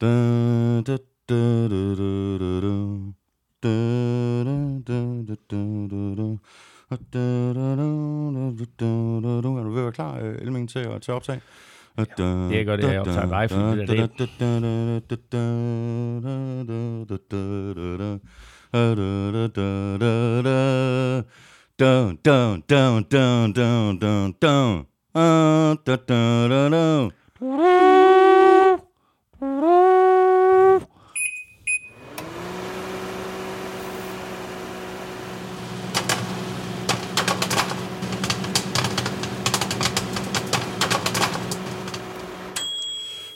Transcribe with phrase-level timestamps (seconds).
[0.00, 0.06] Da,
[0.86, 0.96] da,
[1.28, 3.00] da, da, da, da, da.
[9.58, 11.40] Er du ved at være klar, øh, Elming, til at, til at optage?
[12.50, 14.30] det er godt, at jeg optager live, for det der, det-
[21.80, 24.86] Down, down, down, down, down, down, down.
[25.14, 27.08] Ah, da, da, da, da.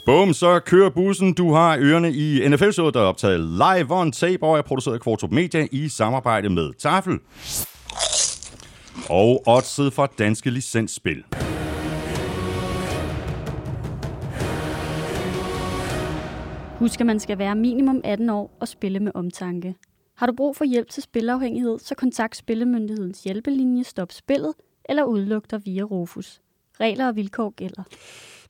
[0.06, 1.34] Bum, så kører bussen.
[1.34, 5.00] Du har ørerne i NFL-showet, der er optaget live on tape og er produceret af
[5.00, 7.18] Kvartrup Media i samarbejde med Tafel.
[9.10, 11.24] Og oddset for danske licensspil.
[16.78, 19.74] Husk, at man skal være minimum 18 år og spille med omtanke.
[20.16, 24.52] Har du brug for hjælp til spilafhængighed, så kontakt Spillemyndighedens hjælpelinje Stop Spillet
[24.88, 26.40] eller udluk dig via Rufus.
[26.80, 27.82] Regler og vilkår gælder.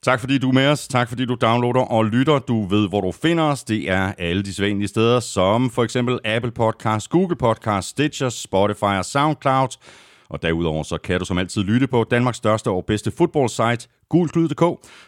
[0.05, 0.89] Tak fordi du er med os.
[0.89, 2.39] Tak fordi du downloader og lytter.
[2.39, 3.65] Du ved, hvor du finder os.
[3.65, 8.83] Det er alle de sædvanlige steder, som for eksempel Apple Podcast, Google Podcast, Stitcher, Spotify
[8.99, 9.69] og SoundCloud.
[10.29, 14.63] Og derudover så kan du som altid lytte på Danmarks største og bedste fodboldsite, gulklyd.dk,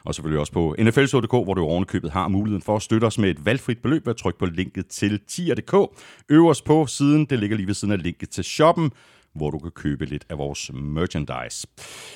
[0.04, 3.30] og selvfølgelig også på nflshow.dk, hvor du ovenikøbet har muligheden for at støtte os med
[3.30, 6.00] et valgfrit beløb ved at trykke på linket til tier.dk.
[6.28, 8.90] Øverst på siden, det ligger lige ved siden af linket til shoppen,
[9.36, 11.66] hvor du kan købe lidt af vores merchandise.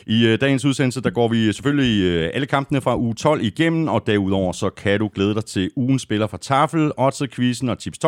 [0.07, 3.45] I øh, dagens udsendelse, der går vi øh, selvfølgelig øh, alle kampene fra uge 12
[3.45, 7.79] igennem, og derudover så kan du glæde dig til ugens spiller fra Tafel, Otze-quizzen og
[7.79, 7.99] tips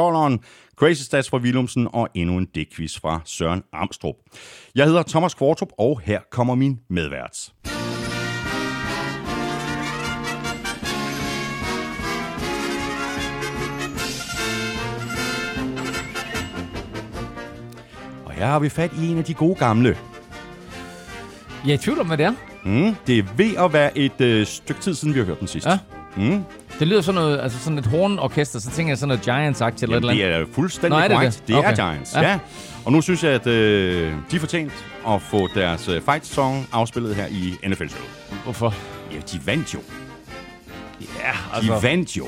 [0.77, 4.15] Crazy Stats fra Willumsen og endnu en dækquiz fra Søren Amstrup.
[4.75, 7.53] Jeg hedder Thomas Kvartrup, og her kommer min medvært.
[18.47, 19.97] Her har vi fat i en af de gode gamle.
[21.65, 22.33] Jeg er i tvivl om, hvad det er.
[22.65, 25.49] Mm, det er ved at være et øh, stykke tid siden, vi har hørt den
[25.49, 25.67] sidst.
[25.67, 25.79] Ja.
[26.17, 26.45] Mm,
[26.79, 29.97] Det lyder sådan noget, altså sådan et hornorkester, så tænker jeg sådan noget Giants-agtigt eller
[29.97, 30.47] et eller andet.
[30.49, 31.39] det er fuldstændig Nå, er det korrekt.
[31.39, 31.47] det?
[31.49, 31.75] Det er Okay.
[31.77, 32.21] Giants, Ja.
[32.31, 32.39] ja.
[32.85, 34.73] Og nu synes jeg, at øh, de er fortjent
[35.09, 38.09] at få deres øh, fight-song afspillet her i NFL-showet.
[38.45, 38.75] Hvorfor?
[39.13, 39.79] Ja, de vandt jo.
[41.01, 42.27] Ja, De altså, vandt jo.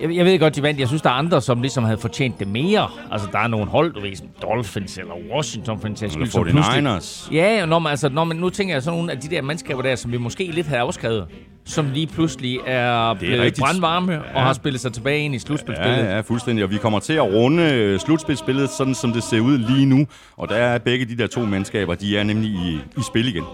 [0.00, 0.80] Jeg, jeg ved godt, de vandt.
[0.80, 2.88] Jeg synes, der er andre, som ligesom havde fortjent det mere.
[3.10, 6.26] Altså, der er nogle hold, du ved, som Dolphins eller Washington for en sags skyld,
[6.26, 6.96] som pludselig...
[6.96, 7.34] 49ers.
[7.34, 9.42] Ja, og når man, altså, når man, nu tænker jeg sådan nogle af de der
[9.42, 11.26] mandskaber der, som vi måske lidt havde afskrevet,
[11.64, 13.60] som lige pludselig er, blevet rigtigt.
[13.60, 14.18] brandvarme ja.
[14.18, 14.34] Ja.
[14.34, 15.98] og har spillet sig tilbage ind i slutspilsspillet.
[15.98, 16.64] Ja, ja, fuldstændig.
[16.64, 20.06] Og vi kommer til at runde øh, slutspilsspillet, sådan som det ser ud lige nu.
[20.36, 23.44] Og der er begge de der to mandskaber, de er nemlig i, i spil igen.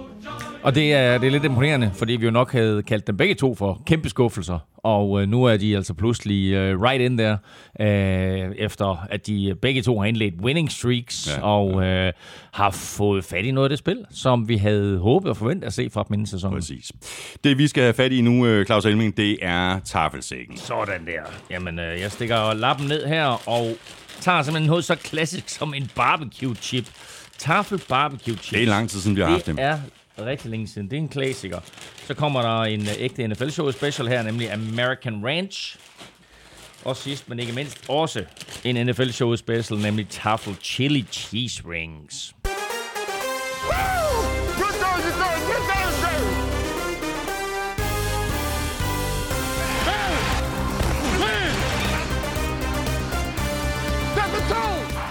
[0.64, 3.34] Og det er, det er lidt imponerende, fordi vi jo nok havde kaldt dem begge
[3.34, 4.58] to for kæmpe skuffelser.
[4.76, 7.36] Og øh, nu er de altså pludselig øh, right in der,
[7.80, 12.12] øh, efter at de begge to har indledt winning streaks, ja, Ja, og øh,
[12.52, 15.72] har fået fat i noget af det spil, som vi havde håbet og forventet at
[15.72, 16.58] se fra dem inden sæsonen.
[16.58, 16.92] Præcis.
[17.44, 20.56] Det vi skal have fat i nu, øh, Claus Elming, det er tafelsækken.
[20.56, 21.22] Sådan der.
[21.50, 23.76] Jamen, øh, jeg stikker lappen ned her og
[24.20, 26.86] tager simpelthen noget så klassisk som en barbecue chip.
[27.38, 28.58] Tafel barbecue chip.
[28.58, 29.56] Det er lang tid siden, vi har haft dem.
[29.56, 29.78] Det er
[30.18, 30.90] rigtig længe siden.
[30.90, 31.60] Det er en klassiker.
[32.06, 35.78] Så kommer der en øh, ægte NFL-show special her, nemlig American Ranch.
[36.84, 38.24] Og sidst, men ikke mindst, også
[38.64, 42.34] en NFL-show special, nemlig Tafel Chili Cheese Rings.
[43.64, 44.53] Woo!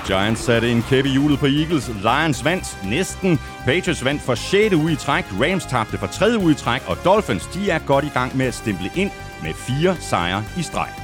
[0.07, 1.87] Giants satte en kæppe i hjulet på Eagles.
[1.87, 3.39] Lions vandt næsten.
[3.65, 4.75] Patriots vandt for 6.
[4.75, 5.25] uge i træk.
[5.41, 6.37] Rams tabte for 3.
[6.39, 6.81] uge i træk.
[6.87, 9.11] Og Dolphins, de er godt i gang med at stemple ind
[9.43, 11.02] med fire sejre i streg.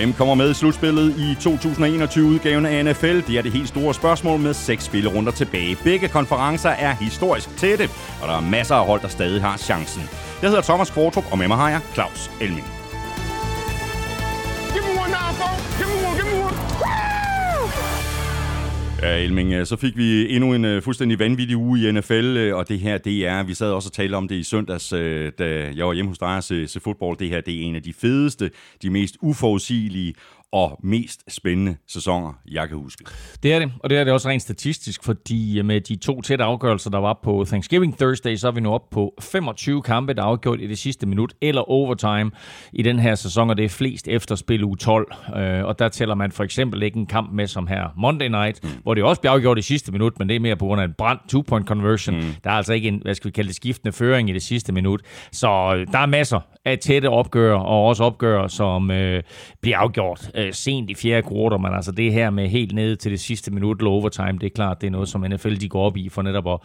[0.00, 3.06] Hvem kommer med i slutspillet i 2021-udgaven af NFL?
[3.06, 5.76] Det er det helt store spørgsmål med seks spillerunder tilbage.
[5.84, 7.88] Begge konferencer er historisk tætte,
[8.22, 10.02] og der er masser af hold, der stadig har chancen.
[10.42, 12.79] Jeg hedder Thomas Kvartrup, og med mig har jeg Claus Elming.
[19.02, 22.56] Ja, Elming, øh, så fik vi endnu en øh, fuldstændig vanvittig uge i NFL, øh,
[22.56, 24.88] og det her, det er, vi sad også og talte om det i søndags,
[25.38, 27.18] da jeg var hjemme hos dig og se, se fodbold.
[27.18, 28.50] Det her, det er en af de fedeste,
[28.82, 30.14] de mest uforudsigelige
[30.52, 33.04] og mest spændende sæsoner, jeg kan huske.
[33.42, 36.44] Det er det, og det er det også rent statistisk, fordi med de to tætte
[36.44, 40.22] afgørelser, der var på Thanksgiving Thursday, så er vi nu op på 25 kampe, der
[40.22, 42.30] er afgjort i det sidste minut, eller overtime
[42.72, 45.12] i den her sæson, og det er flest efter spil u 12.
[45.36, 48.64] Øh, og der tæller man for eksempel ikke en kamp med som her Monday Night,
[48.64, 48.70] mm.
[48.82, 50.84] hvor det også bliver afgjort i sidste minut, men det er mere på grund af
[50.84, 52.16] en brand two-point conversion.
[52.16, 52.34] Mm.
[52.44, 54.72] Der er altså ikke en, hvad skal vi kalde det, skiftende føring i det sidste
[54.72, 55.00] minut.
[55.32, 59.22] Så øh, der er masser af tætte opgør, og også opgør, som øh,
[59.60, 63.10] bliver afgjort øh, sent i fjerde kvartal, men altså det her med helt ned til
[63.10, 65.86] det sidste minut eller overtime, det er klart, det er noget, som NFL de går
[65.86, 66.58] op i for netop at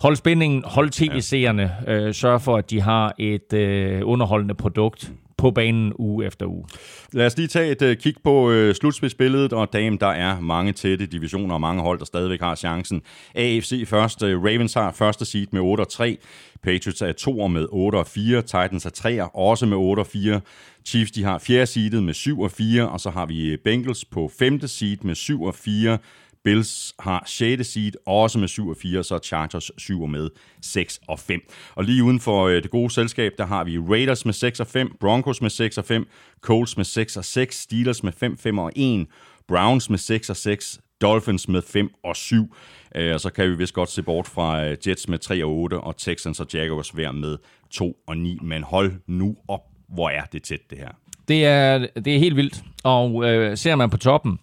[0.00, 5.50] holde spændingen, holde tv-seerne, øh, sørge for, at de har et øh, underholdende produkt på
[5.50, 6.64] banen uge efter uge.
[7.12, 10.72] Lad os lige tage et uh, kig på uh, slutspidsbilledet, og dame, der er mange
[10.72, 13.02] tætte divisioner og mange hold, der stadigvæk har chancen.
[13.34, 16.18] AFC først, uh, Ravens har første seed med 8 og 3,
[16.62, 20.40] Patriots er 2 med 8 og 4, Titans er 3 også med 8 og 4,
[20.86, 24.30] Chiefs de har fjerde seedet med 7 og 4, og så har vi Bengals på
[24.38, 25.98] femte seed med 7 og 4,
[26.48, 27.66] Bills har 6.
[27.66, 30.30] seed, også med 7 og 4, så Chargers 7 med
[30.62, 31.40] 6 og 5.
[31.74, 34.66] Og lige uden for øh, det gode selskab, der har vi Raiders med 6 og
[34.66, 36.06] 5, Broncos med 6 og 5,
[36.40, 39.06] Colts med 6 og 6, Steelers med 5, 5 og 1,
[39.48, 42.54] Browns med 6 og 6, Dolphins med 5 og 7.
[42.94, 45.50] Øh, og så kan vi vist godt se bort fra øh, Jets med 3 og
[45.50, 47.36] 8, og Texans og Jaguars hver med
[47.70, 48.38] 2 og 9.
[48.42, 50.90] Men hold nu op, hvor er det tæt det her.
[51.28, 52.62] Det er, det er helt vildt.
[52.84, 54.38] Og øh, ser man på toppen,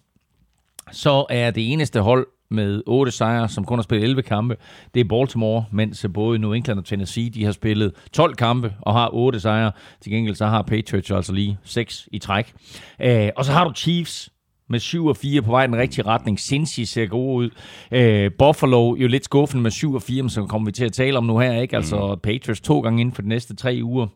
[0.96, 4.56] så er det eneste hold med 8 sejre, som kun har spillet 11 kampe,
[4.94, 8.94] det er Baltimore, mens både New England og Tennessee, de har spillet 12 kampe og
[8.94, 9.72] har 8 sejre.
[10.02, 12.54] Til gengæld så har Patriots altså lige 6 i træk.
[13.02, 14.30] Øh, og så har du Chiefs,
[14.70, 16.40] med 7 og 4 på vej i den rigtige retning.
[16.40, 17.50] Cincy ser god ud.
[17.92, 20.94] Øh, Buffalo jo lidt skuffende med 7 og 4, men så kommer vi til at
[20.94, 21.76] tale om nu her, ikke?
[21.76, 22.20] Altså mm.
[22.20, 24.08] Patriots to gange inden for de næste tre uger.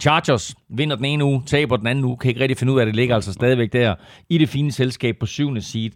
[0.00, 2.82] Chargers vinder den ene uge, taber den anden uge, kan ikke rigtig finde ud af,
[2.82, 3.94] at det ligger altså stadigvæk der
[4.28, 5.90] i det fine selskab på syvende seed.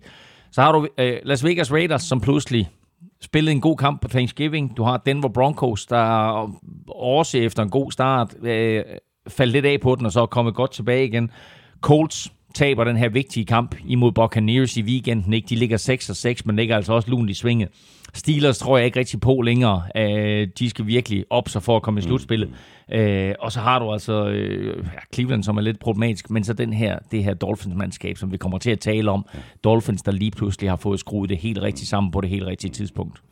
[0.53, 2.71] Så har du øh, Las Vegas Raiders, som pludselig
[3.23, 4.77] spillede en god kamp på Thanksgiving.
[4.77, 6.05] Du har Denver Broncos, der
[6.89, 8.83] også efter en god start øh,
[9.29, 11.31] faldt lidt af på den, og så er kommet godt tilbage igen.
[11.81, 15.33] Colts taber den her vigtige kamp imod Buccaneers i weekenden.
[15.33, 15.49] Ikke?
[15.49, 17.69] De ligger 6 og 6, men ligger altså også lunt i svinget.
[18.14, 19.82] Steelers tror jeg ikke rigtig på længere.
[19.99, 22.49] Uh, de skal virkelig op sig for at komme i slutspillet.
[22.94, 26.72] Uh, og så har du altså ja, Cleveland, som er lidt problematisk, men så den
[26.72, 29.26] her, det her Dolphins-mandskab, som vi kommer til at tale om.
[29.64, 32.70] Dolphins, der lige pludselig har fået skruet det helt rigtigt sammen på det helt rigtige
[32.70, 33.22] tidspunkt.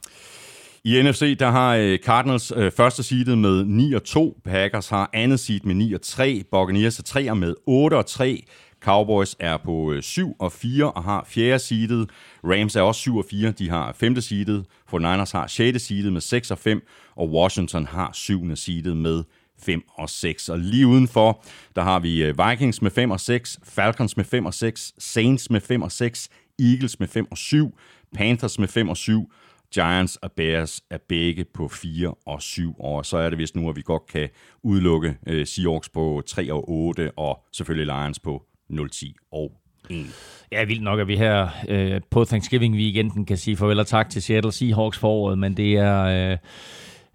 [0.84, 5.40] I NFC, der har Cardinals øh, første seedet med 9 og 2, Packers har andet
[5.40, 8.44] seed med 9 og 3, Buccaneers er 3 med 8 og 3,
[8.82, 12.10] Cowboys er på øh, 7 og 4 og har fjerde seedet.
[12.44, 14.66] Rams er også 7 og 4, de har femte seedet.
[14.94, 15.82] 49ers har 6.
[15.82, 16.86] seedet med 6 og 5,
[17.16, 18.56] og Washington har 7.
[18.56, 19.24] seedet med
[19.58, 20.48] 5 og 6.
[20.48, 21.44] Og lige udenfor,
[21.76, 25.50] der har vi øh, Vikings med 5 og 6, Falcons med 5 og 6, Saints
[25.50, 27.78] med 5 og 6, Eagles med 5 og 7,
[28.14, 29.32] Panthers med 5 og 7,
[29.74, 33.02] Giants og Bears er begge på 4 og 7, år.
[33.02, 34.28] så er det vist nu, at vi godt kan
[34.62, 38.42] udelukke uh, Seahawks på 3 og 8, og selvfølgelig Lions på
[38.90, 39.52] 010 og
[39.90, 40.06] 1.
[40.52, 44.10] Ja, vildt nok, at vi her øh, på Thanksgiving weekenden kan sige farvel og tak
[44.10, 46.30] til Seattle Seahawks foråret, men det er...
[46.32, 46.38] Øh,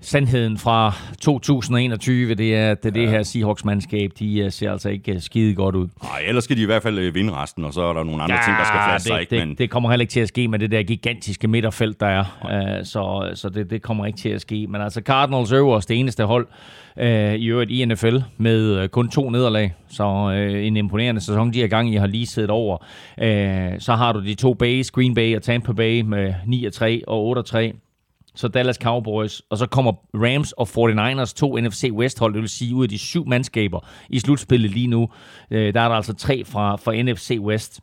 [0.01, 3.01] sandheden fra 2021, det er, at det, ja.
[3.01, 5.87] det her Seahawks-mandskab, de uh, ser altså ikke uh, skide godt ud.
[6.03, 8.23] Nej, ellers skal de i hvert fald uh, vinde resten, og så er der nogle
[8.23, 9.19] andre ja, ting, der skal flaske sig.
[9.19, 9.55] Ikke, det, men...
[9.55, 12.25] det kommer heller ikke til at ske med det der gigantiske midterfelt, der er.
[12.43, 14.67] Uh, så så det, det kommer ikke til at ske.
[14.67, 16.47] Men altså Cardinals øverst, det eneste hold
[16.97, 19.73] uh, i øvrigt i NFL med uh, kun to nederlag.
[19.89, 22.77] Så uh, en imponerende sæson, de her gange, I har lige siddet over.
[23.21, 27.37] Uh, så har du de to Bays, Green Bay og Tampa Bay med 9-3 og
[27.39, 27.86] 8-3
[28.37, 32.75] så Dallas Cowboys, og så kommer Rams og 49ers, to NFC West-hold, det vil sige
[32.75, 33.79] ud af de syv mandskaber
[34.09, 35.09] i slutspillet lige nu,
[35.51, 37.81] øh, der er der altså tre fra, fra NFC West.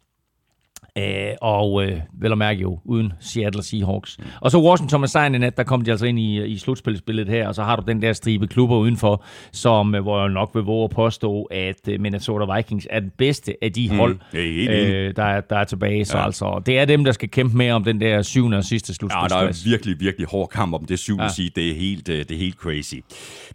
[0.98, 1.04] Øh,
[1.40, 4.18] og øh, vel at mærke jo, uden Seattle Seahawks.
[4.40, 7.28] Og så Washington med sejren i nat, der kom de altså ind i, i slutspilsbilledet
[7.28, 10.50] her, og så har du den der stribe klubber udenfor, som, øh, hvor jeg nok
[10.54, 14.18] vil våge at påstå, at øh, Minnesota Vikings er den bedste af de mm, hold,
[14.34, 16.04] øh, der, er, der er tilbage.
[16.04, 16.24] Så ja.
[16.24, 19.32] altså, det er dem, der skal kæmpe med om den der syvende og sidste slutspilsplads.
[19.32, 21.30] Ja, der er virkelig, virkelig hård kamp om det syvende ja.
[21.30, 21.50] sige.
[21.56, 22.94] Det er helt, det er helt crazy.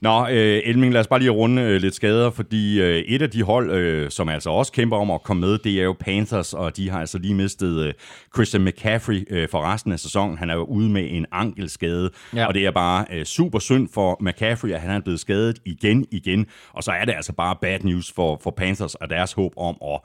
[0.01, 3.29] Nå, øh, Elming, lad os bare lige runde øh, lidt skader, fordi øh, et af
[3.29, 6.53] de hold, øh, som altså også kæmper om at komme med, det er jo Panthers,
[6.53, 7.91] og de har altså lige mistet uh,
[8.35, 10.37] Christian McCaffrey uh, for resten af sæsonen.
[10.37, 12.45] Han er jo ude med en ankelskade, ja.
[12.45, 16.05] og det er bare uh, super synd for McCaffrey, at han er blevet skadet igen
[16.11, 16.45] igen.
[16.73, 19.75] Og så er det altså bare bad news for, for Panthers og deres håb om
[19.83, 19.99] at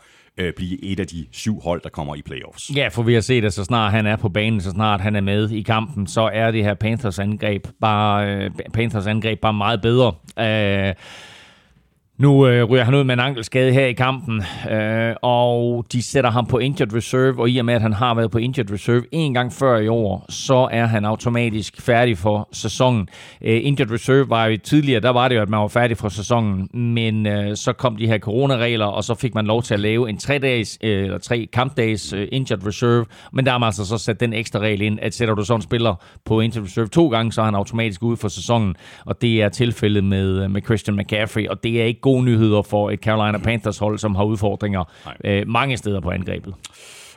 [0.56, 2.70] blive et af de syv hold, der kommer i playoffs.
[2.76, 5.16] Ja, for vi har set, at så snart han er på banen, så snart han
[5.16, 9.54] er med i kampen, så er det her Panthers angreb bare, uh, Panthers angreb bare
[9.54, 10.12] meget bedre.
[10.36, 10.94] Uh,
[12.18, 16.30] nu øh, ryger han ud med en ankelskade her i kampen, øh, og de sætter
[16.30, 19.02] ham på injured reserve, og i og med, at han har været på injured reserve
[19.12, 23.08] en gang før i år, så er han automatisk færdig for sæsonen.
[23.42, 26.08] Øh, injured reserve var jo tidligere, der var det jo, at man var færdig for
[26.08, 29.80] sæsonen, men øh, så kom de her coronaregler, og så fik man lov til at
[29.80, 33.66] lave en tre dages øh, eller tre kampdages øh, injured reserve, men der har man
[33.66, 35.94] altså så sat den ekstra regel ind, at sætter du sådan en spiller
[36.24, 39.48] på injured reserve to gange, så er han automatisk ude for sæsonen, og det er
[39.48, 43.38] tilfældet med, øh, med Christian McCaffrey, og det er ikke gode nyheder for et Carolina
[43.38, 44.84] Panthers hold, som har udfordringer
[45.24, 46.54] øh, mange steder på angrebet.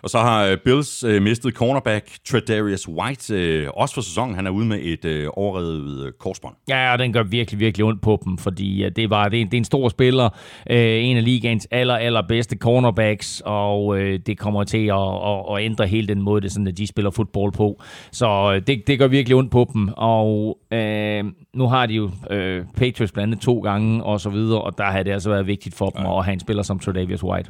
[0.03, 4.35] Og så har øh, Bills øh, mistet cornerback Tredarius White, øh, også for sæsonen.
[4.35, 6.55] Han er ude med et øh, overrevet øh, korsbånd.
[6.69, 9.45] Ja, og den gør virkelig, virkelig ondt på dem, fordi øh, det, var, det, er,
[9.45, 10.29] det er en stor spiller,
[10.69, 15.57] øh, en af ligaens aller, aller bedste cornerbacks, og øh, det kommer til at, at,
[15.57, 17.81] at ændre hele den måde, det sådan, at de spiller fodbold på.
[18.11, 21.23] Så øh, det, det gør virkelig ondt på dem, og øh,
[21.53, 24.83] nu har de jo øh, Patriots blandt andet to gange, og så videre, og der
[24.83, 26.17] har det altså været vigtigt for dem ja.
[26.19, 27.49] at have en spiller som Tredavious White.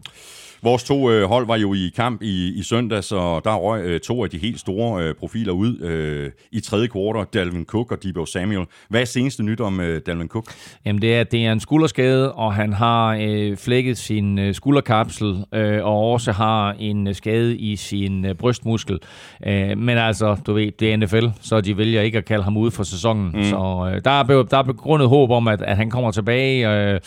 [0.63, 3.99] Vores to øh, hold var jo i kamp i, i søndag, så der røg øh,
[3.99, 7.25] to af de helt store øh, profiler ud øh, i tredje kvartal.
[7.33, 8.65] Dalvin Cook og Debo Samuel.
[8.89, 10.45] Hvad er seneste nyt om øh, Dalvin Cook?
[10.85, 15.45] Jamen det er, det er en skulderskade, og han har øh, flækket sin øh, skulderkapsel,
[15.53, 18.99] øh, og også har en øh, skade i sin øh, brystmuskel.
[19.47, 22.57] Øh, men altså, du ved, det er NFL, så de vælger ikke at kalde ham
[22.57, 23.31] ud for sæsonen.
[23.33, 23.43] Mm.
[23.43, 26.99] Så øh, der, er, der er begrundet håb om, at, at han kommer tilbage, øh,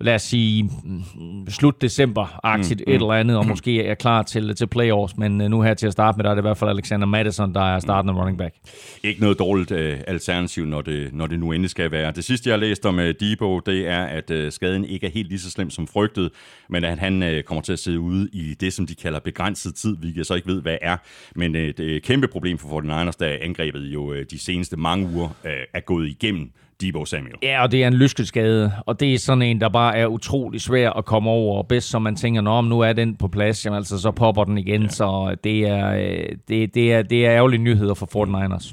[0.00, 1.02] lad os sige, mm,
[1.48, 5.48] slut december-agtigt, mm et eller andet, og måske er klar til, til playoffs, men øh,
[5.48, 7.74] nu her til at starte med, der er det i hvert fald Alexander Madison, der
[7.74, 8.54] er startende running back.
[9.02, 12.12] Ikke noget dårligt uh, alternativ, når det, når det nu endelig skal være.
[12.12, 15.10] Det sidste, jeg har læst om uh, Debo, det er, at uh, skaden ikke er
[15.10, 16.30] helt lige så slem som frygtet,
[16.68, 19.74] men at han uh, kommer til at sidde ude i det, som de kalder begrænset
[19.74, 20.96] tid, vi jeg så ikke ved, hvad er.
[21.34, 25.08] Men det er et kæmpe problem for 49ers, da angrebet jo uh, de seneste mange
[25.14, 27.34] uger uh, er gået igennem Debo Samuel.
[27.42, 30.60] Ja, og det er en lyskeskade, og det er sådan en, der bare er utrolig
[30.60, 33.64] svær at komme over, og bedst som man tænker, nå, nu er den på plads,
[33.64, 34.88] jamen, altså, så popper den igen, ja.
[34.88, 38.72] så det er, øh, det, det, er, det er ærgerlige nyheder for 49ers.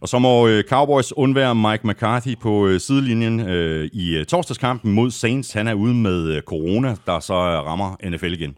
[0.00, 3.40] Og så må øh, Cowboys undvære Mike McCarthy på øh, sidelinjen
[3.92, 5.52] i torsdagskampen mod Saints.
[5.52, 8.54] Han er ude med corona, der så rammer NFL igen.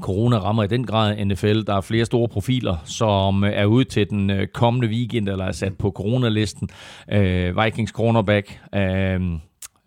[0.00, 1.62] Corona rammer i den grad NFL.
[1.66, 5.44] Der er flere store profiler, som øh, er ude til den øh, kommende weekend, eller
[5.44, 6.68] er sat på coronalisten.
[7.14, 8.80] Uh, Vikings cornerback, uh,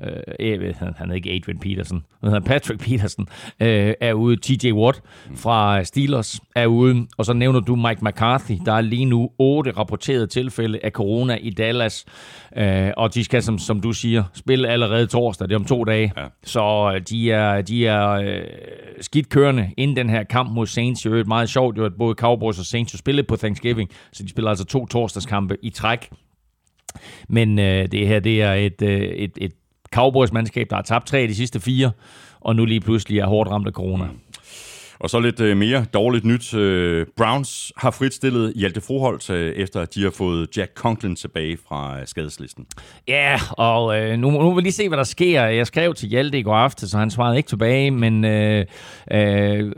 [0.02, 3.28] øh, han er ikke Adrian Peterson, han Patrick Peterson,
[3.60, 4.38] øh, er ude.
[4.42, 5.02] TJ Watt
[5.36, 7.08] fra Steelers er ude.
[7.18, 8.54] Og så nævner du Mike McCarthy.
[8.66, 12.06] Der er lige nu otte rapporterede tilfælde af corona i Dallas.
[12.58, 15.50] Øh, og de skal, som, som du siger, spille allerede torsdag.
[15.50, 16.14] Det er om to dage.
[16.18, 16.26] Ja.
[16.44, 18.42] Så øh, de er, de er øh,
[19.02, 21.02] skidt kørende inden den her kamp mod Saints.
[21.02, 23.90] Det er meget sjovt, jo, at både Cowboys og Saints jo spillede på Thanksgiving.
[24.12, 26.10] Så de spiller altså to torsdagskampe i træk.
[27.30, 29.52] Men øh, det her, det er et, øh, et, et
[29.96, 31.92] Cowboys-mandskab, der har tabt tre af de sidste fire,
[32.40, 34.06] og nu lige pludselig er hårdt ramt af corona.
[34.06, 34.20] Mm.
[35.00, 36.54] Og så lidt øh, mere dårligt nyt.
[36.54, 41.58] Øh, Browns har fritstillet Hjalte Froholt, øh, efter at de har fået Jack Conklin tilbage
[41.68, 42.66] fra skadeslisten.
[43.08, 45.46] Ja, og øh, nu, nu vil vi lige se, hvad der sker.
[45.46, 48.66] Jeg skrev til Hjalte i går aften, så han svarede ikke tilbage, men øh,
[49.12, 49.72] øh,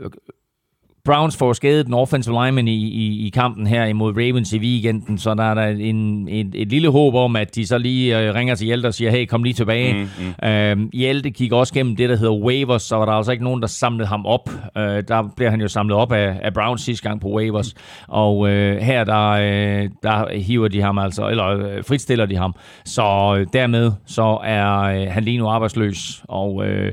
[1.08, 5.18] Browns får skadet den offensive lineman i, i, i kampen her imod Ravens i weekenden,
[5.18, 8.34] så der er der en, et, et lille håb om, at de så lige øh,
[8.34, 9.94] ringer til Hjelte og siger, hey, kom lige tilbage.
[9.94, 10.08] Mm,
[10.40, 10.48] mm.
[10.48, 13.60] Øhm, Hjelte kigger også gennem det, der hedder waivers, så var der altså ikke nogen,
[13.60, 14.50] der samlede ham op.
[14.76, 17.74] Øh, der bliver han jo samlet op af, af Browns sidste gang på waivers,
[18.08, 22.54] og øh, her der, øh, der hiver de ham altså, eller øh, fritstiller de ham.
[22.84, 26.92] Så øh, dermed så er øh, han lige nu arbejdsløs, og øh,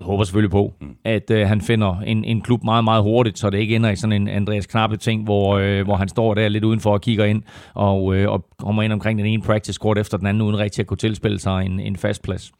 [0.00, 0.88] håber selvfølgelig på, mm.
[1.04, 3.96] at øh, han finder en, en klub meget, meget hurtigt, så det ikke ender i
[3.96, 7.24] sådan en Andreas Knappe ting, hvor, øh, hvor han står der lidt udenfor og kigger
[7.24, 7.42] ind,
[7.74, 10.80] og, øh, og kommer ind omkring den ene practice court efter den anden, uden rigtig
[10.80, 12.52] at kunne tilspille sig en, en fast plads.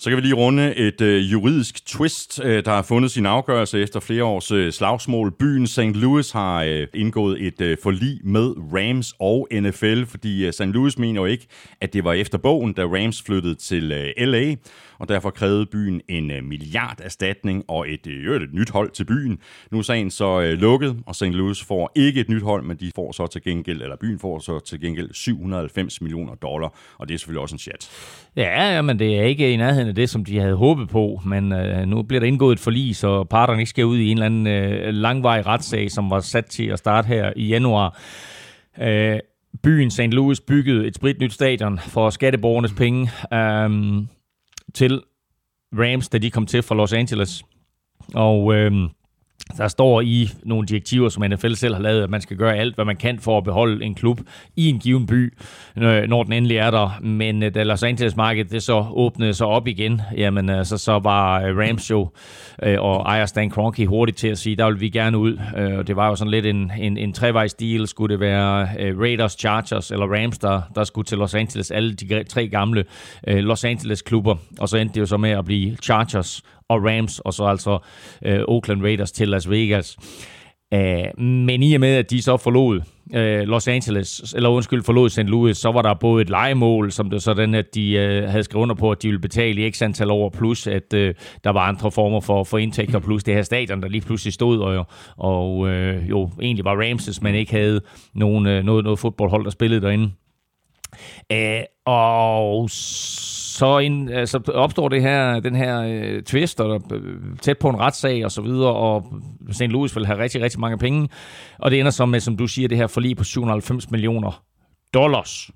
[0.00, 3.82] Så kan vi lige runde et øh, juridisk twist, øh, der har fundet sin afgørelse
[3.82, 5.32] efter flere års øh, slagsmål.
[5.38, 5.80] Byen St.
[5.80, 10.60] Louis har øh, indgået et øh, forlig med Rams og NFL, fordi øh, St.
[10.60, 11.46] Louis mener jo ikke,
[11.80, 14.54] at det var efter bogen, da Rams flyttede til øh, LA
[14.98, 19.04] og derfor krævede byen en øh, milliard erstatning og et, øh, et nyt hold til
[19.04, 19.38] byen.
[19.70, 21.22] Nu er sagen så øh, lukket, og St.
[21.22, 24.38] Louis får ikke et nyt hold, men de får så til gengæld, eller byen får
[24.38, 27.90] så til gengæld 790 millioner dollar, og det er selvfølgelig også en chat.
[28.36, 31.52] Ja, men det er ikke i nærheden af det, som de havde håbet på, men
[31.52, 34.26] øh, nu bliver der indgået et forlig, så parterne ikke skal ud i en eller
[34.26, 38.00] anden øh, langvarig retssag, som var sat til at starte her i januar.
[38.80, 39.18] Øh,
[39.62, 40.00] byen St.
[40.00, 43.10] Louis byggede et spritnyt stadion for skatteborgernes penge.
[43.32, 43.70] Øh,
[44.74, 45.02] til
[45.72, 47.42] Rams, da de kom til fra Los Angeles.
[48.14, 48.72] Og øh,
[49.56, 52.74] der står i nogle direktiver, som NFL selv har lavet, at man skal gøre alt,
[52.74, 54.20] hvad man kan for at beholde en klub
[54.56, 55.34] i en given by,
[56.08, 57.00] når den endelig er der.
[57.02, 61.42] Men øh, da Los Angeles-markedet det så åbnede sig op igen, jamen altså, så var
[61.42, 62.08] øh, Rams jo
[62.78, 65.38] og ejer Stan Kroenke hurtigt til at sige, der vil vi gerne ud.
[65.78, 67.86] Og det var jo sådan lidt en, en, en trevejs deal.
[67.86, 68.68] Skulle det være
[69.00, 72.84] Raiders, Chargers eller Rams, der, der skulle til Los Angeles, alle de tre gamle
[73.26, 74.36] Los Angeles-klubber.
[74.60, 77.78] Og så endte det jo så med at blive Chargers og Rams, og så altså
[78.24, 79.96] øh, Oakland Raiders til Las Vegas.
[80.72, 82.80] Æh, men i og med, at de så forlod
[83.14, 85.18] øh, Los Angeles, eller undskyld, forlod St.
[85.18, 88.62] Louis, så var der både et legemål, som det sådan, at de øh, havde skrevet
[88.62, 91.60] under på, at de ville betale i x antal år, plus at øh, der var
[91.60, 95.68] andre former for, for indtægter, plus det her stadion, der lige pludselig stod, og, og
[95.68, 97.80] øh, jo egentlig var Ramses, men ikke havde
[98.14, 100.10] nogen, øh, noget, noget fodboldhold, der spillede derinde.
[101.30, 107.58] Æh, og så en, så opstår det her, den her øh, twist, og øh, tæt
[107.58, 109.12] på en retssag og så videre, og
[109.50, 109.62] St.
[109.62, 111.08] Louis vil have rigtig, rigtig mange penge.
[111.58, 114.44] Og det ender så med, som du siger, det her forlig på 790 millioner
[114.94, 115.50] dollars.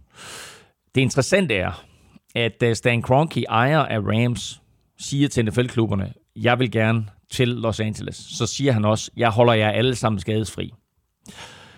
[0.94, 1.84] Det interessante er,
[2.34, 4.62] at øh, Stan Kroenke, ejer af Rams,
[4.98, 8.16] siger til NFL-klubberne, jeg vil gerne til Los Angeles.
[8.16, 10.72] Så siger han også, jeg holder jer alle sammen skadesfri.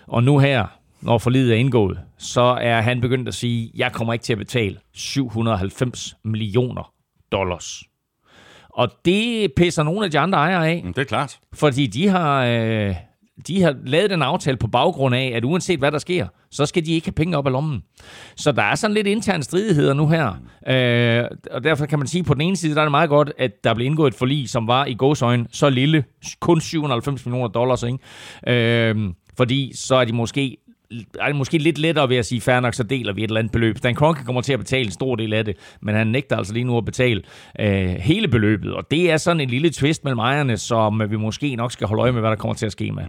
[0.07, 0.67] Og nu her,
[1.05, 4.39] når forlidet er indgået, så er han begyndt at sige, jeg kommer ikke til at
[4.39, 6.93] betale 790 millioner
[7.31, 7.83] dollars.
[8.69, 10.83] Og det pisser nogle af de andre ejere af.
[10.87, 11.39] Det er klart.
[11.53, 12.95] Fordi de har, øh,
[13.47, 16.85] de har lavet den aftale på baggrund af, at uanset hvad der sker, så skal
[16.85, 17.83] de ikke have penge op af lommen.
[18.35, 20.27] Så der er sådan lidt interne stridigheder nu her.
[20.67, 23.09] Øh, og derfor kan man sige, at på den ene side, der er det meget
[23.09, 26.03] godt, at der blev indgået et forlig, som var i godsøjne så lille,
[26.39, 27.83] kun 790 millioner dollars.
[27.83, 27.99] Ikke?
[28.47, 30.57] Øh, fordi så er de måske
[31.19, 33.39] er det måske lidt lettere ved at sige, fair nok, så deler vi et eller
[33.39, 33.83] andet beløb.
[33.83, 36.53] Dan Kroenke kommer til at betale en stor del af det, men han nægter altså
[36.53, 37.21] lige nu at betale
[37.59, 38.73] øh, hele beløbet.
[38.73, 42.01] Og det er sådan en lille twist mellem ejerne, som vi måske nok skal holde
[42.01, 43.03] øje med, hvad der kommer til at ske med.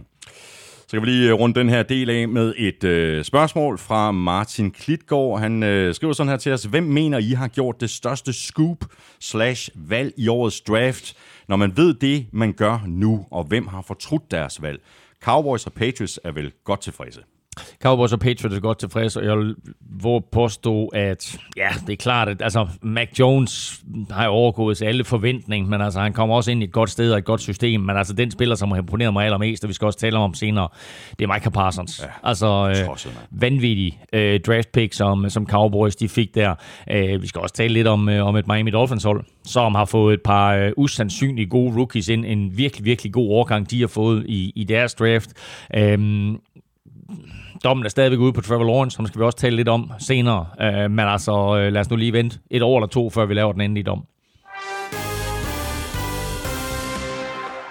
[0.89, 4.11] Så kan vi lige øh, runde den her del af med et øh, spørgsmål fra
[4.11, 5.39] Martin Klitgaard.
[5.39, 6.63] Han øh, skriver sådan her til os.
[6.63, 8.85] Hvem mener I har gjort det største scoop
[9.19, 11.17] slash valg i årets draft,
[11.47, 14.79] når man ved det, man gør nu, og hvem har fortrudt deres valg?
[15.23, 17.21] Cowboys og Patriots er vel godt tilfredse.
[17.83, 19.37] Cowboys og Patriots er godt tilfredse, og jeg
[20.03, 25.03] vil påstå, at ja, det er klart, at altså, Mac Jones har overgået til alle
[25.03, 27.81] forventninger, men altså, han kommer også ind i et godt sted og et godt system,
[27.81, 30.33] men altså, den spiller, som har imponeret mig allermest, og vi skal også tale om
[30.33, 30.67] senere,
[31.19, 32.01] det er Micah Parsons.
[32.03, 36.55] Ja, altså, øh, vanvittig øh, draft pick, som, som Cowboys de fik der.
[36.91, 39.85] Øh, vi skal også tale lidt om, øh, om et Miami Dolphins hold, som har
[39.85, 43.87] fået et par øh, usandsynligt gode rookies ind, en virkelig, virkelig god overgang, de har
[43.87, 45.29] fået i, i deres draft.
[45.75, 46.33] Øh,
[47.67, 50.45] dommen er stadigvæk ude på Trevor Lawrence, som skal vi også tale lidt om senere.
[50.61, 53.33] Uh, men altså, uh, lad os nu lige vente et år eller to, før vi
[53.33, 54.05] laver den endelige dom.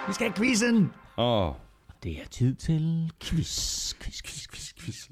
[0.07, 0.91] Vi skal have quizzen!
[1.17, 1.47] Åh.
[1.47, 1.53] Oh.
[2.03, 5.07] Det er tid til quiz, quiz, quiz, quiz, quiz.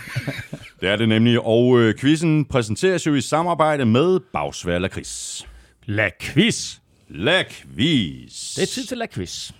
[0.80, 5.42] det er det nemlig, og øh, quizzen præsenteres jo i samarbejde med Bagsvær La Quiz.
[5.84, 6.78] La Quiz!
[7.08, 8.54] La Quiz!
[8.54, 9.52] Det er tid til La Quiz.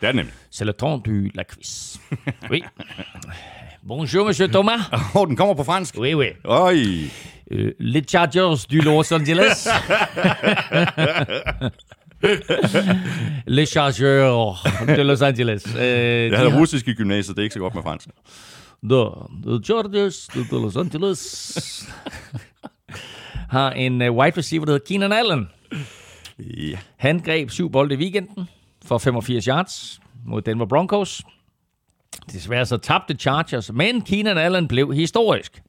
[0.00, 0.34] Det er det nemlig.
[0.54, 1.96] C'est le temps du La Quiz.
[2.50, 2.62] Oui.
[3.82, 4.80] Bonjour, monsieur Thomas.
[4.92, 5.98] Åh, oh, den kommer på fransk.
[5.98, 6.26] Oui, oui.
[6.44, 7.10] Oj.
[7.50, 9.68] Uh, les Chargers du Los Angeles.
[13.46, 15.66] les Chargers de Los Angeles.
[15.66, 18.08] Uh, jeg havde russisk i gymnasiet, det er ikke så godt med fransk.
[18.82, 19.04] The,
[19.46, 21.88] the Chargers de Los Angeles
[23.56, 25.48] har en uh, wide receiver, der hedder Keenan Allen.
[26.38, 26.78] Ja.
[26.96, 28.48] Han greb syv bolde i weekenden
[28.84, 31.22] for 85 yards mod Denver Broncos.
[32.32, 35.62] Desværre så tabte Chargers, men Keenan Allen blev historisk.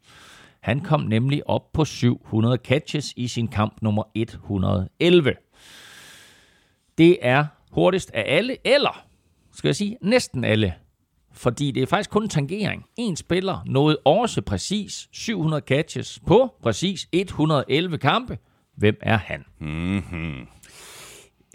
[0.61, 5.33] Han kom nemlig op på 700 catches i sin kamp nummer 111.
[6.97, 9.05] Det er hurtigst af alle, eller
[9.53, 10.73] skal jeg sige næsten alle.
[11.33, 12.85] Fordi det er faktisk kun tangering.
[12.97, 18.37] En spiller nåede også præcis 700 catches på præcis 111 kampe.
[18.77, 19.45] Hvem er han?
[19.59, 20.47] Mm-hmm.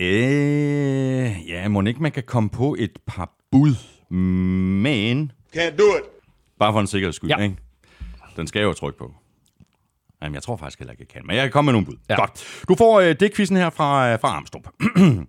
[0.00, 3.74] Øh, ja, må ikke man kan komme på et par bud,
[4.10, 5.32] men...
[5.56, 6.04] Can't do it.
[6.58, 7.38] Bare for en sikkerheds skyld, ja.
[7.38, 7.56] ikke?
[8.36, 9.14] Den skal jeg jo trykke på.
[10.22, 11.26] Jamen, jeg tror faktisk heller ikke, jeg kan.
[11.26, 11.96] Men jeg kan komme med nogle bud.
[12.08, 12.16] Ja.
[12.16, 12.64] Godt.
[12.68, 14.66] Du får øh, det quizzen her fra, øh, fra Armstrong.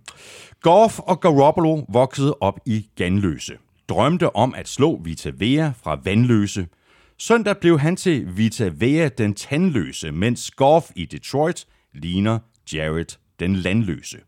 [0.62, 3.52] Goff og Garoppolo voksede op i Ganløse.
[3.88, 6.68] Drømte om at slå Vita Vea fra Vandløse.
[7.18, 12.38] Søndag blev han til Vita Vea den tandløse, mens Goff i Detroit ligner
[12.72, 14.18] Jared den landløse.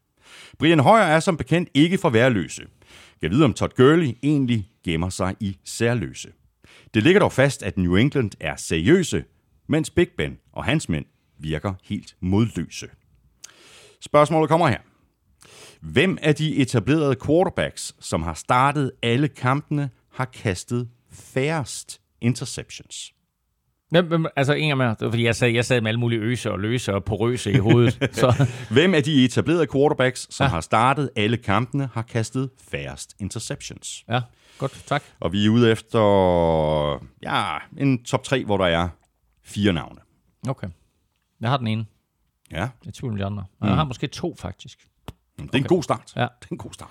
[0.59, 2.63] Brian Højer er som bekendt ikke for værløse.
[3.23, 6.33] Jeg ved, om Todd Gurley egentlig gemmer sig i særløse.
[6.95, 9.25] Det ligger dog fast, at New England er seriøse,
[9.67, 11.05] mens Big Ben og hans mænd
[11.39, 12.89] virker helt modløse.
[14.01, 14.79] Spørgsmålet kommer her.
[15.81, 23.13] Hvem af de etablerede quarterbacks, som har startet alle kampene, har kastet færrest interceptions?
[23.91, 26.95] Hvem, altså en af fordi jeg sad, jeg sad med alle mulige øse og løse
[26.95, 28.09] og porøse i hovedet.
[28.13, 30.49] så, Hvem af de etablerede quarterbacks, som Ja.
[30.51, 34.05] har startet alle kampene, har kastet færrest interceptions?
[34.09, 34.21] ja,
[34.59, 35.03] godt, tak.
[35.21, 36.01] Og vi er ude efter
[37.23, 38.89] ja, en top 3, hvor der er
[39.45, 40.01] fire navne.
[40.49, 40.69] Okay.
[41.41, 41.87] Jeg har den ene.
[42.51, 43.45] Ja, Jeg er tvivl om de andre.
[43.61, 43.67] Mm.
[43.69, 44.79] Jeg har måske to, faktisk.
[44.79, 45.59] det er okay.
[45.59, 46.13] en god start.
[46.17, 46.21] Ja.
[46.21, 46.89] Det er en god start.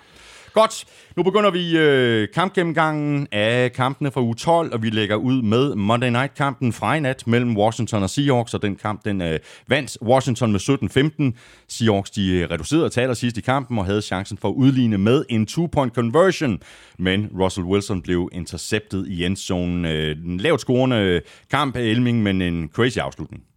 [0.52, 0.84] Godt,
[1.16, 5.74] nu begynder vi øh, kampgennemgangen af kampene fra uge 12, og vi lægger ud med
[5.74, 9.98] Monday Night-kampen fra i nat mellem Washington og Seahawks, og den kamp, den øh, vandt
[10.02, 11.38] Washington med 17-15.
[11.68, 15.24] Seahawks, de øh, reducerede taler sidst i kampen og havde chancen for at udligne med
[15.28, 16.60] en two-point conversion,
[16.98, 19.84] men Russell Wilson blev interceptet i endzonen.
[19.84, 23.47] Øh, en lavt scorende øh, kamp af Elming, men en crazy afslutning.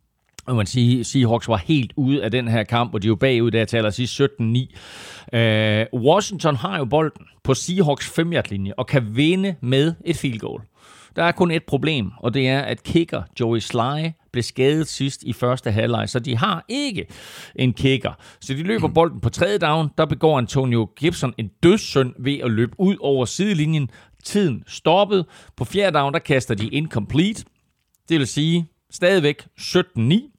[0.46, 3.16] Og man sige, Seahawks var helt ude af den her kamp, og de er jo
[3.16, 5.38] bagud der til allersidst 17-9.
[5.38, 10.40] Øh, Washington har jo bolden på Seahawks 5 linje og kan vinde med et field
[10.40, 10.62] goal.
[11.16, 15.24] Der er kun et problem, og det er, at kicker Joey Sly blev skadet sidst
[15.24, 17.06] i første halvleg, så de har ikke
[17.56, 18.14] en kicker.
[18.42, 22.52] Så de løber bolden på tredje down, der begår Antonio Gibson en dødssynd ved at
[22.52, 23.90] løbe ud over sidelinjen.
[24.24, 25.26] Tiden stoppet.
[25.58, 27.46] På fjerde down, der kaster de incomplete.
[28.10, 30.31] Det vil sige stadigvæk 17-9.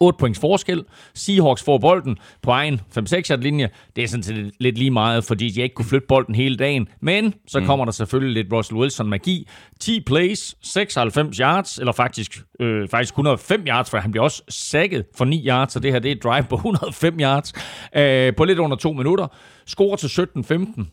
[0.00, 0.84] 8 points forskel.
[1.14, 3.70] Seahawks får bolden på egen 5-6 linje.
[3.96, 6.88] Det er sådan set lidt lige meget, fordi de ikke kunne flytte bolden hele dagen.
[7.00, 9.48] Men så kommer der selvfølgelig lidt Russell Wilson magi.
[9.80, 15.04] 10 plays, 96 yards, eller faktisk, øh, faktisk 105 yards, for han bliver også sækket
[15.16, 17.52] for 9 yards, så det her det er et drive på 105 yards
[17.96, 19.26] øh, på lidt under to minutter.
[19.66, 20.84] Scorer til 17-15,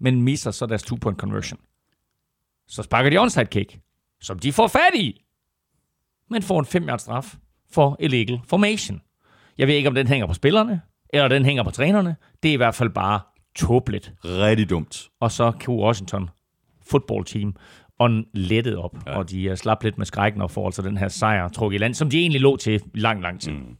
[0.00, 1.58] men misser så deres two-point conversion.
[2.68, 3.78] Så sparker de onside kick,
[4.20, 5.20] som de får fat i
[6.30, 7.34] men får en 5 yard straf
[7.72, 9.00] for illegal formation.
[9.58, 10.80] Jeg ved ikke, om den hænger på spillerne,
[11.12, 12.16] eller den hænger på trænerne.
[12.42, 13.20] Det er i hvert fald bare
[13.56, 14.12] tåbeligt.
[14.24, 15.08] Rigtig dumt.
[15.20, 16.30] Og så kan Washington
[16.90, 17.56] football team
[18.00, 19.18] on lettet op, ja.
[19.18, 21.78] og de uh, slap lidt med skrækken og får altså den her sejr trukket i
[21.78, 23.52] land, som de egentlig lå til lang, lang tid.
[23.52, 23.76] Mm.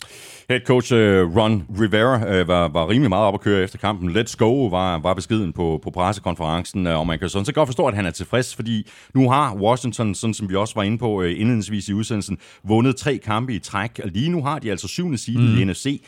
[0.48, 0.98] Head coach uh,
[1.36, 4.16] Ron Rivera uh, var, var rimelig meget op at køre efter kampen.
[4.16, 7.68] Let's go var, var beskeden på, på pressekonferencen, uh, og man kan sådan så godt
[7.68, 10.98] forstå, at han er tilfreds, fordi nu har Washington, sådan som vi også var inde
[10.98, 14.70] på uh, indledningsvis i udsendelsen, vundet tre kampe i træk, og lige nu har de
[14.70, 15.58] altså syvende side mm.
[15.58, 16.02] i NFC.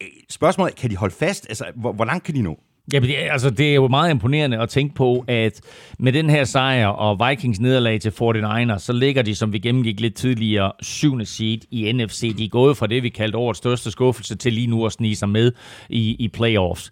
[0.00, 1.46] Uh, Spørgsmålet kan de holde fast?
[1.48, 2.58] Altså, hvor, hvor langt kan de nå?
[2.92, 5.60] Ja, det, altså, det er jo meget imponerende at tænke på, at
[5.98, 10.00] med den her sejr og Vikings nederlag til 49ers, så ligger de, som vi gennemgik
[10.00, 12.36] lidt tidligere, syvende seed i NFC.
[12.36, 15.16] De er gået fra det, vi kaldte årets største skuffelse, til lige nu at snige
[15.16, 15.52] sig med
[15.88, 16.90] i, i playoffs.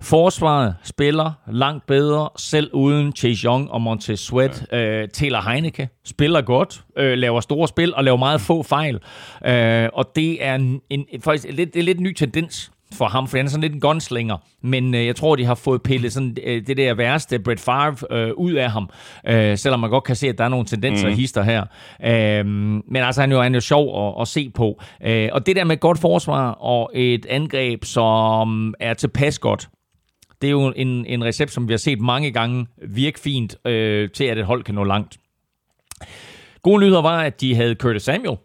[0.00, 4.66] Forsvaret spiller langt bedre, selv uden Chase Young og Montez Sweat.
[4.72, 5.02] Ja.
[5.02, 8.94] Øh, Taylor Heineke spiller godt, øh, laver store spil og laver meget få fejl.
[9.46, 13.04] Øh, og det er en, en, faktisk lidt, det er lidt en ny tendens for
[13.04, 14.36] ham, for han er sådan lidt en gunslinger.
[14.62, 17.96] Men øh, jeg tror, de har fået pillet sådan, øh, det der værste Brett Favre
[18.10, 18.90] øh, ud af ham.
[19.28, 21.14] Øh, selvom man godt kan se, at der er nogle tendenser mm.
[21.14, 21.64] hister her.
[22.04, 24.80] Øh, men altså, han er jo, han er jo sjov at, at se på.
[25.04, 29.68] Øh, og det der med godt forsvar og et angreb, som er tilpas godt,
[30.42, 34.10] det er jo en, en recept, som vi har set mange gange virke fint øh,
[34.10, 35.16] til, at et hold kan nå langt.
[36.62, 38.36] Gode nyheder var, at de havde Curtis Samuel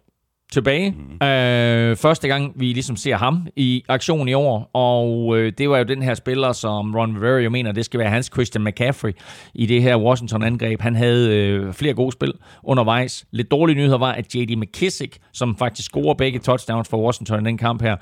[0.52, 0.92] tilbage.
[0.92, 1.28] Mm.
[1.28, 5.78] Øh, første gang, vi ligesom ser ham i aktion i år, og øh, det var
[5.78, 9.12] jo den her spiller, som Ron Rivera mener, det skal være hans Christian McCaffrey
[9.54, 10.82] i det her Washington-angreb.
[10.82, 12.34] Han havde øh, flere gode spil
[12.64, 13.26] undervejs.
[13.32, 14.58] Lidt dårlige nyheder var, at J.D.
[14.58, 17.96] McKissick, som faktisk scorer begge touchdowns for Washington i den kamp her,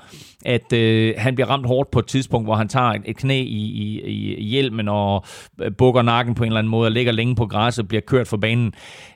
[0.44, 3.40] at øh, han bliver ramt hårdt på et tidspunkt, hvor han tager et, et knæ
[3.40, 5.24] i, i, i hjelmen og
[5.60, 8.00] øh, bukker nakken på en eller anden måde og ligger længe på græsset og bliver
[8.00, 8.72] kørt for banen.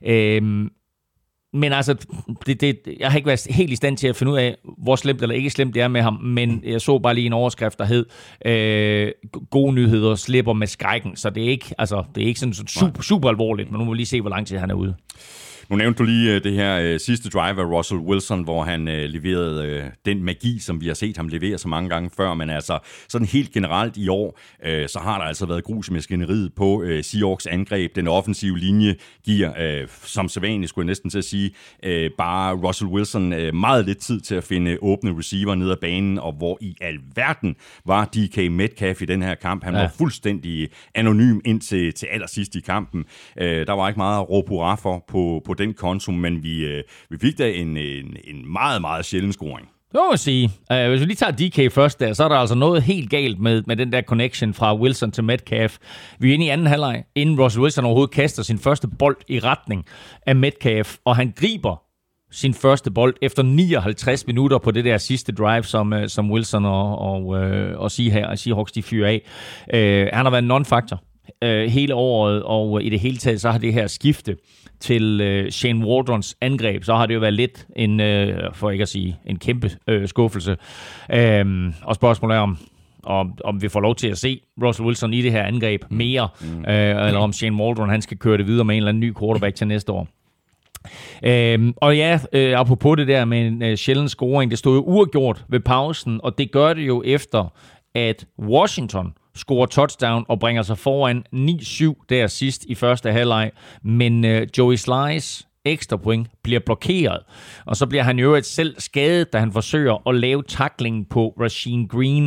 [0.07, 0.67] Øh,
[1.55, 1.95] men altså,
[2.47, 4.97] det, det, jeg har ikke været helt i stand til at finde ud af, hvor
[4.97, 7.79] slemt eller ikke slemt det er med ham, men jeg så bare lige en overskrift,
[7.79, 8.07] der hed,
[8.45, 9.13] øh,
[9.51, 12.69] gode nyheder slipper med skrækken, så det er ikke, altså, det er ikke sådan, sådan
[12.69, 14.95] super, super alvorligt, men nu må vi lige se, hvor lang tid han er ude.
[15.75, 18.89] Nu nævnte du lige øh, det her øh, sidste drive af Russell Wilson, hvor han
[18.89, 22.35] øh, leverede øh, den magi, som vi har set ham levere så mange gange før,
[22.35, 25.93] men altså sådan helt generelt i år, øh, så har der altså været grus i
[25.93, 27.97] maskineriet på øh, Seahawks angreb.
[27.97, 31.51] Den offensive linje giver, øh, som sædvanligt skulle jeg næsten til at sige,
[31.83, 35.77] øh, bare Russell Wilson øh, meget lidt tid til at finde åbne receiver ned ad
[35.81, 37.57] banen, og hvor i alverden
[37.87, 39.65] var DK Metcalf i den her kamp.
[39.65, 39.75] Han.
[39.75, 39.81] Ja.
[39.81, 43.05] var fuldstændig anonym indtil til allersidst i kampen.
[43.39, 46.65] Øh, der var ikke meget at råbe hurra for på, på den konto, men vi,
[46.65, 49.69] øh, vi fik da en, en, en meget, meget sjælden scoring.
[49.95, 50.51] Det må man sige.
[50.71, 53.41] Uh, hvis vi lige tager DK først der, så er der altså noget helt galt
[53.41, 55.77] med, med den der connection fra Wilson til Metcalf.
[56.19, 59.39] Vi er inde i anden halvleg, inden Russell Wilson overhovedet kaster sin første bold i
[59.39, 59.85] retning
[60.27, 61.83] af Metcalf, og han griber
[62.31, 66.65] sin første bold efter 59 minutter på det der sidste drive, som, øh, som Wilson
[66.65, 69.23] og, og, øh, og Seahawks de fyrer af.
[69.75, 71.05] Uh, han har været en non-factor
[71.45, 74.37] uh, hele året, og i det hele taget så har det her skifte
[74.85, 78.83] til øh, Shane Waldrons angreb, så har det jo været lidt en, øh, for ikke
[78.83, 80.57] at sige, en kæmpe øh, skuffelse.
[81.13, 82.59] Øh, og spørgsmålet er om,
[83.03, 86.29] om, om vi får lov til at se Russell Wilson i det her angreb mere,
[86.41, 86.65] mm.
[86.69, 89.15] øh, eller om Shane Waldron han skal køre det videre med en eller anden ny
[89.19, 90.09] quarterback til næste år.
[91.23, 94.83] Øhm, og ja, øh, apropos det der med en øh, sjælden scoring, det stod jo
[94.83, 97.53] uafgjort ved pausen, og det gør det jo efter,
[97.95, 103.51] at Washington scorer touchdown og bringer sig foran 9-7 der sidst i første halvleg.
[103.83, 107.23] Men øh, Joey Slice ekstra point bliver blokeret.
[107.67, 111.35] Og så bliver han jo et selv skadet, da han forsøger at lave tackling på
[111.41, 112.25] Rasheen Green.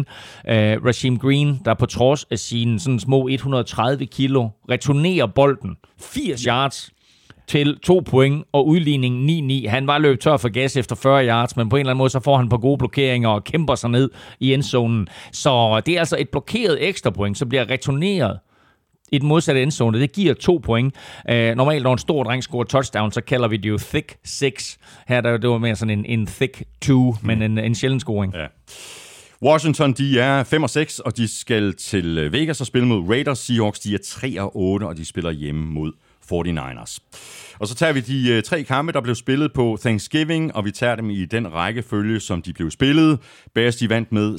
[0.48, 5.78] Øh, uh, Rashim Green, der på trods af sine sådan små 130 kilo, returnerer bolden
[6.00, 6.92] 80 yards
[7.48, 9.30] til to point og udligning
[9.66, 9.70] 9-9.
[9.70, 12.10] Han var løbet tør for gas efter 40 yards, men på en eller anden måde
[12.10, 15.08] så får han på gode blokeringer og kæmper sig ned i endzonen.
[15.32, 18.40] Så det er altså et blokeret ekstra point, som bliver returneret
[19.12, 20.00] i den modsatte endzone.
[20.00, 20.96] Det giver to point.
[21.32, 24.78] Uh, normalt, når en stor dreng scorer touchdown, så kalder vi det jo thick six.
[25.08, 27.28] Her der, det var mere sådan en, en thick two, mm.
[27.28, 28.34] men en, en sjælden scoring.
[28.36, 28.46] Ja.
[29.42, 33.10] Washington, de er 5 og 6, og de skal til øh, Vegas og spille mod
[33.10, 33.40] Raiders.
[33.40, 35.92] Seahawks, de er 3 og 8, og de spiller hjemme mod
[36.32, 37.00] 49ers.
[37.60, 40.72] Og så tager vi de øh, tre kampe, der blev spillet på Thanksgiving, og vi
[40.72, 43.20] tager dem i den rækkefølge, som de blev spillet.
[43.56, 44.36] Bears de vandt med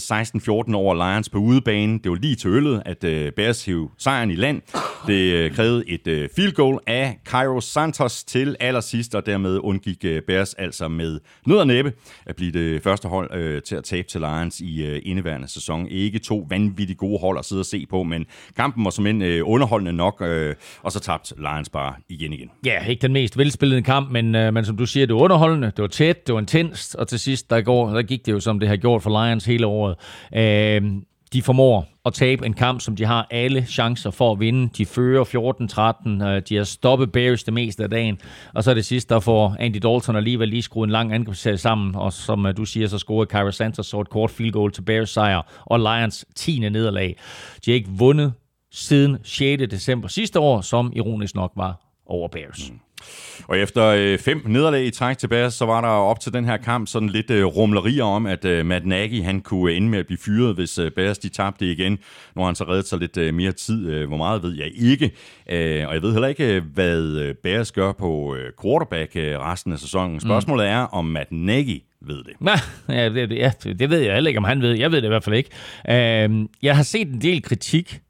[0.70, 1.98] 16-14 over Lions på udebane.
[1.98, 4.62] Det var lige til øllet, at øh, Bears hæv sejren i land.
[5.06, 10.04] Det øh, krævede et øh, field goal af Cairo Santos til allersidst, og dermed undgik
[10.04, 11.92] øh, Bears altså med nød og næppe
[12.26, 15.88] at blive det første hold øh, til at tabe til Lions i øh, indeværende sæson.
[15.88, 19.22] Ikke to vanvittigt gode hold at sidde og se på, men kampen var som en
[19.22, 21.77] øh, underholdende nok, øh, og så tabte Lions bare
[22.08, 22.50] igen igen.
[22.66, 25.66] Ja, ikke den mest velspillede kamp, men, øh, men som du siger, det var underholdende,
[25.66, 28.40] det var tæt, det var intenst, og til sidst, der, går, der gik det jo,
[28.40, 29.96] som det har gjort for Lions hele året.
[30.36, 30.82] Øh,
[31.32, 34.70] de formår at tabe en kamp, som de har alle chancer for at vinde.
[34.78, 36.24] De fører 14-13.
[36.24, 38.18] Øh, de har stoppet Bears det meste af dagen.
[38.54, 41.58] Og så er det sidste, der får Andy Dalton alligevel lige skruet en lang angrebsserie
[41.58, 41.94] sammen.
[41.94, 44.82] Og som øh, du siger, så scorede Kyra Santos så et kort field goal til
[44.82, 45.42] Bears sejr.
[45.64, 46.58] Og Lions 10.
[46.58, 47.16] nederlag.
[47.64, 48.32] De har ikke vundet
[48.78, 49.62] siden 6.
[49.70, 52.70] december sidste år, som ironisk nok var over Bears.
[52.70, 52.78] Mm.
[53.48, 56.44] Og efter øh, fem nederlag i træk til Bears, så var der op til den
[56.44, 59.98] her kamp sådan lidt øh, rumlerier om, at øh, Matt Nagy han kunne ende med
[59.98, 61.92] at blive fyret, hvis øh, Bears de tabte igen.
[62.34, 63.88] Nu har han så reddet sig lidt øh, mere tid.
[63.88, 65.10] Øh, hvor meget ved jeg ikke.
[65.50, 69.38] Øh, og jeg ved heller ikke, øh, hvad øh, Bears gør på øh, quarterback øh,
[69.38, 70.12] resten af sæsonen.
[70.12, 70.20] Mm.
[70.20, 70.72] Spørgsmålet mm.
[70.72, 72.32] er, om Matt Nagy ved det.
[72.40, 74.72] Nej, ja, det, ja, det ved jeg heller ikke, om han ved.
[74.72, 75.50] Jeg ved det i hvert fald ikke.
[75.88, 78.00] Øh, jeg har set en del kritik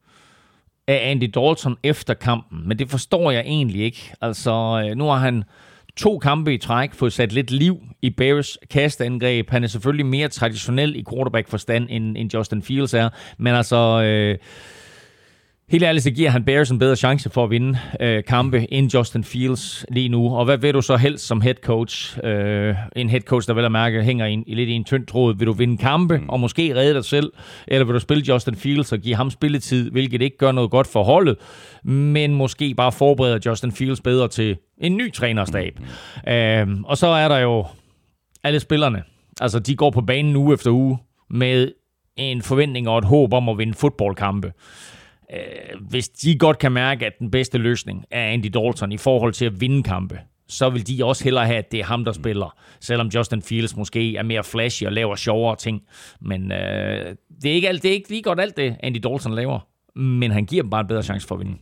[0.88, 4.12] af Andy Dalton efter kampen, men det forstår jeg egentlig ikke.
[4.20, 5.44] Altså, øh, nu har han
[5.96, 9.50] to kampe i træk fået sat lidt liv i Bears kastangreb.
[9.50, 14.02] Han er selvfølgelig mere traditionel i quarterback-forstand, end, end Justin Fields er, men altså...
[14.02, 14.38] Øh,
[15.70, 18.94] Helt ærligt, så giver han Bears en bedre chance for at vinde øh, kampe end
[18.94, 20.36] Justin Fields lige nu.
[20.36, 22.18] Og hvad vil du så helst som head coach?
[22.24, 25.06] Øh, en head coach, der vel at mærke hænger i, i lidt i en tynd
[25.06, 25.34] tråd.
[25.36, 26.28] Vil du vinde kampe mm.
[26.28, 27.32] og måske redde dig selv?
[27.66, 30.86] Eller vil du spille Justin Fields og give ham spilletid, hvilket ikke gør noget godt
[30.86, 31.36] for holdet,
[31.84, 35.80] men måske bare forbereder Justin Fields bedre til en ny trænerstab?
[36.28, 37.66] Øh, og så er der jo
[38.44, 39.02] alle spillerne.
[39.40, 40.98] Altså, de går på banen uge efter uge
[41.30, 41.72] med
[42.16, 44.52] en forventning og et håb om at vinde fodboldkampe
[45.34, 49.32] øh, hvis de godt kan mærke, at den bedste løsning er Andy Dalton i forhold
[49.32, 52.12] til at vinde kampe, så vil de også hellere have, at det er ham, der
[52.12, 52.56] spiller.
[52.80, 55.82] Selvom Justin Fields måske er mere flashy og laver sjovere ting.
[56.20, 59.34] Men øh, det, er ikke alt, det er ikke lige godt alt det, Andy Dalton
[59.34, 59.60] laver.
[59.98, 61.56] Men han giver dem bare en bedre chance for at vinde.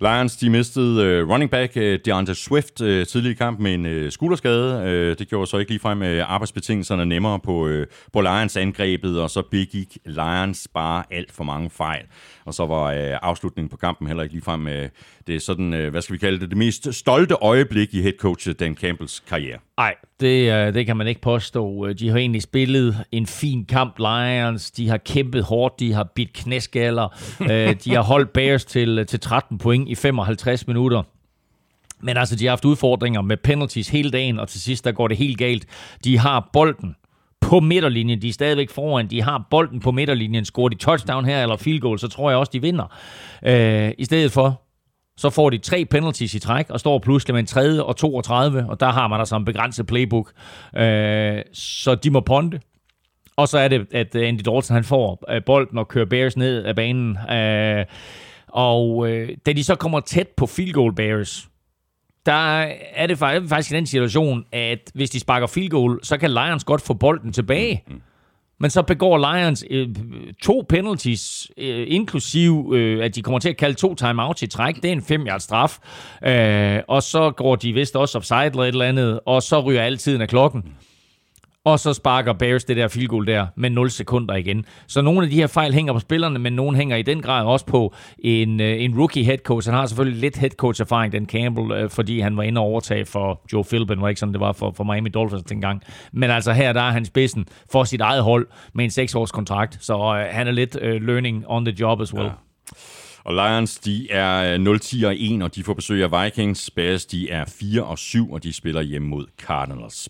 [0.00, 3.86] Lions de mistede uh, running back uh, DeAndre Swift uh, tidligere i kamp med en
[3.86, 4.78] uh, skulderskade.
[4.78, 9.20] Uh, det gjorde så ikke ligefrem med uh, arbejdsbetingelserne nemmere på, uh, på Lions angrebet,
[9.20, 12.04] og så begik Lions bare alt for mange fejl.
[12.44, 14.72] Og så var uh, afslutningen på kampen heller ikke ligefrem uh,
[15.26, 18.12] det er sådan, uh, hvad skal vi kalde det, det mest stolte øjeblik i head
[18.18, 19.58] coach Dan Campbells karriere.
[19.76, 21.92] Nej, det, uh, det kan man ikke påstå.
[21.92, 24.70] De har egentlig spillet en fin kamp, Lions.
[24.70, 27.08] De har kæmpet hårdt, de har bidt knæskaller.
[27.40, 27.46] uh,
[27.84, 31.02] de har holdt Bears til, til 13 point i 55 minutter.
[32.02, 35.08] Men altså, de har haft udfordringer med penalties hele dagen, og til sidst, der går
[35.08, 35.66] det helt galt.
[36.04, 36.94] De har bolden
[37.50, 38.22] på midterlinjen.
[38.22, 39.06] De er stadigvæk foran.
[39.06, 40.44] De har bolden på midterlinjen.
[40.44, 42.96] Scorer de touchdown her eller field goal, så tror jeg også, de vinder.
[43.46, 44.62] Øh, I stedet for,
[45.16, 48.66] så får de tre penalties i træk, og står pludselig med en tredje og 32,
[48.68, 50.32] og der har man altså en begrænset playbook.
[50.76, 52.60] Øh, så de må ponde.
[53.36, 56.36] Og så er det, at øh, Andy Dalton han får øh, bolden og kører Bears
[56.36, 57.18] ned af banen.
[57.30, 57.84] Øh,
[58.48, 61.49] og øh, da de så kommer tæt på field goal Bears,
[62.26, 66.30] der er det faktisk i den situation, at hvis de sparker field goal, så kan
[66.30, 67.84] Lions godt få bolden tilbage.
[67.88, 68.00] Mm.
[68.60, 69.88] Men så begår Lions øh,
[70.42, 74.76] to penalties, øh, inklusiv øh, at de kommer til at kalde to timeouts i træk.
[74.76, 75.78] Det er en fem yard straf.
[76.26, 79.82] Øh, og så går de vist også offside eller et eller andet, og så ryger
[79.82, 80.64] altid af klokken.
[81.64, 84.64] Og så sparker Bears det der field goal der med 0 sekunder igen.
[84.86, 87.46] Så nogle af de her fejl hænger på spillerne, men nogle hænger i den grad
[87.46, 89.68] også på en, øh, en rookie head coach.
[89.68, 92.64] Han har selvfølgelig lidt head coach erfaring, den Campbell, øh, fordi han var inde og
[92.64, 95.82] overtage for Joe Philbin, var ikke sådan det var for, for Miami Dolphins dengang.
[96.12, 99.30] Men altså her der er han spidsen for sit eget hold med en 6 års
[99.30, 102.26] kontrakt, så uh, han er lidt uh, learning on the job as well.
[102.26, 102.32] Ja.
[103.24, 106.70] Og Lions, de er øh, 0-10 og 1, og de får besøg af Vikings.
[106.70, 110.08] Bears, de er 4 og 7, og de spiller hjemme mod Cardinals.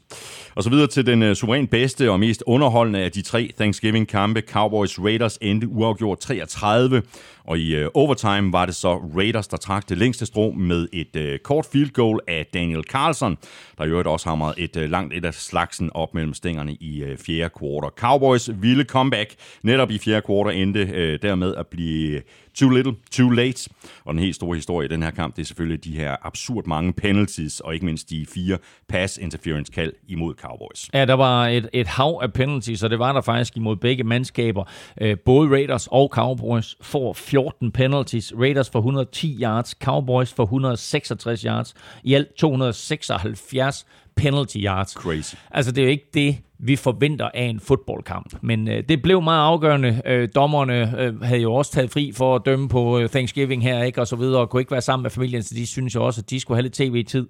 [0.54, 3.50] Og så videre til den øh, uh, suveræn bedste og mest underholdende af de tre
[3.56, 4.40] Thanksgiving-kampe.
[4.40, 7.02] Cowboys Raiders endte uafgjort 33,
[7.50, 11.16] og i øh, overtime var det så Raiders, der trak det længste strå med et
[11.16, 13.38] øh, kort field goal af Daniel Carlson,
[13.78, 17.02] der i øvrigt også hamrede et øh, langt et af slagsen op mellem stængerne i
[17.02, 17.90] øh, fjerde kvartal.
[17.96, 22.20] Cowboys ville comeback netop i fjerde kvartal endte øh, dermed at blive
[22.54, 23.70] Too little, too late.
[24.04, 26.66] Og den helt store historie i den her kamp, det er selvfølgelig de her absurd
[26.66, 28.58] mange penalties, og ikke mindst de fire
[28.88, 30.90] pass interference kald imod Cowboys.
[30.94, 34.04] Ja, der var et, et hav af penalties, og det var der faktisk imod begge
[34.04, 34.64] mandskaber.
[35.00, 37.39] Øh, både Raiders og Cowboys får 14
[37.74, 38.32] penalties.
[38.34, 41.74] Raiders for 110 yards, Cowboys for 166 yards.
[42.04, 44.92] I alt 276 penalty yards.
[44.92, 45.34] Crazy.
[45.50, 48.34] Altså, det er jo ikke det, vi forventer af en fodboldkamp.
[48.42, 50.02] Men øh, det blev meget afgørende.
[50.06, 53.82] Øh, dommerne øh, havde jo også taget fri for at dømme på øh, Thanksgiving her,
[53.82, 56.06] ikke, og så videre, og kunne ikke være sammen med familien, så de synes jo
[56.06, 57.28] også, at de skulle have lidt tv-tid.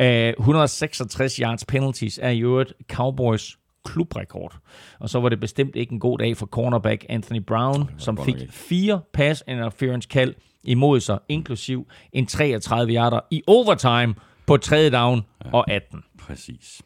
[0.00, 3.58] Øh, 166 yards penalties er i øvrigt Cowboys
[3.92, 4.56] klubrekord.
[5.00, 8.36] Og så var det bestemt ikke en god dag for cornerback Anthony Brown, som fik
[8.50, 14.14] fire pass interference kald imod sig, inklusiv en 33 yarder i overtime
[14.46, 15.22] på tredje down
[15.52, 16.02] og 18.
[16.18, 16.82] Præcis.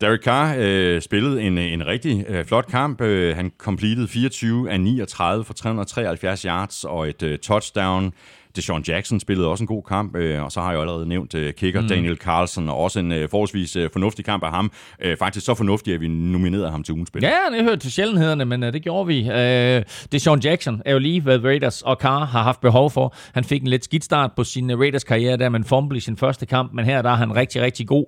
[0.00, 3.00] Derek Carr øh, spillede en, en rigtig øh, flot kamp.
[3.00, 8.12] Øh, han completed 24 af 39 for 373 yards og et øh, touchdown.
[8.56, 11.54] Deshaun Jackson spillede også en god kamp, øh, og så har jeg allerede nævnt øh,
[11.54, 11.88] kicker mm.
[11.88, 14.72] Daniel Carlson, og også en øh, forholdsvis øh, fornuftig kamp af ham.
[15.00, 17.22] Øh, faktisk så fornuftig, at vi nominerede ham til ugens spil.
[17.22, 19.30] Ja, det hørte til sjældenhederne, men øh, det gjorde vi.
[19.30, 23.14] Øh, Deshaun Jackson er jo lige, hvad Raiders og Carr har haft behov for.
[23.34, 26.16] Han fik en lidt skidt start på sin øh, Raiders-karriere, der man fumble i sin
[26.16, 28.04] første kamp, men her der er han rigtig, rigtig god,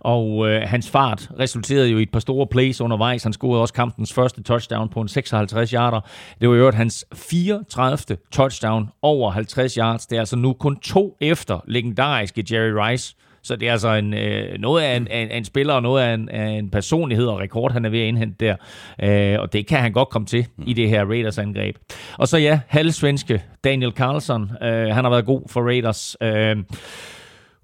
[0.00, 3.22] og øh, hans fart resulterede jo i et par store plays undervejs.
[3.22, 6.00] Han scorede også kampens første touchdown på en 56 yarder.
[6.40, 8.16] Det var jo hans 34.
[8.32, 10.06] touchdown over 50 yards yards.
[10.06, 13.16] Det er altså nu kun to efter legendariske Jerry Rice.
[13.42, 16.14] Så det er altså en, øh, noget af en, en, en spiller og noget af
[16.14, 18.56] en, af en personlighed og rekord, han er ved at indhente der.
[19.02, 21.76] Øh, og det kan han godt komme til i det her Raiders-angreb.
[22.18, 24.50] Og så ja, halvsvenske Daniel Carlson.
[24.62, 26.16] Øh, han har været god for Raiders.
[26.22, 26.56] Øh,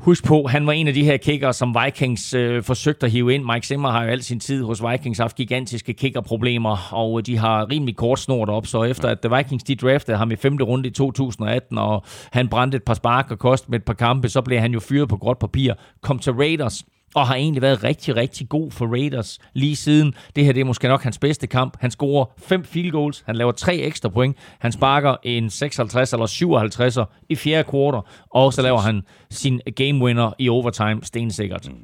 [0.03, 3.35] Husk på, han var en af de her kicker, som Vikings øh, forsøgte at hive
[3.35, 3.45] ind.
[3.45, 7.38] Mike Zimmer har jo al sin tid hos Vikings haft gigantiske kickerproblemer, og øh, de
[7.38, 8.67] har rimelig kort snort op.
[8.67, 12.49] Så efter at The Vikings de draftede ham i femte runde i 2018, og han
[12.49, 15.09] brændte et par spark og kost med et par kampe, så blev han jo fyret
[15.09, 15.75] på gråt papir.
[16.01, 16.83] Kom til Raiders,
[17.14, 20.14] og har egentlig været rigtig, rigtig god for Raiders lige siden.
[20.37, 21.77] Det her det er måske nok hans bedste kamp.
[21.81, 26.27] Han scorer fem field goals, han laver tre ekstra point, han sparker en 56 eller
[26.27, 26.98] 57
[27.29, 31.68] i fjerde kvartal, og så laver han sin game winner i overtime stensikkert.
[31.68, 31.75] Mm.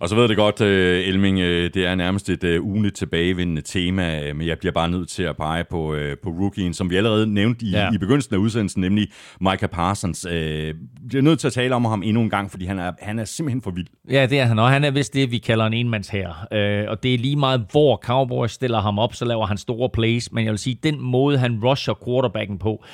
[0.00, 2.96] Og så ved jeg det godt, øh, Elming, øh, det er nærmest et øh, ugenligt
[2.96, 6.96] tilbagevendende tema, men jeg bliver bare nødt til at pege på, på rookien, som vi
[6.96, 7.92] allerede nævnte i, ja.
[7.94, 9.08] i begyndelsen af udsendelsen, nemlig
[9.40, 10.26] Micah Parsons.
[10.30, 13.18] Jeg er nødt til at tale om ham endnu en gang, fordi han er, han
[13.18, 13.86] er simpelthen for vild.
[14.10, 16.28] Ja, det er han, og han er vist det, vi kalder en enmands her.
[16.88, 20.32] Og det er lige meget, hvor Cowboys stiller ham op, så laver han store plays,
[20.32, 22.84] men jeg vil sige, den måde, han rusher quarterbacken på,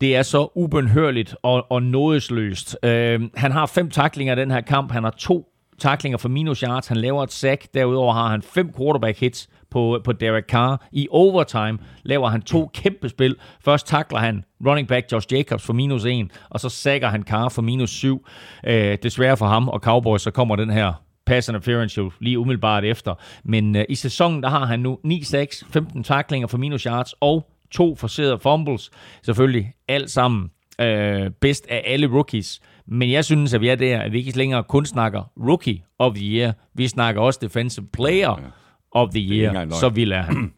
[0.00, 2.76] det er så ubenhørligt og, og nådesløst.
[2.84, 4.92] Øh, han har fem taklinger i den her kamp.
[4.92, 5.48] Han har to
[5.82, 6.88] taklinger for minus yards.
[6.88, 7.74] Han laver et sack.
[7.74, 10.86] Derudover har han fem quarterback hits på, på Derek Carr.
[10.92, 13.36] I overtime laver han to kæmpe spil.
[13.64, 17.48] Først takler han running back Josh Jacobs for minus 1, og så sækker han Carr
[17.48, 18.26] for minus 7.
[18.66, 20.92] Øh, desværre for ham og Cowboys, så kommer den her
[21.26, 23.14] pass interference jo lige umiddelbart efter.
[23.44, 27.48] Men øh, i sæsonen, der har han nu 9-6, 15 taklinger for minus yards og
[27.70, 28.90] to forserede fumbles.
[29.22, 32.60] Selvfølgelig alt sammen øh, bedst af alle rookies.
[32.86, 36.14] Men jeg synes, at vi er der, at vi ikke længere kun snakker Rookie of
[36.14, 36.52] the Year.
[36.74, 38.52] Vi snakker også Defensive Player
[38.92, 39.70] of the Year.
[39.80, 40.52] Så vil er han.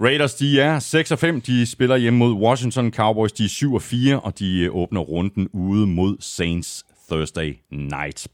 [0.00, 1.40] Raiders, de er 6 og 5.
[1.40, 3.32] De spiller hjemme mod Washington Cowboys.
[3.32, 8.28] De er 7 og 4, og de øh, åbner runden ude mod Saints Thursday night.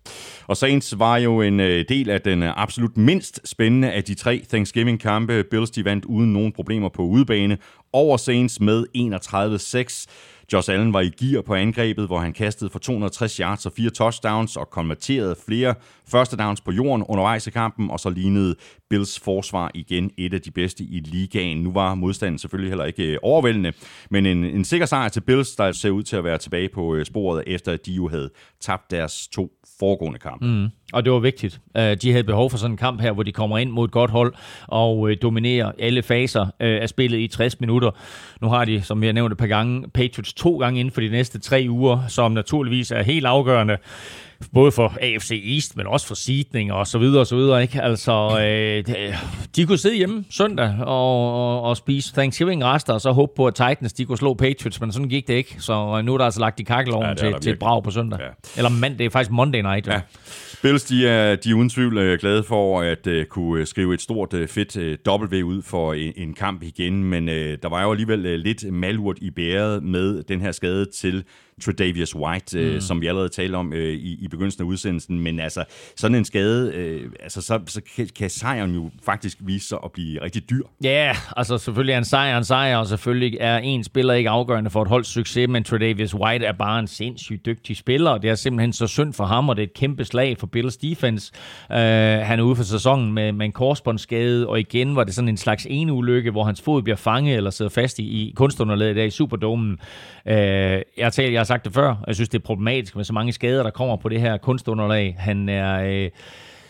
[0.46, 4.14] Og Saints var jo en øh, del af den øh, absolut mindst spændende af de
[4.14, 5.44] tre Thanksgiving-kampe.
[5.50, 7.58] Bills de vandt uden nogen problemer på udebane
[7.92, 10.06] over Saints med 31-6.
[10.52, 13.90] Josh Allen var i gear på angrebet, hvor han kastede for 260 yards og fire
[13.90, 15.74] touchdowns og konverterede flere
[16.08, 18.54] første downs på jorden undervejs i kampen, og så lignede
[18.90, 21.58] Bills forsvar igen et af de bedste i ligaen.
[21.58, 23.72] Nu var modstanden selvfølgelig heller ikke øh, overvældende,
[24.10, 26.94] men en, en sikker sejr til Bills, der ser ud til at være tilbage på
[26.94, 28.30] øh, sporet, efter at de jo havde
[28.60, 29.50] tabt deres to
[29.80, 30.46] foregående kampe.
[30.46, 30.68] Mm.
[30.92, 31.60] Og det var vigtigt.
[31.76, 33.90] Øh, de havde behov for sådan en kamp her, hvor de kommer ind mod et
[33.90, 34.34] godt hold
[34.66, 37.90] og dominerer alle faser af spillet i 60 minutter.
[38.40, 41.08] Nu har de, som jeg nævnte et par gange, Patriots to gange inden for de
[41.08, 43.78] næste tre uger, som naturligvis er helt afgørende
[44.54, 47.62] både for AFC East, men også for seedning og så videre og så videre.
[47.62, 47.82] Ikke?
[47.82, 49.14] Altså, øh,
[49.56, 53.54] de kunne sidde hjemme søndag og, og, og spise Thanksgiving-rester, og så håbe på, at
[53.54, 55.56] Titans de kunne slå Patriots, men sådan gik det ikke.
[55.58, 58.20] Så nu er der altså lagt i kakkeloven ja, til, til et brag på søndag.
[58.20, 58.28] Ja.
[58.56, 59.86] Eller mand, det er faktisk Monday night.
[59.86, 60.00] Ja.
[60.62, 64.00] Bills, de er, de er uden tvivl øh, glade for at uh, kunne skrive et
[64.00, 64.76] stort, uh, fedt
[65.06, 68.32] uh, W ud for en, en kamp igen, men uh, der var jo alligevel uh,
[68.32, 71.24] lidt malurt i bæret med den her skade til
[71.64, 72.80] Tredavious White, øh, mm.
[72.80, 75.20] som vi allerede talte om øh, i, i begyndelsen af udsendelsen.
[75.20, 75.64] Men altså,
[75.96, 79.92] sådan en skade, øh, altså, så, så kan, kan sejren jo faktisk vise sig at
[79.92, 80.62] blive rigtig dyr.
[80.84, 84.30] Ja, yeah, altså selvfølgelig er en sejr en sejr, og selvfølgelig er en spiller ikke
[84.30, 88.22] afgørende for et holds succes, men Tredavious White er bare en sindssygt dygtig spiller, og
[88.22, 90.76] det er simpelthen så synd for ham, og det er et kæmpe slag for Bills
[90.76, 91.32] defense.
[91.70, 95.28] Uh, han er ude for sæsonen med, med en korsbåndsskade, og igen var det sådan
[95.28, 98.96] en slags ene ulykke, hvor hans fod bliver fanget eller sidder fast i, i kunstunderlaget
[98.96, 99.78] der i Superdomen.
[100.26, 103.32] Uh, jeg, taler, jeg sagt det før, jeg synes, det er problematisk med så mange
[103.32, 105.16] skader, der kommer på det her kunstunderlag.
[105.18, 105.82] Han er...
[105.82, 106.10] Øh,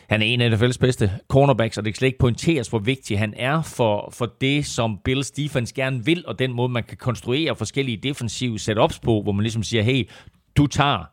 [0.09, 3.19] han er en af NFL's bedste cornerbacks, og det kan slet ikke pointeres, hvor vigtig
[3.19, 6.97] han er for, for det, som Bills defense gerne vil, og den måde, man kan
[6.97, 10.09] konstruere forskellige defensive setups på, hvor man ligesom siger, hey,
[10.57, 11.05] du tager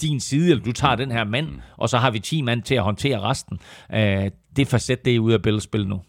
[0.00, 2.74] din side, eller du tager den her mand, og så har vi 10 mand til
[2.74, 3.58] at håndtere resten.
[3.94, 6.00] Øh, det facet, det er ude af Bills spil nu.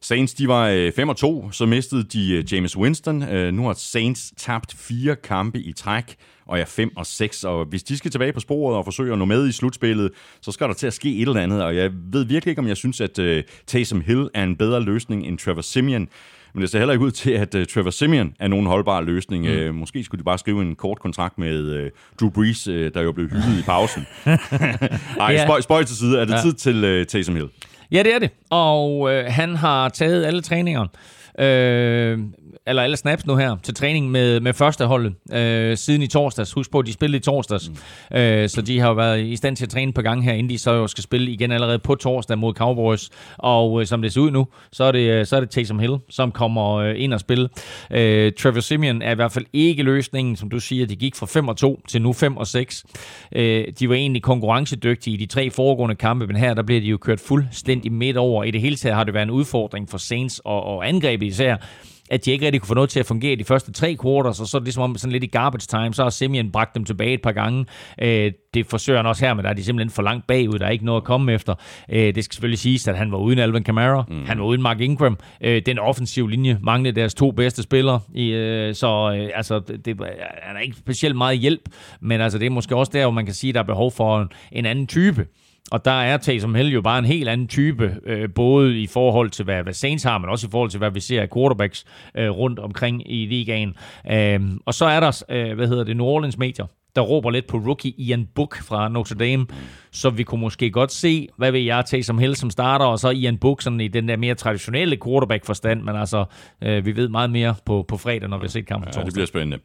[0.00, 3.22] Saints, de var 5 øh, 2, så mistede de øh, James Winston.
[3.22, 6.16] Øh, nu har Saints tabt fire kampe i træk,
[6.46, 7.44] og er 5 og 6.
[7.44, 10.52] Og hvis de skal tilbage på sporet og forsøge at nå med i slutspillet, så
[10.52, 11.64] skal der til at ske et eller andet.
[11.64, 15.26] Og jeg ved virkelig ikke, om jeg synes, at Taysom Hill er en bedre løsning
[15.26, 16.08] end Trevor Simeon.
[16.56, 19.44] Men det ser heller ikke ud til, at uh, Trevor Simeon er nogen holdbar løsning.
[19.44, 19.68] Mm.
[19.68, 21.90] Uh, måske skulle de bare skrive en kort kontrakt med uh,
[22.20, 24.06] Drew Brees, uh, der jo blev hyldet i pausen.
[24.26, 25.46] Ej, yeah.
[25.46, 26.20] spøj, spøj til side.
[26.20, 26.40] Er det ja.
[26.42, 27.48] tid til uh, Taysom Hill?
[27.92, 28.30] Ja, det er det.
[28.50, 30.86] Og øh, han har taget alle træninger.
[31.38, 32.18] Øh,
[32.66, 36.52] eller alle snaps nu her, til træning med, med første holdet øh, siden i torsdags.
[36.52, 37.70] Husk på, at de spillede i torsdags,
[38.10, 38.16] mm.
[38.16, 40.50] øh, så de har jo været i stand til at træne på gang her, inden
[40.50, 43.10] de så jo skal spille igen allerede på torsdag mod Cowboys.
[43.38, 45.96] Og øh, som det ser ud nu, så er det, så er det Taysom Hill,
[46.08, 47.48] som kommer øh, ind og spille.
[47.90, 51.26] Øh, Trevor Simeon er i hvert fald ikke løsningen, som du siger, de gik fra
[51.26, 52.84] 5 og 2 til nu 5 og 6.
[53.32, 56.86] Øh, de var egentlig konkurrencedygtige i de tre foregående kampe, men her der bliver de
[56.86, 58.44] jo kørt fuldstændig midt over.
[58.44, 61.56] I det hele taget har det været en udfordring for Saints og, og angrebet især,
[62.10, 64.46] at de ikke rigtig kunne få noget til at fungere de første tre quarters, og
[64.46, 66.84] så er det ligesom om sådan lidt i garbage time, så har Simeon bragt dem
[66.84, 67.66] tilbage et par gange.
[68.02, 70.66] Øh, det forsøger han også her, men der er de simpelthen for langt bagud, der
[70.66, 71.54] er ikke noget at komme efter.
[71.92, 74.24] Øh, det skal selvfølgelig siges, at han var uden Alvin Kamara, mm.
[74.26, 75.18] han var uden Mark Ingram.
[75.40, 78.00] Øh, den offensive linje manglede deres to bedste spillere,
[78.74, 80.00] så altså, det,
[80.42, 81.62] han er ikke specielt meget hjælp,
[82.00, 83.92] men altså, det er måske også der, hvor man kan sige, at der er behov
[83.92, 85.26] for en anden type.
[85.70, 89.30] Og der er Taysom Hill jo bare en helt anden type, øh, både i forhold
[89.30, 91.84] til, hvad, hvad Saints har, men også i forhold til, hvad vi ser af quarterbacks
[92.16, 93.74] øh, rundt omkring i ligaen.
[94.10, 97.46] Øh, og så er der, øh, hvad hedder det, New Orleans Major, der råber lidt
[97.46, 99.46] på rookie Ian Book fra Notre Dame,
[99.90, 102.98] så vi kunne måske godt se, hvad vil jeg tage som Hill som starter, og
[102.98, 106.24] så Ian Book sådan i den der mere traditionelle quarterback-forstand, men altså,
[106.62, 109.12] øh, vi ved meget mere på, på fredag, når vi har set kampen ja, det
[109.12, 109.58] bliver spændende.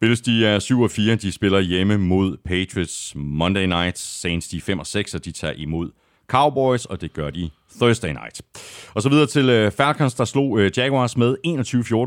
[0.00, 1.14] Bills, de er 7 og 4.
[1.14, 3.98] De spiller hjemme mod Patriots Monday night.
[3.98, 5.90] Saints, de er 5 og 6, og de tager imod
[6.26, 7.50] Cowboys, og det gør de
[7.80, 8.42] Thursday night.
[8.94, 11.36] Og så videre til uh, Falcons, der slog uh, Jaguars med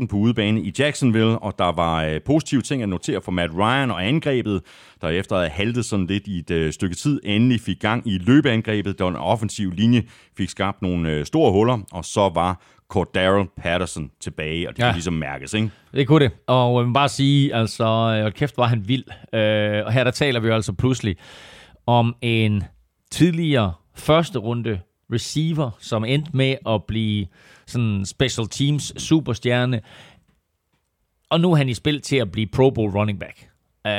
[0.02, 3.52] 21-14 på udebane i Jacksonville, og der var uh, positive ting at notere for Matt
[3.54, 4.62] Ryan og angrebet,
[5.00, 8.98] der efter at haltet sådan lidt i et stykke tid, endelig fik gang i løbeangrebet,
[8.98, 10.02] der en offensiv linje
[10.36, 14.88] fik skabt nogle store huller, og så var Cordero Patterson tilbage, og det ja.
[14.88, 15.70] kunne ligesom mærkes, ikke?
[15.94, 19.04] Det kunne det, og jeg vil bare sige, altså, hold kæft, var han vild.
[19.08, 21.16] Uh, og her der taler vi jo altså pludselig
[21.86, 22.64] om en
[23.10, 24.80] tidligere første runde
[25.12, 27.26] receiver, som endte med at blive
[27.66, 29.80] sådan special teams superstjerne.
[31.30, 33.50] Og nu er han i spil til at blive Pro Bowl running back.
[33.84, 33.92] Uh,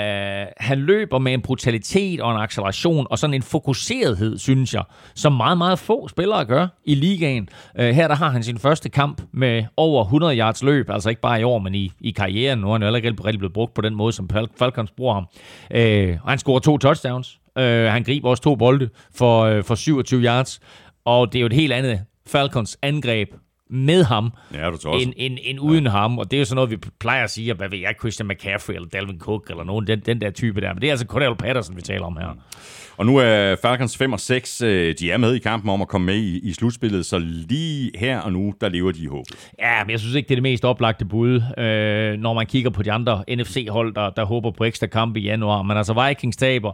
[0.58, 4.84] han løber med en brutalitet og en acceleration og sådan en fokuserethed, synes jeg,
[5.16, 7.50] som meget, meget få spillere gør i ligaen.
[7.80, 11.22] Uh, her der har han sin første kamp med over 100 yards løb, altså ikke
[11.22, 12.60] bare i år, men i, i karrieren.
[12.60, 15.28] Nu er han jo allerede rigtig blevet brugt på den måde, som Falcons bruger ham.
[15.76, 17.40] Uh, og han scorer to touchdowns.
[17.56, 20.60] Uh, han griber også to bolde for, uh, for 27 yards.
[21.06, 23.30] Og det er jo et helt andet Falcons angreb,
[23.72, 25.90] med ham, Ja, du end, end, end uden ja.
[25.90, 26.18] ham.
[26.18, 28.28] Og det er jo sådan noget, vi plejer at sige, at hvad ved jeg, Christian
[28.28, 30.74] McCaffrey eller Dalvin Cook eller nogen, den, den der type der.
[30.74, 32.36] Men det er altså Cordell Patterson, vi taler om her.
[33.02, 35.88] Og nu er Falcons 5 og 6, øh, de er med i kampen om at
[35.88, 39.26] komme med i, i slutspillet, så lige her og nu, der lever de i håb.
[39.60, 42.70] Ja, men jeg synes ikke, det er det mest oplagte bud, øh, når man kigger
[42.70, 45.62] på de andre NFC-hold, der, der håber på ekstra kampe i januar.
[45.62, 46.72] Men altså Vikings taber,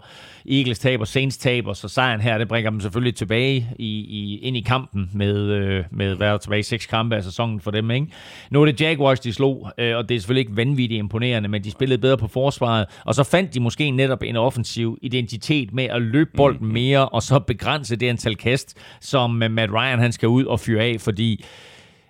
[0.49, 4.57] Eagles taber, Saints taber, så sejren her, det bringer dem selvfølgelig tilbage i, i, ind
[4.57, 7.91] i kampen med, øh, med hvad er tilbage, seks kampe af sæsonen for dem.
[7.91, 8.07] Ikke?
[8.49, 11.63] Nu er det Jaguars, de slog, øh, og det er selvfølgelig ikke vanvittigt imponerende, men
[11.63, 15.83] de spillede bedre på forsvaret, og så fandt de måske netop en offensiv identitet med
[15.83, 20.11] at løbe bolden mere, og så begrænse det antal kast, som øh, Matt Ryan han
[20.11, 21.45] skal ud og fyre af, fordi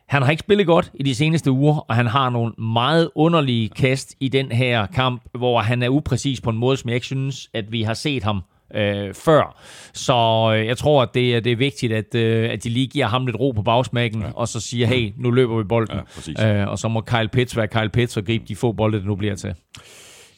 [0.08, 3.70] han har ikke spillet godt i de seneste uger, og han har nogle meget underlige
[3.70, 7.06] kast i den her kamp, hvor han er upræcis på en måde, som jeg ikke
[7.06, 8.42] synes, at vi har set ham
[8.76, 9.62] øh, før.
[9.94, 10.14] Så
[10.58, 13.06] øh, jeg tror, at det, er- det er vigtigt, at, øh, at de lige giver
[13.08, 14.28] ham lidt ro på bagsmækken, ja.
[14.36, 15.96] og så siger, hey, nu løber vi bolden.
[15.96, 16.36] Ja, præcis.
[16.44, 19.06] øh, og så må Kyle Pitts være Kyle Pitts og gribe de få bolde, det
[19.06, 19.54] nu bliver til.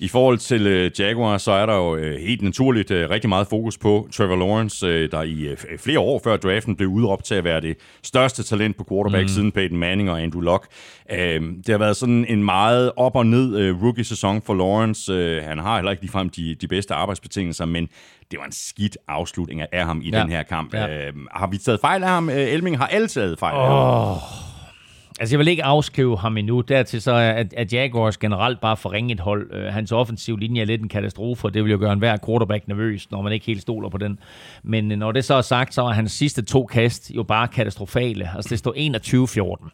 [0.02, 3.48] I forhold til øh, Jaguar, så er der jo øh, helt naturligt øh, rigtig meget
[3.48, 7.36] fokus på Trevor Lawrence, øh, der i øh, flere år før draften blev udråbt til
[7.36, 9.28] at være det største talent på quarterback mm.
[9.28, 10.68] siden Peyton Manning og Andrew Luck.
[11.12, 15.14] Øh, det har været sådan en meget op og ned øh, rookie-sæson for Lawrence.
[15.14, 17.90] Øh, han har heller ikke ligefrem de, de bedste arbejdsbetingelser, men
[18.32, 20.22] det var en skidt afslutning af- ham i Ja.
[20.22, 20.74] den her kamp.
[20.74, 21.08] Ja.
[21.08, 22.30] Øh, har vi taget fejl af ham?
[22.30, 24.18] Øh, Elming har alle taget fejl af ham.
[25.20, 26.62] Altså, jeg vil ikke afskrive ham endnu.
[26.62, 29.52] Dertil så er, at, at Jaguars generelt bare for ringet hold.
[29.54, 32.68] Uh, hans offensiv linje er lidt en katastrofe, og det vil jo gøre enhver quarterback
[32.68, 34.20] nervøs, når man ikke helt stoler på den.
[34.64, 37.48] Men uh, når det så er sagt, så var hans sidste to kast jo bare
[37.48, 38.30] katastrofale.
[38.36, 38.74] Altså, det står
[39.64, 39.70] 21-14.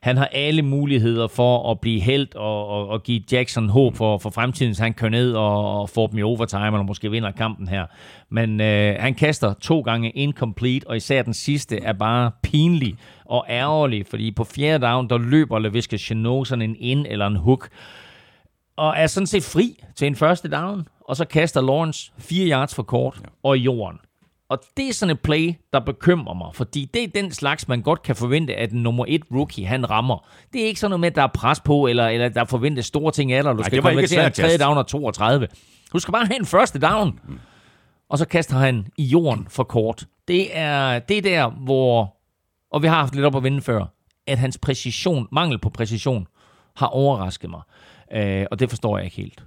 [0.00, 4.18] Han har alle muligheder for at blive held og, og, og give Jackson håb for,
[4.18, 7.30] for fremtiden, så han kører ned og, og får dem i overtime, eller måske vinder
[7.30, 7.86] kampen her.
[8.30, 12.96] Men øh, han kaster to gange incomplete, og især den sidste er bare pinlig
[13.30, 17.36] og ærgerlig, fordi på fjerde down, der løber LaVisca Chenot sådan en ind eller en
[17.36, 17.68] hook,
[18.76, 22.74] og er sådan set fri til en første down, og så kaster Lawrence fire yards
[22.74, 23.98] for kort og i jorden.
[24.48, 27.82] Og det er sådan et play, der bekymrer mig, fordi det er den slags, man
[27.82, 30.28] godt kan forvente, at nummer et rookie, han rammer.
[30.52, 32.86] Det er ikke sådan noget med, at der er pres på, eller, eller der forventes
[32.86, 35.48] store ting af dig, du Nej, skal konvertere en tredje down og 32.
[35.92, 37.20] Du skal bare have en første down.
[38.08, 40.06] Og så kaster han i jorden for kort.
[40.28, 42.19] Det er, det er der, hvor,
[42.70, 43.84] og vi har haft lidt op at vinde før,
[44.26, 46.26] at hans præcision, mangel på præcision,
[46.76, 47.62] har overrasket mig.
[48.14, 49.44] Øh, og det forstår jeg ikke helt.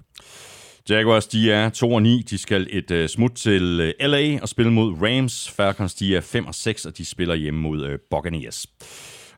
[0.90, 2.22] Jaguars, de er 2 og 9.
[2.22, 5.50] De skal et uh, smut til øh, uh, LA og spille mod Rams.
[5.50, 8.66] Falcons, de er 5 og 6, og de spiller hjemme mod uh, Buccaneers.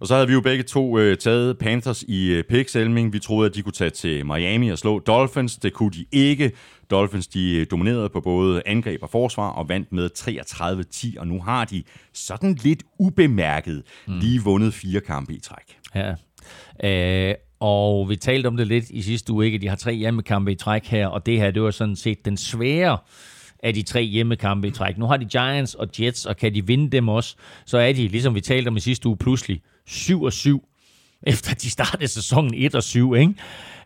[0.00, 3.12] Og så havde vi jo begge to uh, taget Panthers i uh, picks, Elming.
[3.12, 5.56] Vi troede, at de kunne tage til Miami og slå Dolphins.
[5.56, 6.52] Det kunne de ikke.
[6.90, 11.42] Dolphins, de øh, dominerede på både angreb og forsvar og vandt med 33-10, og nu
[11.42, 11.82] har de
[12.12, 15.76] sådan lidt ubemærket lige vundet fire kampe i træk.
[15.94, 16.14] Ja.
[16.84, 19.58] Øh, og vi talte om det lidt i sidste uge, ikke?
[19.58, 22.36] De har tre hjemmekampe i træk her, og det her, det var sådan set den
[22.36, 22.98] svære
[23.62, 24.98] af de tre hjemmekampe i træk.
[24.98, 27.36] Nu har de Giants og Jets, og kan de vinde dem også,
[27.66, 30.68] så er de, ligesom vi talte om i sidste uge, pludselig 7 og 7
[31.22, 33.34] efter de startede sæsonen 1 og 7, ikke?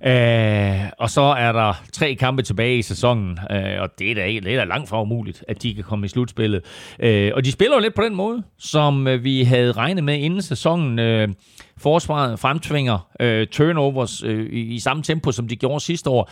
[0.06, 4.26] Øh, og så er der tre kampe tilbage i sæsonen, øh, og det er, da,
[4.26, 6.64] det er da langt fra umuligt, at de kan komme i slutspillet.
[6.98, 10.18] Øh, og de spiller jo lidt på den måde, som øh, vi havde regnet med
[10.18, 10.98] inden sæsonen.
[10.98, 11.28] Øh,
[11.76, 16.30] forsvaret fremtvinger øh, turnovers øh, i, i samme tempo, som de gjorde sidste år.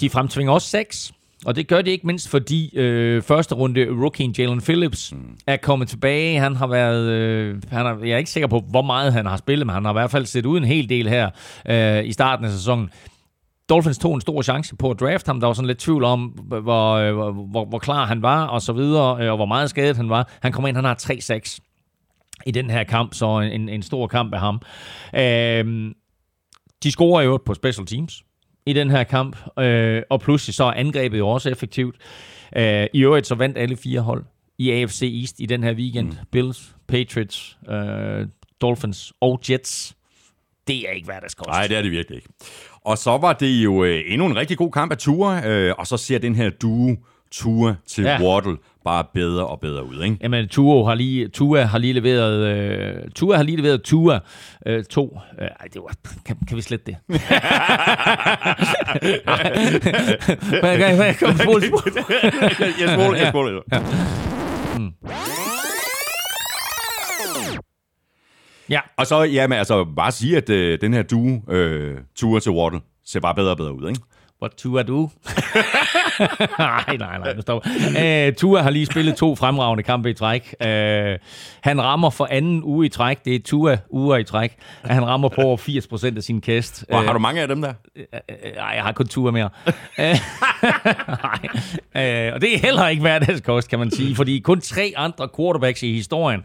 [0.00, 1.12] De fremtvinger også seks.
[1.46, 5.38] Og det gør det ikke mindst, fordi øh, første runde rookie Jalen Phillips mm.
[5.46, 6.38] er kommet tilbage.
[6.38, 9.36] Han har været, øh, han er, jeg er ikke sikker på, hvor meget han har
[9.36, 11.30] spillet, men han har i hvert fald set ud en hel del her
[11.68, 12.90] øh, i starten af sæsonen.
[13.68, 15.40] Dolphins tog en stor chance på at drafte ham.
[15.40, 18.62] Der var sådan lidt tvivl om, hvor, øh, hvor, hvor, hvor klar han var, og
[18.62, 20.28] så videre, øh, og hvor meget skadet han var.
[20.42, 21.58] Han kommer ind, han har 3-6
[22.46, 24.60] i den her kamp, så en, en stor kamp af ham.
[25.14, 25.92] Øh,
[26.82, 28.22] de scorer jo på special teams
[28.66, 31.96] i den her kamp, øh, og pludselig så er angrebet jo også effektivt.
[32.56, 34.24] Øh, I øvrigt så vandt alle fire hold
[34.58, 36.08] i AFC East i den her weekend.
[36.08, 36.16] Mm.
[36.32, 38.26] Bills, Patriots, øh,
[38.60, 39.96] Dolphins og Jets.
[40.66, 41.48] Det er ikke hverdagskost.
[41.48, 42.28] Nej, det er det virkelig ikke.
[42.84, 45.86] Og så var det jo øh, endnu en rigtig god kamp af Tua, øh, og
[45.86, 46.96] så ser den her duo
[47.30, 48.22] Tua til ja.
[48.22, 50.16] Waddle bare bedre og bedre ud, ikke?
[50.22, 54.18] Jamen, Tua har lige, Tua har lige leveret, øh, Tua har lige leveret Tua
[54.66, 55.18] øh, to.
[55.40, 55.94] Øh, ej, det var,
[56.26, 56.96] kan, kan vi slette det?
[60.60, 61.92] hvad, hvad, hvad, kom, spol, spol.
[62.80, 63.60] jeg spoler, jeg spoler.
[68.68, 72.40] Ja, Og så, ja, men altså, bare sige, at øh, den her duo, øh, Tua
[72.40, 74.00] til Waddle, ser bare bedre og bedre ud, ikke?
[74.42, 75.00] What Tua do?
[76.58, 77.70] nej, nej, nej, nu stopper.
[78.28, 80.54] Uh, Tua har lige spillet to fremragende kampe i træk.
[80.60, 80.66] Uh,
[81.60, 83.24] han rammer for anden uge i træk.
[83.24, 84.56] Det er Tua uger i træk.
[84.84, 85.56] Han rammer på over
[86.12, 86.84] 80% af sin kast.
[86.88, 87.72] Hvor, har du mange af dem der?
[88.56, 89.48] Nej, jeg har kun Tua mere.
[89.98, 90.18] Nej.
[92.28, 95.82] Uh, og det er heller ikke hverdagskost, kan man sige, fordi kun tre andre quarterbacks
[95.82, 96.42] i historien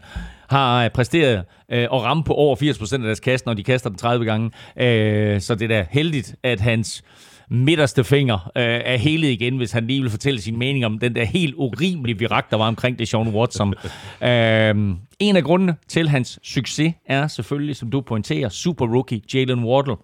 [0.48, 3.98] har præsteret øh, at ramme på over 80% af deres kast, når de kaster den
[3.98, 4.50] 30 gange.
[4.76, 7.02] Øh, så det er da heldigt, at hans
[7.50, 11.14] midterste finger øh, er helet igen, hvis han lige vil fortælle sin mening om den
[11.14, 13.74] der helt urimelige virak, der var omkring det Sean Watson.
[14.22, 19.64] øh, en af grundene til hans succes er selvfølgelig, som du pointerer, super rookie Jalen
[19.64, 19.96] Wardle.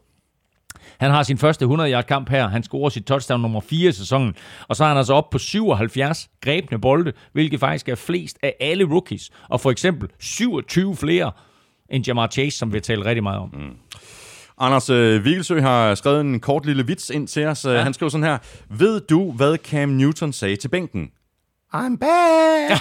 [0.99, 2.49] Han har sin første 100-yard kamp her.
[2.49, 4.35] Han scorer sit touchdown nummer 4 i sæsonen.
[4.69, 8.55] Og så er han altså op på 77 grebne bolde, hvilket faktisk er flest af
[8.61, 9.31] alle rookies.
[9.49, 11.33] Og for eksempel 27 flere
[11.91, 13.51] end Jamar Chase, som vi talt rigtig meget om.
[13.53, 13.77] Mm.
[14.59, 17.65] Anders øh, Vigelsø har skrevet en kort lille vits ind til os.
[17.65, 17.83] Ja.
[17.83, 18.39] Han skriver sådan her.
[18.71, 21.11] Ved du, hvad Cam Newton sagde til bænken?
[21.75, 22.71] I'm back!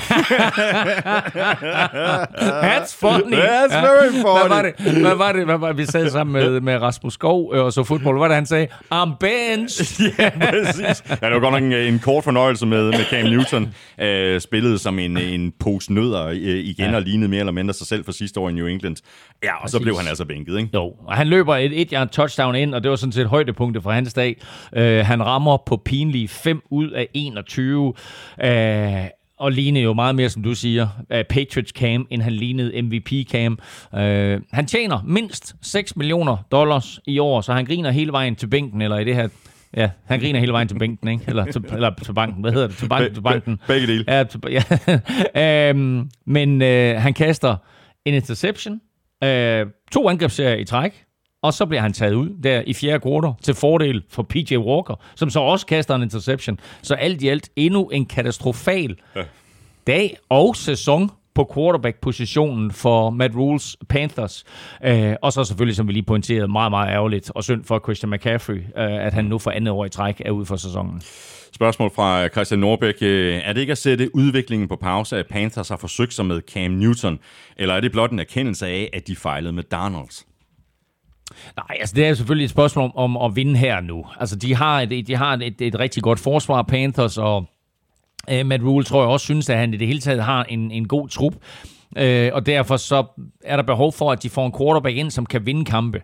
[2.62, 3.36] That's funny.
[3.36, 4.40] That's very funny.
[4.40, 7.14] Hvad var det, hvad var det, hvad var det vi sad sammen med, med Rasmus
[7.14, 8.16] Skov øh, og så fodbold?
[8.16, 8.68] Hvad var det, han sagde?
[8.94, 10.02] I'm bench.
[10.20, 11.04] ja, præcis.
[11.10, 13.64] Ja, det var godt nok en, en kort fornøjelse med, med Cam Newton.
[13.64, 16.96] Uh, spillede som en, en pose nødder uh, igen ja.
[16.96, 18.96] og lignede mere eller mindre sig selv for sidste år i New England.
[19.44, 19.72] Ja, og præcis.
[19.72, 20.70] så blev han altså bænket, ikke?
[20.74, 23.84] Jo, og han løber et et yard touchdown ind, og det var sådan set højdepunktet
[23.84, 24.42] for hans dag.
[24.78, 27.94] Uh, han rammer på pinlige 5 ud af 21.
[28.88, 29.08] Uh,
[29.38, 33.12] og lignede jo meget mere, som du siger, uh, Patriots Cam, end han lignede MVP
[33.32, 33.60] Cam.
[33.94, 34.00] Uh,
[34.52, 38.82] han tjener mindst 6 millioner dollars i år, så han griner hele vejen til bænken,
[38.82, 39.28] eller i det her
[39.78, 41.24] Ja, han griner hele vejen til bænken, ikke?
[41.28, 42.42] Eller til, eller til banken.
[42.42, 42.78] Hvad hedder det?
[42.78, 43.60] Til, bank, til banken.
[43.68, 44.06] Begge dele.
[44.08, 44.40] Ja, til,
[45.36, 45.72] ja.
[45.72, 47.56] um, men uh, han kaster
[48.06, 48.74] en interception,
[49.26, 51.04] uh, to angrebsserier i træk,
[51.44, 54.96] og så bliver han taget ud der i fjerde kvartal til fordel for PJ Walker,
[55.16, 56.60] som så også kaster en interception.
[56.82, 59.22] Så alt i alt endnu en katastrofal ja.
[59.88, 64.44] dag og sæson på quarterback-positionen for Matt Rules Panthers.
[64.86, 68.10] Øh, og så selvfølgelig, som vi lige pointerede, meget, meget ærgerligt og synd for Christian
[68.10, 71.02] McCaffrey, øh, at han nu for andet år i træk er ude for sæsonen.
[71.56, 72.96] Spørgsmål fra Christian Norbæk.
[73.02, 76.72] Er det ikke at sætte udviklingen på pause, at Panthers har forsøgt sig med Cam
[76.72, 77.20] Newton,
[77.58, 80.26] eller er det blot en erkendelse af, at de fejlede med Donalds?
[81.56, 84.06] Nej, altså det er selvfølgelig et spørgsmål om, om at vinde her nu.
[84.20, 87.46] Altså de har et, de har et, et rigtig godt forsvar, Panthers, og
[88.30, 90.72] øh, Matt Rule tror jeg også synes, at han i det hele taget har en,
[90.72, 91.34] en god trup.
[91.98, 93.06] Øh, og derfor så
[93.44, 96.02] er der behov for, at de får en quarterback ind, som kan vinde kampe.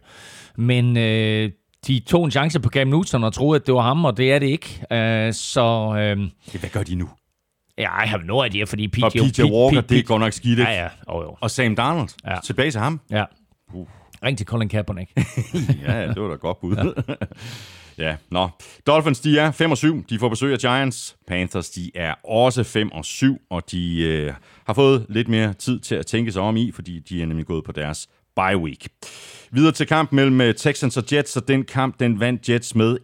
[0.55, 1.51] Men øh,
[1.87, 4.33] de tog en chance på Cam Newton og troede, at det var ham, og det
[4.33, 4.85] er det ikke.
[4.91, 5.95] Øh, så...
[5.97, 7.09] Øh, Hvad gør de nu?
[7.77, 10.81] Ja, jeg har no idea, fordi PJ, og PJ Walker, det går nok skidt, Ja,
[10.83, 10.87] ja.
[11.07, 11.37] Oh, jo.
[11.41, 12.35] Og Sam Darnold, ja.
[12.43, 13.01] tilbage til ham.
[13.11, 13.23] Ja.
[13.73, 13.87] Uh.
[14.23, 15.11] Ring til Colin Kaepernick.
[15.87, 16.75] ja, det var da godt bud.
[16.75, 17.15] Ja.
[18.09, 18.49] ja, nå.
[18.87, 20.05] Dolphins, de er 5 og 7.
[20.09, 21.17] De får besøg af Giants.
[21.27, 24.33] Panthers, de er også 5 og 7, og de øh,
[24.65, 27.45] har fået lidt mere tid til at tænke sig om i, fordi de er nemlig
[27.45, 28.87] gået på deres bye week.
[29.51, 32.97] Videre til kamp mellem øh, Texans og Jets, og den kamp, den vandt Jets med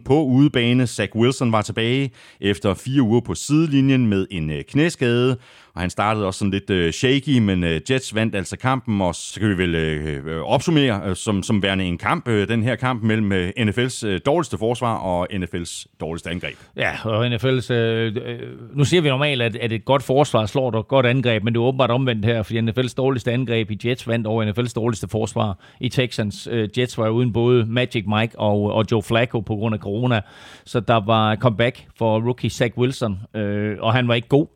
[0.00, 0.86] 21-14 på udebane.
[0.86, 5.36] Zach Wilson var tilbage efter fire uger på sidelinjen med en øh, knæskade,
[5.74, 9.14] og han startede også sådan lidt øh, shaky, men øh, Jets vandt altså kampen, og
[9.14, 12.62] så kan vi vel øh, øh opsummere øh, som, som værende en kamp, øh, den
[12.62, 16.56] her kamp mellem øh, NFL's øh, dårligste forsvar og NFL's dårligste angreb.
[16.76, 18.40] Ja, og NFL's, øh, øh,
[18.74, 21.60] nu siger vi normalt, at, at et godt forsvar slår et godt angreb, men det
[21.60, 25.45] er åbenbart omvendt her, fordi NFL's dårligste angreb i Jets vandt over NFL's dårligste forsvar
[25.80, 26.48] i Texans.
[26.50, 30.20] Øh, Jets var uden både Magic Mike og, og Joe Flacco på grund af corona,
[30.64, 34.46] så der var comeback for rookie Zach Wilson, øh, og han var ikke god.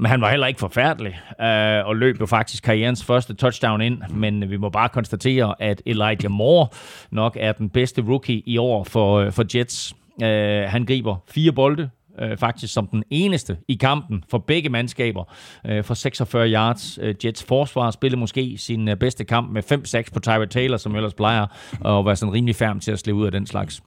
[0.00, 4.02] Men han var heller ikke forfærdelig, øh, og løb jo faktisk karrierens første touchdown ind,
[4.10, 6.68] men vi må bare konstatere, at Elijah Moore
[7.10, 9.94] nok er den bedste rookie i år for, øh, for Jets.
[10.22, 11.90] Øh, han griber fire bolde,
[12.22, 15.24] øh, faktisk som den eneste i kampen for begge mandskaber
[15.66, 16.98] øh, for 46 yards.
[17.02, 19.62] Øh, Jets forsvar spillede måske sin øh, bedste kamp med
[20.08, 21.42] 5-6 på Tyra Taylor, som ellers plejer
[21.84, 23.82] at være sådan rimelig færm til at slippe ud af den slags.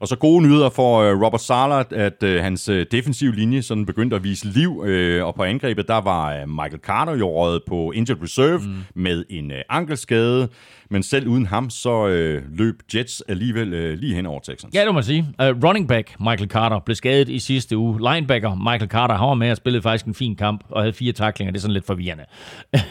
[0.00, 3.86] Og så gode nyheder for uh, Robert Sala, at uh, hans uh, defensive linje sådan
[3.86, 4.78] begyndte at vise liv,
[5.22, 8.74] og på angrebet, der var Michael Carter jo på injured reserve mm.
[8.94, 10.48] med en ankelskade,
[10.90, 12.06] men selv uden ham, så
[12.48, 14.74] løb Jets alligevel lige hen over Texans.
[14.74, 15.26] Ja, det må man sige.
[15.42, 18.14] Uh, running back Michael Carter blev skadet i sidste uge.
[18.14, 21.12] Linebacker Michael Carter, han var med og spillede faktisk en fin kamp, og havde fire
[21.12, 21.52] taklinger.
[21.52, 22.24] Det er sådan lidt forvirrende.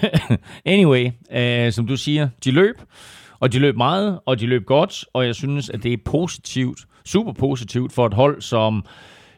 [0.65, 2.75] anyway, uh, som du siger, de løb,
[3.39, 6.79] og de løb meget, og de løb godt, og jeg synes, at det er positivt
[7.05, 8.85] super positivt for et hold, som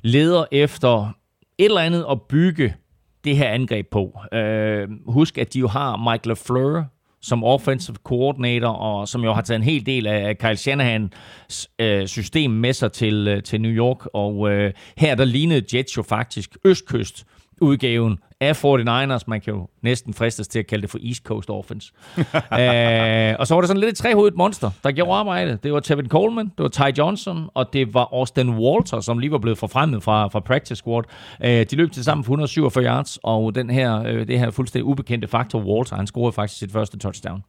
[0.01, 1.11] leder efter
[1.57, 2.75] et eller andet at bygge
[3.23, 4.19] det her angreb på.
[4.33, 6.83] Øh, husk, at de jo har Mike LaFleur
[7.21, 12.07] som offensive coordinator, og som jo har taget en hel del af Kyle Shanahans øh,
[12.07, 14.07] system med sig til, øh, til New York.
[14.13, 17.25] Og øh, her der lignede Jets jo faktisk østkyst
[17.61, 19.23] udgaven af 49ers.
[19.27, 21.91] Man kan jo næsten fristes til at kalde det for East Coast Offense.
[22.17, 25.63] Æh, og så var der sådan lidt et trehovedet monster, der gjorde arbejdet.
[25.63, 29.31] Det var Tevin Coleman, det var Ty Johnson, og det var Austin Walter, som lige
[29.31, 31.03] var blevet forfremmet fra, fra practice squad.
[31.43, 34.85] Æh, de løb til sammen for 147 yards, og den her, øh, det her fuldstændig
[34.85, 37.43] ubekendte faktor, Walter, han scorede faktisk sit første touchdown.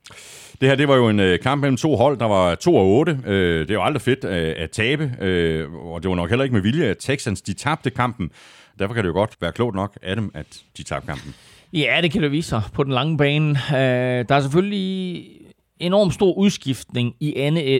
[0.60, 2.86] Det her, det var jo en øh, kamp mellem to hold, der var 2 og
[2.86, 3.20] 8.
[3.26, 6.44] Øh, det er jo aldrig fedt øh, at tabe, øh, og det var nok heller
[6.44, 8.30] ikke med vilje, at Texans de tabte kampen.
[8.78, 11.34] Derfor kan det jo godt være klogt nok af dem, at de tabte kampen.
[11.72, 13.50] Ja, det kan det vise sig på den lange bane.
[13.50, 15.24] Øh, der er selvfølgelig
[15.80, 17.34] enormt stor udskiftning i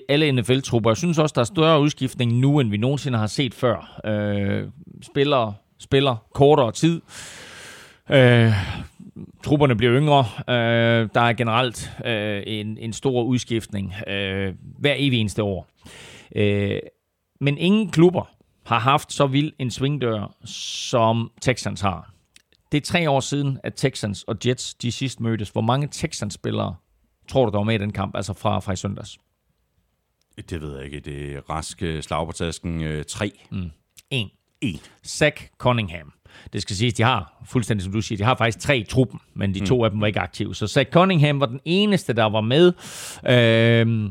[0.09, 0.91] alle, NFL-trupper.
[0.91, 4.01] Jeg synes også, der er større udskiftning nu, end vi nogensinde har set før.
[4.05, 4.69] Øh,
[5.03, 7.01] spiller, spiller kortere tid.
[8.11, 8.53] Øh,
[9.45, 10.25] trupperne bliver yngre.
[10.49, 15.69] Øh, der er generelt øh, en, en stor udskiftning øh, hver evig eneste år.
[16.37, 16.81] Øh,
[17.41, 18.38] men ingen klubber
[18.69, 22.13] har haft så vild en svingdør, som Texans har.
[22.73, 25.51] Det er tre år siden, at Texans og Jets de sidst mødtes.
[25.51, 26.75] Hvor mange Texans-spillere
[27.29, 29.19] tror du, der var med i den kamp, altså fra, fra i søndags?
[30.51, 31.01] Det ved jeg ikke.
[31.01, 32.83] Det er raske slag på tasken.
[32.83, 33.33] Øh, tre.
[33.51, 33.71] Mm.
[34.11, 34.31] En.
[34.61, 34.81] En.
[35.07, 36.13] Zach Cunningham.
[36.53, 39.21] Det skal siges, de har, fuldstændig som du siger, de har faktisk tre i truppen,
[39.35, 39.85] men de to mm.
[39.85, 40.55] af dem var ikke aktive.
[40.55, 42.73] Så Zach Cunningham var den eneste, der var med.
[43.29, 44.11] Øh,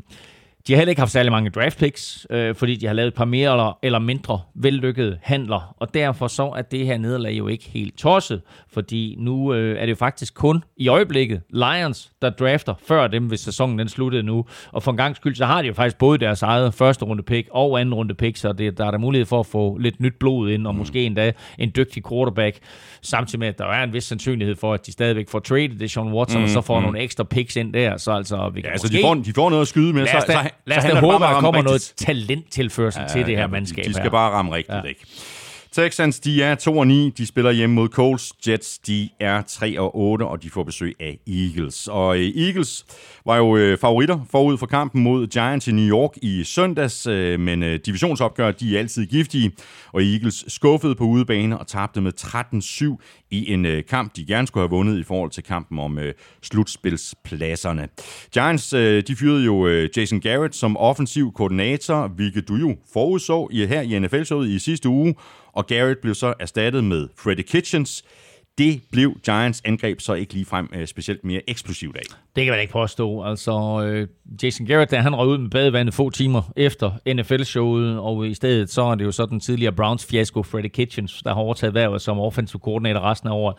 [0.68, 3.13] de har heller ikke haft særlig mange draft picks, øh, fordi de har lavet et
[3.13, 7.47] par mere eller, eller mindre vellykkede handler, og derfor så er det her nederlag jo
[7.47, 8.41] ikke helt tosset,
[8.74, 13.24] fordi nu øh, er det jo faktisk kun i øjeblikket Lions, der drafter før dem,
[13.24, 15.97] hvis sæsonen den sluttede nu, og for en gang skyld, så har de jo faktisk
[15.97, 18.97] både deres eget første runde pick og anden runde pick, så det, der er der
[18.97, 20.78] mulighed for at få lidt nyt blod ind, og mm.
[20.78, 22.57] måske endda en dygtig quarterback,
[23.01, 25.91] samtidig med, at der er en vis sandsynlighed for, at de stadigvæk får traded det
[25.91, 26.43] Sean Watson, mm.
[26.43, 26.86] og så får mm.
[26.86, 28.49] nogle ekstra picks ind der, så altså...
[28.53, 30.77] Vi kan ja, altså de får, de får noget at skyde med, så, så, Lad
[30.77, 33.85] os da håbe, at der kommer noget talenttilførsel ja, til det her ja, mandskab.
[33.85, 34.09] De skal her.
[34.09, 34.81] bare ramme rigtigt, ja.
[34.81, 35.05] ikke?
[35.78, 37.09] Texans, de er 2 og 9.
[37.09, 38.34] De spiller hjemme mod Colts.
[38.47, 41.88] Jets, de er 3 og 8, og de får besøg af Eagles.
[41.88, 42.86] Og øh, Eagles
[43.25, 47.39] var jo øh, favoritter forud for kampen mod Giants i New York i søndags, øh,
[47.39, 49.51] men divisionsopgør, de er altid giftige,
[49.93, 54.61] og Eagles skuffede på udebane og tabte med 13-7 i en kamp, de gerne skulle
[54.61, 55.99] have vundet i forhold til kampen om
[56.43, 57.88] slutspilspladserne.
[58.34, 58.69] Giants,
[59.07, 59.67] de fyrede jo
[59.97, 65.15] Jason Garrett som offensiv koordinator, hvilket du jo forudså her i NFL-showet i sidste uge,
[65.57, 68.03] og Garrett blev så erstattet med Freddie Kitchens.
[68.57, 72.01] Det blev Giants angreb så ikke ligefrem øh, specielt mere eksplosivt af.
[72.35, 73.23] Det kan man ikke påstå.
[73.23, 74.07] Altså, øh,
[74.43, 78.69] Jason Garrett, der, han røg ud med badevandet få timer efter NFL-showet, og i stedet
[78.69, 82.19] så er det jo så den tidligere Browns-fiasko Freddie Kitchens, der har overtaget værvet som
[82.19, 83.55] offensive koordinator resten af året.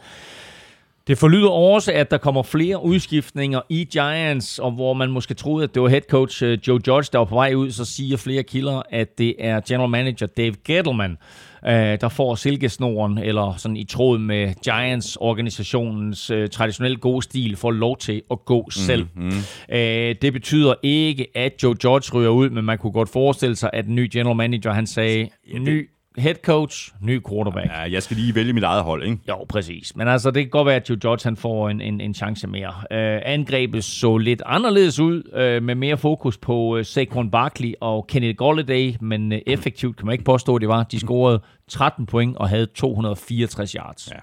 [1.09, 5.65] Det forlyder også, at der kommer flere udskiftninger i Giants, og hvor man måske troede,
[5.65, 8.17] at det var head coach øh, Joe Judge, der var på vej ud, så siger
[8.17, 11.17] flere kilder, at det er general manager Dave Gettleman,
[11.67, 17.71] øh, der får silkesnoren, eller sådan i tråd med Giants-organisationens øh, traditionelt gode stil, får
[17.71, 19.07] lov til at gå mm, selv.
[19.15, 19.31] Mm.
[19.73, 23.71] Øh, det betyder ikke, at Joe Judge ryger ud, men man kunne godt forestille sig,
[23.73, 25.29] at den nye general manager, han sagde,
[25.61, 25.89] ny
[26.19, 27.67] head coach, ny quarterback.
[27.67, 29.19] Ja, jeg skal lige vælge mit eget hold, ikke?
[29.29, 29.97] Jo, præcis.
[29.97, 32.47] Men altså, det kan godt være, at Joe Judge han får en, en, en chance
[32.47, 32.69] mere.
[32.69, 38.07] Uh, angrebet så lidt anderledes ud, uh, med mere fokus på uh, Saquon Barkley og
[38.07, 40.83] Kenneth Golladay, men uh, effektivt kan man ikke påstå, at det var.
[40.83, 44.09] De scorede 13 point og havde 264 yards.
[44.11, 44.19] Ja.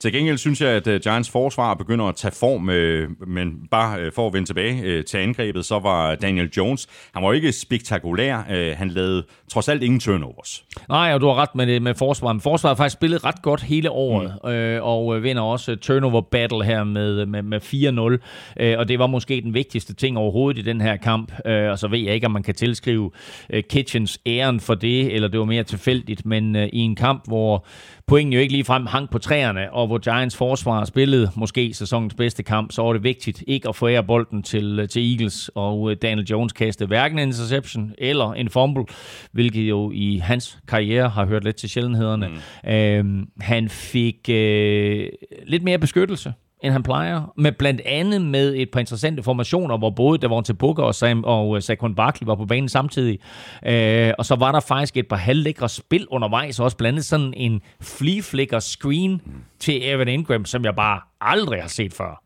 [0.00, 4.06] Til gengæld synes jeg, at uh, Giants forsvar begynder at tage form, uh, men bare
[4.06, 8.36] uh, for at vende tilbage til angrebet, så var Daniel Jones, han var ikke spektakulær.
[8.74, 10.64] Han lavede trods alt ingen turnovers.
[10.88, 12.36] Nej, og du har ret med det med forsvaret.
[12.36, 14.50] Men forsvaret har faktisk spillet ret godt hele året, mm.
[14.50, 18.18] øh, og vinder også turnover battle her med, med, med
[18.58, 18.62] 4-0.
[18.62, 21.32] Øh, og det var måske den vigtigste ting overhovedet i den her kamp.
[21.46, 23.10] Øh, og så ved jeg ikke, om man kan tilskrive
[23.50, 27.24] øh, Kitchens æren for det, eller det var mere tilfældigt, men øh, i en kamp,
[27.26, 27.66] hvor
[28.06, 32.14] pointen jo ikke lige frem hang på træerne, og hvor Giants forsvar spillede måske sæsonens
[32.14, 35.96] bedste kamp, så var det vigtigt ikke at forære bolden til, til Eagles, og øh,
[36.02, 38.84] Daniel Jones kastede hverken en interception eller en fumble,
[39.32, 42.28] hvilket jo i hans karriere har hørt lidt til sjældenhederne.
[42.28, 42.70] Mm.
[42.70, 45.08] Øhm, han fik øh,
[45.46, 46.32] lidt mere beskyttelse
[46.62, 50.82] end han plejer, med blandt andet med et par interessante formationer, hvor både Davante Booker
[50.82, 53.18] og, Sam, og øh, Saquon Barkley var på banen samtidig.
[53.66, 57.34] Øh, og så var der faktisk et par halvlækre spil undervejs, og også blandet sådan
[57.36, 59.20] en flea flicker screen
[59.58, 62.22] til Evan Ingram, som jeg bare aldrig har set før.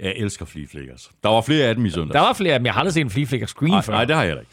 [0.00, 1.10] Jeg elsker flea flickers.
[1.22, 2.14] Der var flere af dem i søndag.
[2.14, 2.66] Der var flere af dem.
[2.66, 3.92] Jeg har aldrig set en flea flicker screen nej, før.
[3.92, 4.50] Nej, det har jeg ikke.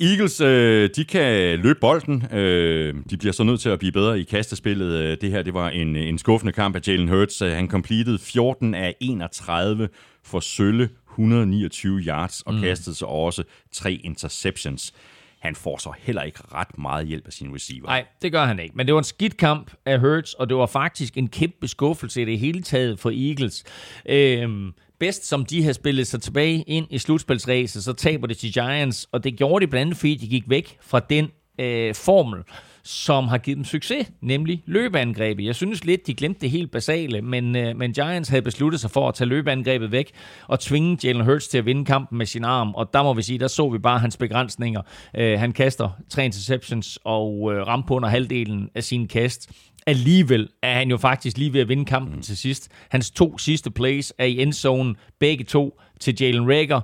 [0.00, 2.26] Eagles, øh, de kan løbe bolden.
[2.32, 4.92] Øh, de bliver så nødt til at blive bedre i kastespillet.
[4.92, 7.38] Øh, det her, det var en, en skuffende kamp af Jalen Hurts.
[7.38, 9.88] Han completed 14 af 31
[10.24, 12.60] for sølle 129 yards og mm.
[12.60, 13.42] kastede så også
[13.72, 14.94] tre interceptions.
[15.38, 17.86] Han får så heller ikke ret meget hjælp af sin receiver.
[17.86, 18.76] Nej, det gør han ikke.
[18.76, 22.22] Men det var en skidt kamp af Hurts, og det var faktisk en kæmpe skuffelse
[22.22, 23.64] i det hele taget for Eagles.
[24.08, 28.52] Øhm, bedst som de har spillet sig tilbage ind i slutspilsræset, så taber det til
[28.52, 31.30] Giants, og det gjorde de blandt andet, fordi de gik væk fra den
[31.60, 32.42] øh, formel,
[32.84, 35.44] som har givet dem succes, nemlig løbeangrebet.
[35.44, 38.90] Jeg synes lidt, de glemte det helt basale, men, øh, men Giants havde besluttet sig
[38.90, 40.12] for at tage løbeangrebet væk
[40.46, 43.22] og tvinge Jalen Hurts til at vinde kampen med sin arm, og der må vi
[43.22, 44.82] sige, der så vi bare hans begrænsninger.
[45.16, 49.50] Øh, han kaster tre interceptions og øh, ramte på under halvdelen af sin kast.
[49.88, 52.22] Alligevel er han jo faktisk lige ved at vinde kampen mm.
[52.22, 52.68] til sidst.
[52.90, 56.80] Hans to sidste plays er i endzone, begge to til Jalen Rager,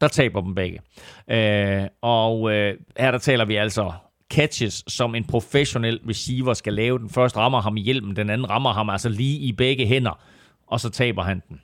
[0.00, 0.80] der taber dem begge.
[1.30, 3.92] Øh, og øh, her der taler vi altså
[4.30, 6.98] catches, som en professionel receiver skal lave.
[6.98, 10.20] Den første rammer ham i hjelmen, den anden rammer ham altså lige i begge hænder,
[10.66, 11.60] og så taber han den.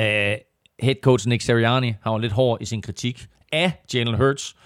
[0.00, 0.36] Uh,
[0.82, 4.56] head coach Nick Sirianni har jo lidt hård i sin kritik af Jalen Hurts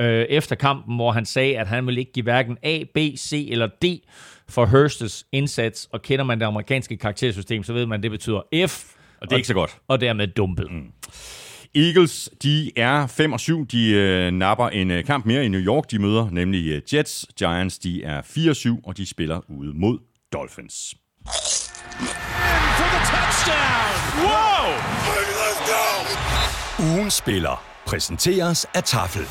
[0.00, 3.48] uh, efter kampen, hvor han sagde, at han vil ikke give hverken A, B, C
[3.50, 3.84] eller D
[4.48, 8.66] for Hursts indsats, og kender man det amerikanske karaktersystem, så ved man, at det betyder
[8.66, 8.84] F.
[9.20, 9.78] Og det er ikke så godt.
[9.88, 10.72] Og dermed dumpet.
[10.72, 10.92] Mm.
[11.74, 13.66] Eagles, de er 5 og 7.
[13.66, 15.90] De øh, napper en øh, kamp mere i New York.
[15.90, 17.26] De møder nemlig øh, Jets.
[17.38, 19.98] Giants, de er 4 og 7, og de spiller ude mod
[20.32, 20.94] Dolphins.
[24.18, 24.66] Wow!
[26.94, 29.22] Ugen spiller præsenteres af Tafel.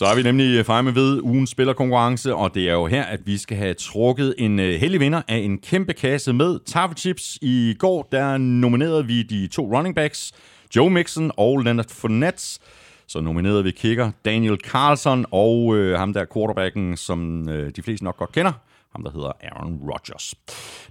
[0.00, 3.38] Så er vi nemlig fremme ved ugens spillerkonkurrence, og det er jo her, at vi
[3.38, 7.38] skal have trukket en øh, heldig vinder af en kæmpe kasse med taffelchips.
[7.42, 10.32] I går der nominerede vi de to running backs,
[10.76, 12.60] Joe Mixon og Leonard Fournette.
[13.06, 18.04] Så nominerede vi kicker Daniel Carlson og øh, ham der quarterbacken, som øh, de fleste
[18.04, 18.52] nok godt kender,
[18.92, 20.34] ham der hedder Aaron Rodgers.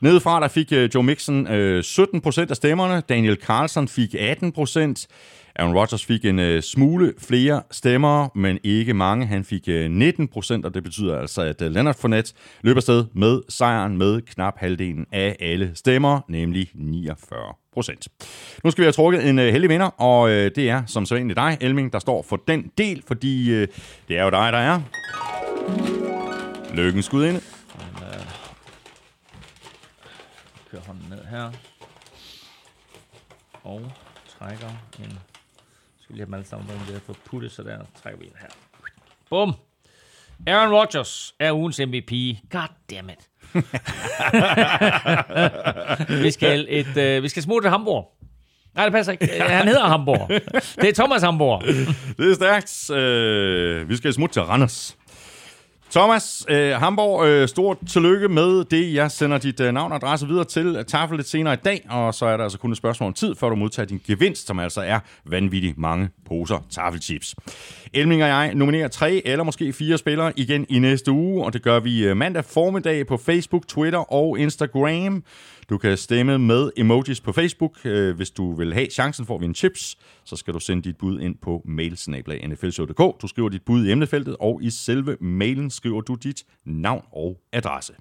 [0.01, 5.05] Nedefra der fik øh, Joe Mixon øh, 17% af stemmerne, Daniel Carlson fik 18%,
[5.60, 9.26] Aaron Rodgers fik en øh, smule flere stemmer, men ikke mange.
[9.26, 13.05] Han fik øh, 19 procent, og det betyder altså, at øh, Leonard Fournette løber sted
[13.14, 17.39] med sejren med knap halvdelen af alle stemmer, nemlig 49
[17.74, 18.07] procent.
[18.64, 21.38] Nu skal vi have trukket en øh, heldig vinder, og øh, det er som sædvanligt
[21.38, 23.68] dig, Elming, der står for den del, fordi øh,
[24.07, 24.82] det er jo dig, der er.
[26.74, 27.41] Lykken skud ind.
[30.72, 31.51] Kører hånden ned her.
[33.64, 33.91] Og
[34.39, 35.20] trækker en...
[36.10, 38.32] Skal lige have dem alle sammen, hvor vi har puttet, så der trækker vi en
[38.39, 38.47] her.
[39.30, 39.53] Bum!
[40.47, 42.12] Aaron Rodgers er ugens MVP.
[42.51, 43.30] God damn it.
[46.24, 48.12] vi, skal et, uh, vi skal smutte til Hamburg.
[48.76, 49.36] Nej, det passer ikke.
[49.36, 50.30] Øh, han hedder Hamburg.
[50.82, 51.64] Det er Thomas Hamburg.
[52.18, 52.89] Det er stærkt.
[52.89, 54.97] Øh, vi skal smutte til Randers.
[55.92, 58.94] Thomas øh, Hamborg, øh, stort tillykke med det.
[58.94, 62.14] Jeg sender dit øh, navn og adresse videre til Tafel lidt senere i dag, og
[62.14, 64.60] så er der altså kun et spørgsmål om tid, før du modtager din gevinst, som
[64.60, 67.36] altså er vanvittigt mange poser tafelchips.
[67.94, 71.64] Elming og jeg nominerer tre eller måske fire spillere igen i næste uge, og det
[71.64, 75.24] gør vi øh, mandag formiddag på Facebook, Twitter og Instagram.
[75.70, 77.86] Du kan stemme med emojis på Facebook.
[77.86, 80.98] Øh, hvis du vil have chancen for at vinde chips, så skal du sende dit
[80.98, 83.22] bud ind på mailsnablag.nflshow.dk.
[83.22, 87.38] Du skriver dit bud i emnefeltet, og i selve mailen skriver du dit navn og
[87.52, 87.94] adresse.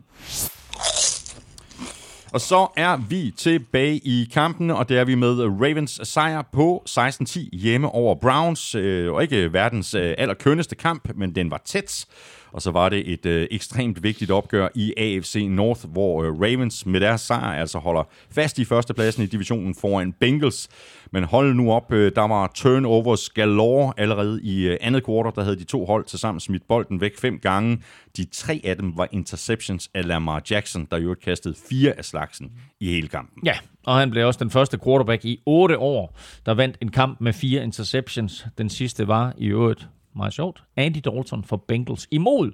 [2.33, 6.85] Og så er vi tilbage i kampen, og det er vi med Ravens sejr på
[6.89, 8.75] 16-10 hjemme over Browns.
[8.75, 12.07] Øh, og ikke verdens øh, allerkønneste kamp, men den var tæt.
[12.53, 16.87] Og så var det et øh, ekstremt vigtigt opgør i AFC North, hvor øh, Ravens
[16.87, 20.69] med deres sejr altså holder fast i førstepladsen i divisionen foran Bengals.
[21.13, 25.33] Men hold nu op, øh, der var turnovers galore allerede i øh, andet kvartal.
[25.35, 27.83] Der havde de to hold tilsammen smidt bolden væk fem gange.
[28.17, 32.53] De tre af dem var interceptions af Lamar Jackson, der jo kastede fire af slagsen
[32.81, 33.47] i hele kampen.
[33.47, 33.55] Ja,
[33.87, 37.33] og han blev også den første quarterback i otte år, der vandt en kamp med
[37.33, 38.47] fire interceptions.
[38.59, 39.89] Den sidste var i øvrigt
[40.19, 42.53] meget sjovt, Andy Dalton for Bengals imod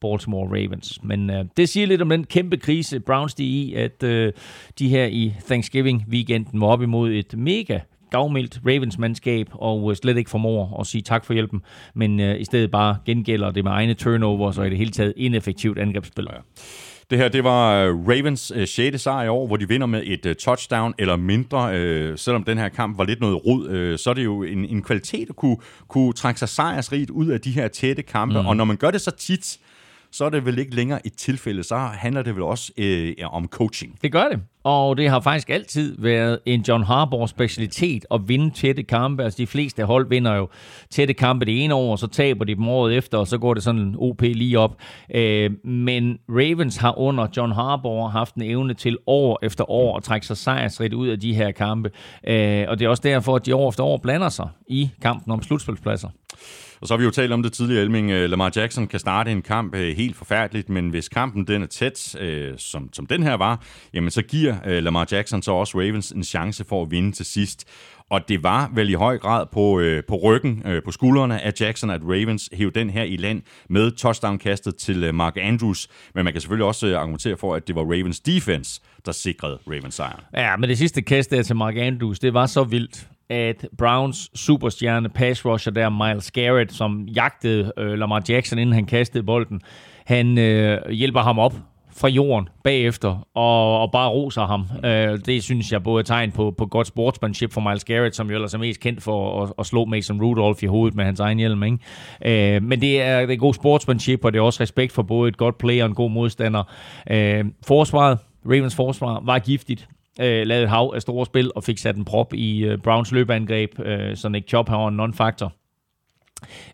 [0.00, 1.02] Baltimore Ravens.
[1.02, 4.32] Men øh, det siger lidt om den kæmpe krise, Browns de i, at øh,
[4.78, 7.78] de her i Thanksgiving-weekenden var op imod et mega
[8.10, 11.62] gavmildt Ravens-mandskab, og øh, slet ikke formår at sige tak for hjælpen,
[11.94, 15.12] men øh, i stedet bare gengælder det med egne turnovers og i det hele taget
[15.16, 16.26] ineffektivt angrebsspil.
[16.32, 16.38] Ja.
[17.10, 19.02] Det her, det var øh, Ravens 6.
[19.02, 22.16] sejr i år, hvor de vinder med et touchdown eller mindre.
[22.18, 25.28] selvom den her kamp var lidt noget rod, så er det jo en, en kvalitet
[25.30, 25.56] at kunne,
[25.88, 28.40] kunne trække sig sejrsrigt ud af de her tætte kampe.
[28.40, 28.46] Mm.
[28.46, 29.58] Og når man gør det så tit,
[30.10, 31.62] så er det vel ikke længere et tilfælde.
[31.62, 33.98] Så handler det vel også øh, om coaching.
[34.02, 38.50] Det gør det og det har faktisk altid været en John Harbaugh specialitet at vinde
[38.50, 39.24] tætte kampe.
[39.24, 40.48] Altså de fleste hold vinder jo
[40.90, 43.54] tætte kampe det ene år, og så taber de dem året efter, og så går
[43.54, 44.76] det sådan en OP lige op.
[45.14, 50.02] Øh, men Ravens har under John Harbaugh haft en evne til år efter år at
[50.02, 51.90] trække sig sejrsrigt ud af de her kampe.
[52.26, 55.32] Øh, og det er også derfor, at de år efter år blander sig i kampen
[55.32, 56.08] om slutspilspladser.
[56.80, 58.10] Og så har vi jo talt om det tidligere, Elming.
[58.10, 61.66] Øh, Lamar Jackson kan starte en kamp øh, helt forfærdeligt, men hvis kampen den er
[61.66, 63.62] tæt, øh, som, som den her var,
[63.94, 67.68] jamen så giver Lamar Jackson så også Ravens en chance for at vinde til sidst.
[68.10, 71.52] Og det var vel i høj grad på, øh, på ryggen, øh, på skuldrene af
[71.60, 75.88] Jackson, at Ravens hævde den her i land med touchdown-kastet til øh, Mark Andrews.
[76.14, 79.58] Men man kan selvfølgelig også øh, argumentere for, at det var Ravens defense, der sikrede
[79.66, 80.20] Ravens sejren.
[80.34, 84.30] Ja, men det sidste kast der til Mark Andrews, det var så vildt, at Browns
[84.34, 89.60] superstjerne pass rusher der, Miles Garrett, som jagtede øh, Lamar Jackson, inden han kastede bolden,
[90.06, 91.54] han øh, hjælper ham op
[91.98, 94.66] fra jorden bagefter og, og bare roser ham.
[94.84, 98.28] Øh, det synes jeg både er tegn på, på godt sportsmanship for Miles Garrett, som
[98.30, 101.20] jo ellers er mest kendt for at, at slå Mason Rudolph i hovedet med hans
[101.20, 101.62] egen hjelm.
[101.62, 102.56] Ikke?
[102.56, 105.28] Øh, men det er, det er god sportsmanship, og det er også respekt for både
[105.28, 106.62] et godt play og en god modstander.
[107.10, 109.88] Øh, forsvaret, Ravens forsvar, var giftigt
[110.20, 113.12] øh, lavede et hav af store spil og fik sat en prop i øh, Browns
[113.12, 115.52] løbeangreb, øh, så Nick Chubb har en non-factor.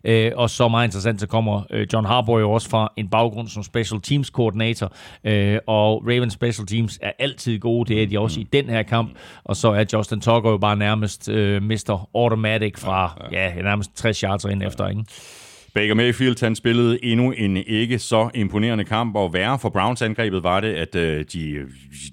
[0.03, 3.47] Øh, og så meget interessant, så kommer øh, John Harbaugh jo også fra en baggrund
[3.47, 4.93] som special teams koordinator,
[5.23, 8.83] øh, og Ravens special teams er altid gode, det er de også i den her
[8.83, 12.09] kamp, og så er Justin Tucker jo bare nærmest øh, Mr.
[12.15, 15.03] Automatic fra ja, nærmest 60 yards ind efter, ikke?
[15.75, 20.43] Baker Mayfield han spillede endnu en ikke så imponerende kamp, og værre for Browns angrebet
[20.43, 21.65] var det, at øh, de,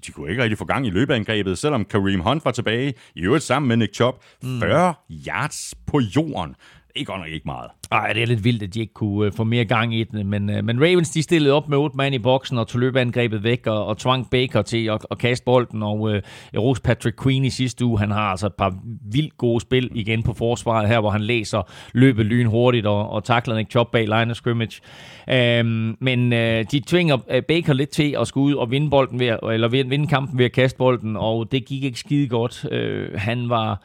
[0.05, 3.43] de kunne ikke rigtig få gang i løbeangrebet, selvom Kareem Hunt var tilbage, i øvrigt
[3.43, 4.17] sammen med Nick Chubb,
[4.59, 4.93] 40
[5.27, 6.55] yards på jorden.
[6.93, 7.71] Det er godt nok ikke meget.
[7.91, 10.27] Nej, det er lidt vildt, at de ikke kunne øh, få mere gang i den.
[10.27, 13.43] Men, øh, men Ravens, de stillede op med otte mand i boksen og tog løbeangrebet
[13.43, 15.83] væk og, og tvang Baker til at, at kaste bolden.
[15.83, 16.21] Og øh,
[16.57, 18.75] Rose Patrick Queen i sidste uge, han har altså et par
[19.11, 23.23] vildt gode spil igen på forsvaret her, hvor han læser løbet lyn hurtigt og, og
[23.23, 24.81] takler Nick Chop bag line of scrimmage.
[25.29, 29.19] Øhm, men øh, de tvinger øh, Baker lidt til at skulle ud og vinde bolden
[29.19, 32.65] ved, eller vinde kampen ved at kaste bolden, og det gik ikke skide godt.
[32.71, 33.83] Øh, han var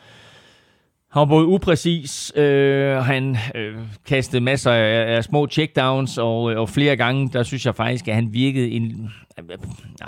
[1.11, 3.74] han var både upræcis, øh, han øh,
[4.06, 8.14] kastede masser af, af små checkdowns, og, og flere gange, der synes jeg faktisk, at
[8.14, 9.11] han virkede en...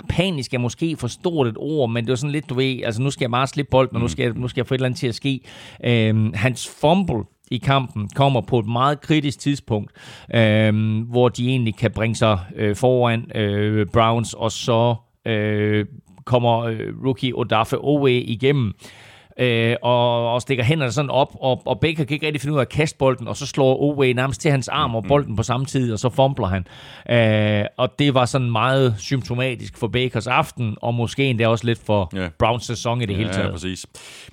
[0.09, 3.01] Panisk er måske for stort et ord, men det var sådan lidt, du ved, altså
[3.01, 4.77] nu skal jeg bare slippe bolden, og nu skal, jeg, nu skal jeg få et
[4.77, 5.39] eller andet til at ske.
[5.83, 9.91] Øh, hans fumble i kampen kommer på et meget kritisk tidspunkt,
[10.35, 14.95] øh, hvor de egentlig kan bringe sig øh, foran øh, Browns, og så
[15.25, 15.85] øh,
[16.25, 18.73] kommer øh, rookie Odafe Owe igennem
[19.39, 22.57] øh, og, og stikker hænderne sådan op, og, og Baker kan ikke rigtig finde ud
[22.57, 25.43] af at kaste bolden, og så slår Owe nærmest til hans arm og bolden på
[25.43, 26.67] samme tid, og så fumbler han.
[27.09, 31.79] Øh, og det var sådan meget symptomatisk for Bakers aften, og måske endda også lidt
[31.85, 32.27] for ja.
[32.39, 33.47] Browns sæson i det ja, hele taget.
[33.47, 33.85] Ja, præcis.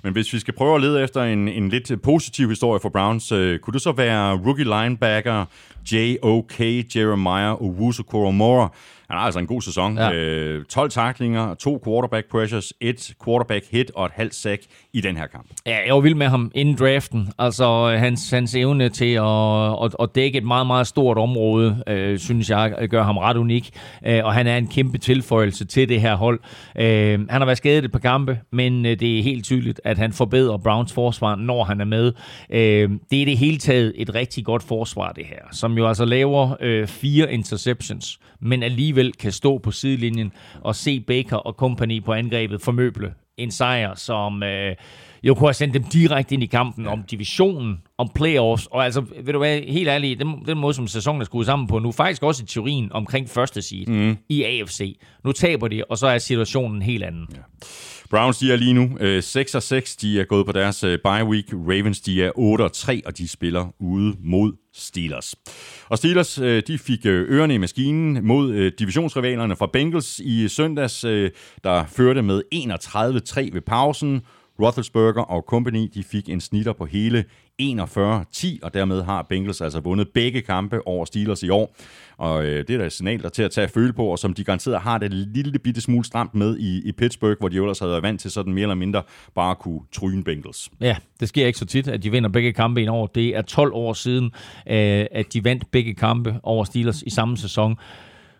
[0.03, 3.31] Men hvis vi skal prøve at lede efter en, en lidt positiv historie for Browns,
[3.31, 5.45] øh, kunne det så være rookie linebacker
[5.91, 6.59] J.O.K.
[6.95, 8.69] Jeremiah Owusu-Koromora,
[9.09, 9.97] han har altså en god sæson.
[9.97, 10.13] Ja.
[10.13, 15.17] Øh, 12 taklinger, to quarterback pressures, et quarterback hit og et halvt sack i den
[15.17, 15.47] her kamp.
[15.65, 17.29] Ja, jeg var vild med ham inden draften.
[17.39, 21.83] Altså øh, hans, hans evne til at, at, at dække et meget, meget stort område,
[21.87, 23.69] øh, synes jeg øh, gør ham ret unik.
[24.05, 26.39] Øh, og han er en kæmpe tilføjelse til det her hold.
[26.79, 29.97] Øh, han har været skadet et par kampe, men øh, det er helt tydeligt, at
[29.97, 32.13] han forbedrer Browns forsvar, når han er med.
[32.49, 35.41] Øh, det er det hele taget et rigtig godt forsvar, det her.
[35.51, 40.31] Som jo altså laver øh, fire interceptions, men alligevel kan stå på sidelinjen
[40.61, 44.75] og se Baker og company på angrebet formøble en sejr, som øh,
[45.23, 46.91] jo kunne have sendt dem direkte ind i kampen ja.
[46.91, 50.87] om divisionen, om playoffs, og altså, ved du hvad, helt ærligt, den, den måde, som
[50.87, 54.17] sæsonen er skruet sammen på nu, faktisk også i teorien omkring første seed mm.
[54.29, 54.99] i AFC.
[55.25, 57.27] Nu taber de, og så er situationen helt anden.
[57.35, 57.39] Ja.
[58.09, 59.95] Browns, de er lige nu øh, 6 og 6.
[59.95, 61.53] De er gået på deres øh, bye week.
[61.53, 65.35] Ravens, de er 8 og 3, og de spiller ude mod Steelers.
[65.89, 70.47] Og Steelers, øh, de fik øh, ørerne i maskinen mod øh, divisionsrivalerne fra Bengals i
[70.47, 71.31] søndags, øh,
[71.63, 74.21] der førte med 31-3 ved pausen.
[74.61, 77.25] Roethlisberger og company de fik en snitter på hele
[77.61, 77.65] 41-10,
[78.61, 81.75] og dermed har Bengals altså vundet begge kampe over Steelers i år.
[82.17, 84.33] Og øh, det er da et signal, der til at tage føle på, og som
[84.33, 87.79] de garanteret har det lille bitte smule stramt med i, i Pittsburgh, hvor de ellers
[87.79, 89.03] havde været vant til sådan mere eller mindre
[89.35, 90.69] bare at kunne tryne Bengals.
[90.81, 93.07] Ja, det sker ikke så tit, at de vinder begge kampe i en år.
[93.07, 94.25] Det er 12 år siden,
[94.67, 97.77] øh, at de vandt begge kampe over Steelers i samme sæson.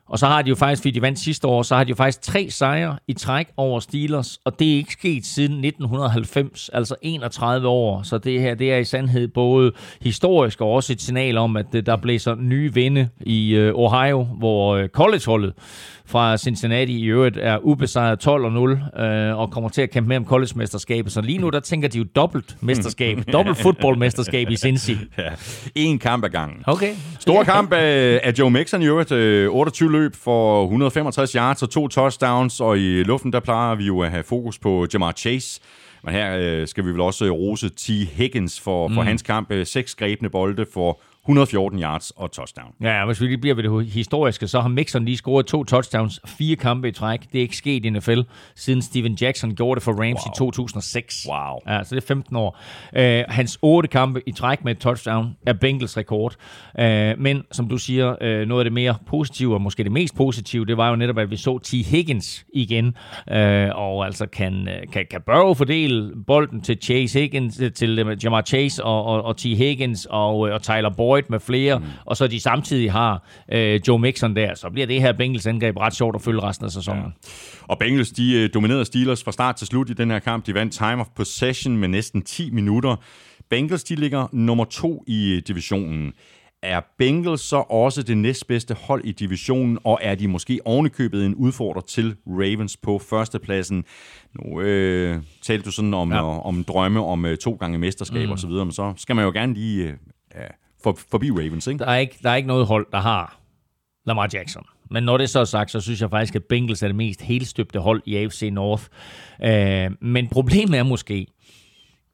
[0.10, 1.96] Og så har de jo faktisk, fordi de vandt sidste år, så har de jo
[1.96, 6.96] faktisk tre sejre i træk over Steelers, og det er ikke sket siden 1990, altså
[7.02, 8.04] 31 år.
[8.04, 11.76] Så det her, det er i sandhed både historisk og også et signal om, at
[11.76, 15.54] øh, der blæser nye vinde i øh, Ohio, hvor øh, collegeholdet
[16.10, 20.08] fra Cincinnati i øvrigt er ubesejret 12 og 0 øh, og kommer til at kæmpe
[20.08, 21.12] med om college-mesterskabet.
[21.12, 24.92] Så lige nu, der tænker de jo dobbelt mesterskab, dobbelt fodboldmesterskab i Cincy.
[25.18, 25.30] Ja.
[25.76, 26.64] En kamp ad gangen.
[26.68, 26.94] Okay.
[27.20, 29.12] Stor kamp af, af Joe Mixon i øvrigt.
[29.12, 33.86] Øh, 28 løb for 165 yards og to touchdowns, og i luften, der plejer vi
[33.86, 35.62] jo at have fokus på Jamar Chase.
[36.04, 37.90] Men her øh, skal vi vel også rose T.
[38.12, 39.08] Higgins for, for mm.
[39.08, 39.52] hans kamp.
[39.52, 42.74] Øh, seks grebne bolde for 114 yards og touchdown.
[42.82, 46.20] Ja, hvis vi lige bliver ved det historiske, så har Mixon lige scoret to touchdowns,
[46.26, 47.20] fire kampe i træk.
[47.32, 48.20] Det er ikke sket i NFL,
[48.56, 50.34] siden Steven Jackson gjorde det for Rams wow.
[50.34, 51.26] i 2006.
[51.30, 51.60] Wow.
[51.68, 52.60] Ja, så det er 15 år.
[52.98, 56.36] Uh, hans otte kampe i træk med et touchdown er Bengals rekord.
[56.80, 56.86] Uh,
[57.22, 60.66] men som du siger, uh, noget af det mere positive, og måske det mest positive,
[60.66, 61.72] det var jo netop, at vi så T.
[61.72, 62.86] Higgins igen.
[62.88, 63.36] Uh,
[63.76, 69.06] og altså kan, kan, kan Burrow fordele bolden til Chase Higgins, til Jamar Chase og,
[69.06, 69.44] og, og T.
[69.44, 71.86] Higgins og, og Tyler Boyd Boyd med flere, mm.
[72.06, 75.78] og så de samtidig har øh, Joe Mixon der, så bliver det her Bengals angreb
[75.78, 77.04] ret sjovt at følge resten af sæsonen.
[77.04, 77.30] Ja.
[77.68, 80.46] Og Bengals, de øh, dominerede Steelers fra start til slut i den her kamp.
[80.46, 82.96] De vandt time of possession med næsten 10 minutter.
[83.50, 86.14] Bengals, de ligger nummer to i øh, divisionen.
[86.64, 91.36] Er Bengals så også det næstbedste hold i divisionen, og er de måske ovenikøbet en
[91.36, 93.84] udfordrer til Ravens på førstepladsen?
[94.34, 96.40] Nu øh, talte du sådan om, ja.
[96.40, 98.32] om drømme om øh, to gange mesterskab mm.
[98.32, 99.88] og så videre, men så skal man jo gerne lige
[100.36, 100.50] øh,
[100.84, 101.80] for, forbi Ravens, ikke?
[101.80, 103.40] Der er ikke, der er ikke noget hold, der har
[104.06, 104.66] Lamar Jackson.
[104.92, 107.22] Men når det så er sagt, så synes jeg faktisk, at Bengals er det mest
[107.22, 108.84] helstøbte hold i AFC North.
[109.40, 111.28] Uh, men problemet er måske,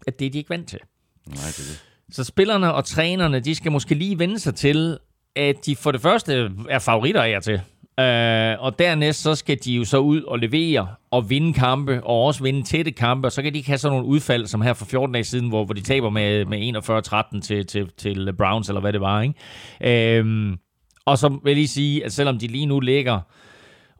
[0.08, 0.80] at det er de ikke vant til.
[1.28, 1.84] Nej, det er det.
[2.12, 4.98] Så spillerne og trænerne, de skal måske lige vende sig til,
[5.36, 7.62] at de for det første er favoritter af jer til.
[8.00, 12.24] Øh, og dernæst så skal de jo så ud og levere og vinde kampe, og
[12.24, 14.74] også vinde tætte kampe, og så kan de ikke have sådan nogle udfald, som her
[14.74, 18.70] for 14 dage siden, hvor, hvor de taber med, med 41-13 til, til, til Browns,
[18.70, 19.22] eller hvad det var.
[19.22, 20.20] Ikke?
[20.20, 20.58] Øh,
[21.06, 23.20] og så vil jeg lige sige, at selvom de lige nu ligger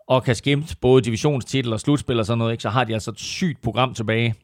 [0.08, 3.12] og kan skimte både divisionstitel og slutspil og sådan noget, ikke, så har de altså
[3.12, 4.36] et sygt program tilbage.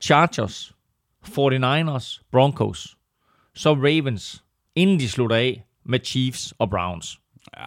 [0.00, 0.72] Chargers,
[1.28, 2.96] 49ers, Broncos,
[3.54, 7.20] så Ravens, inden de slutter af med Chiefs og Browns.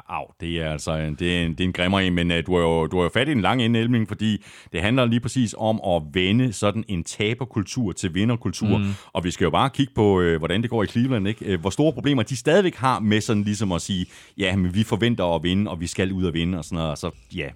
[0.10, 2.38] Au, det er altså en, det er en, det er en grimmer en, men uh,
[2.46, 5.20] du har jo, du har jo fat i en lang indælmning, fordi det handler lige
[5.20, 8.78] præcis om at vende sådan en taberkultur til vinderkultur.
[8.78, 8.94] Mm.
[9.14, 11.54] Og vi skal jo bare kigge på, uh, hvordan det går i Cleveland, ikke?
[11.54, 14.06] Uh, hvor store problemer de stadigvæk har med sådan ligesom at sige,
[14.38, 16.92] ja, men vi forventer at vinde, og vi skal ud og vinde, og sådan noget.
[16.92, 17.50] Og så, ja,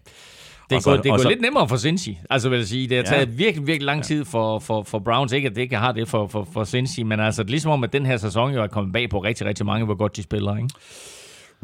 [0.69, 2.89] det er, så, gået, det er så, lidt nemmere for Cincy, altså vil jeg sige.
[2.89, 3.33] Det har taget ja.
[3.35, 5.31] virkelig, virkelig lang tid for, for, for Browns.
[5.31, 7.71] Ikke at det ikke har det for, for, for Cincy, men altså det er ligesom
[7.71, 10.15] om, at den her sæson jo er kommet bag på rigtig, rigtig mange, hvor godt
[10.15, 10.57] de spiller.
[10.57, 10.69] Ikke?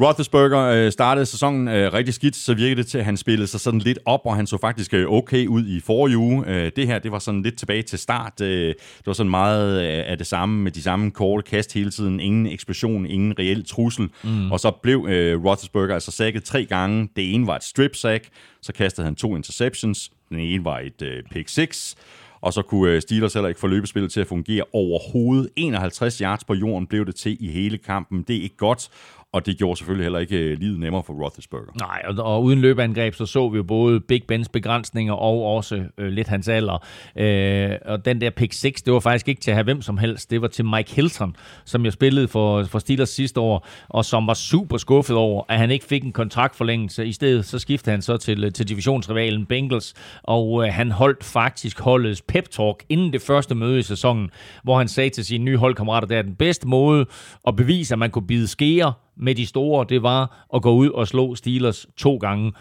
[0.02, 3.60] Roethlisberger øh, startede sæsonen øh, rigtig skidt, så virkede det til, at han spillede sig
[3.60, 6.44] sådan lidt op, og han så faktisk øh, okay ud i forrige uge.
[6.48, 8.42] Øh, det her, det var sådan lidt tilbage til start.
[8.42, 11.92] Øh, det var sådan meget øh, af det samme, med de samme korte kast hele
[11.92, 12.20] tiden.
[12.20, 14.10] Ingen eksplosion, ingen reel trussel.
[14.24, 14.52] Mm.
[14.52, 17.10] Og så blev øh, Roethlisberger altså sækket tre gange.
[17.16, 18.30] Det ene var et strip sack,
[18.62, 20.12] så kastede han to interceptions.
[20.30, 21.96] Den ene var et øh, pick six
[22.42, 25.50] og så kunne Steelers heller ikke få løbespillet til at fungere overhovedet.
[25.56, 28.24] 51 yards på jorden blev det til i hele kampen.
[28.28, 28.90] Det er ikke godt,
[29.34, 31.72] og det gjorde selvfølgelig heller ikke øh, livet nemmere for Roethlisberger.
[31.80, 35.84] Nej, og, og uden løbeangreb, så så vi jo både Big Bens begrænsninger og også
[35.98, 36.86] øh, lidt hans alder.
[37.16, 39.98] Øh, og den der pick 6, det var faktisk ikke til at have hvem som
[39.98, 40.32] helst.
[40.32, 44.28] Det var til Mike Hilton, som jeg spillede for, for Steelers sidste år, og som
[44.28, 47.06] var super skuffet over, at han ikke fik en kontraktforlængelse.
[47.06, 51.24] I stedet så skiftede han så til, øh, til divisionsrivalen Bengals, og øh, han holdt
[51.24, 54.30] faktisk holdets pep-talk inden det første møde i sæsonen,
[54.64, 57.06] hvor han sagde til sine nye holdkammerater, det er den bedste måde
[57.48, 60.90] at bevise, at man kunne bide skære med de store, det var at gå ud
[60.90, 62.52] og slå Steelers to gange.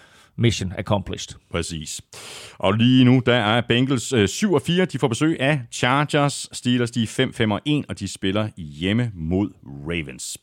[0.40, 1.38] Mission accomplished.
[1.50, 2.00] Præcis.
[2.58, 4.84] Og lige nu, der er Bengals øh, 7 og 4.
[4.84, 6.48] De får besøg af Chargers.
[6.52, 10.38] Steelers, de er 5, 5 og 1, og de spiller hjemme mod Ravens.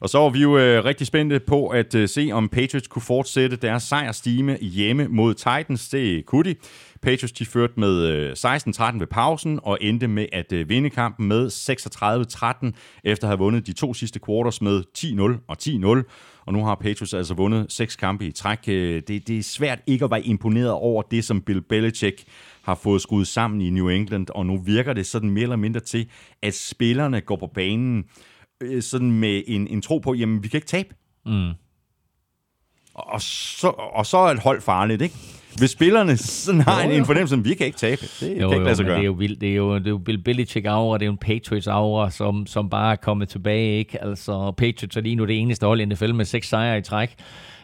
[0.00, 3.02] Og så var vi jo øh, rigtig spændte på at øh, se, om Patriots kunne
[3.02, 5.88] fortsætte deres sejrstime hjemme mod Titans.
[5.88, 6.54] Det kunne de.
[7.02, 11.28] Patriots de førte med øh, 16-13 ved pausen og endte med at øh, vinde kampen
[11.28, 12.72] med 36-13
[13.04, 16.42] efter at have vundet de to sidste quarters med 10-0 og 10-0.
[16.46, 18.58] Og nu har Patriots altså vundet seks kampe i træk.
[18.68, 22.24] Øh, det, det er svært ikke at være imponeret over det, som Bill Belichick
[22.62, 25.80] har fået skudt sammen i New England, og nu virker det sådan mere eller mindre
[25.80, 26.08] til,
[26.42, 28.04] at spillerne går på banen
[28.60, 30.94] øh, sådan med en, en tro på, jamen vi kan ikke tabe.
[31.26, 31.50] Mm.
[32.94, 35.14] Og, så, og så er et hold farligt, ikke?
[35.58, 38.56] Hvis spillerne sådan har en, en fornemmelse, at vi kan ikke tabe, det jo, kan
[38.56, 38.94] ikke lade sig gøre.
[38.94, 39.40] Det er jo vildt.
[39.40, 42.10] Det er jo, det er jo Bill Belichick aura, det er jo en Patriots aura,
[42.10, 44.04] som, som bare er kommet tilbage, ikke?
[44.04, 47.14] Altså, Patriots er lige nu det eneste hold i NFL med seks sejre i træk.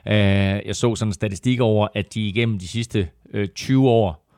[0.09, 4.31] Øh, jeg så sådan en statistik over, at de igennem de sidste øh, 20 år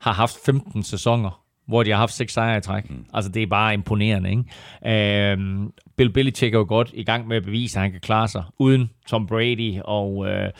[0.00, 2.90] har haft 15 sæsoner, hvor de har haft seks sejre i træk.
[2.90, 3.04] Mm.
[3.14, 5.32] Altså, det er bare imponerende, ikke?
[5.32, 8.28] Øhm, Bill Belichick er jo godt i gang med at bevise, at han kan klare
[8.28, 10.50] sig uden Tom Brady, og øh,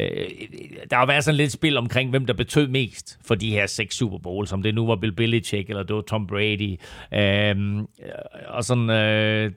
[0.00, 0.08] øh,
[0.90, 3.96] der har været sådan lidt spil omkring, hvem der betød mest for de her seks
[3.96, 6.80] Super Bowls, om det nu var Bill Belichick, eller det var Tom Brady.
[7.14, 7.86] Øhm,
[8.48, 8.90] og sådan...
[8.90, 9.52] Øh,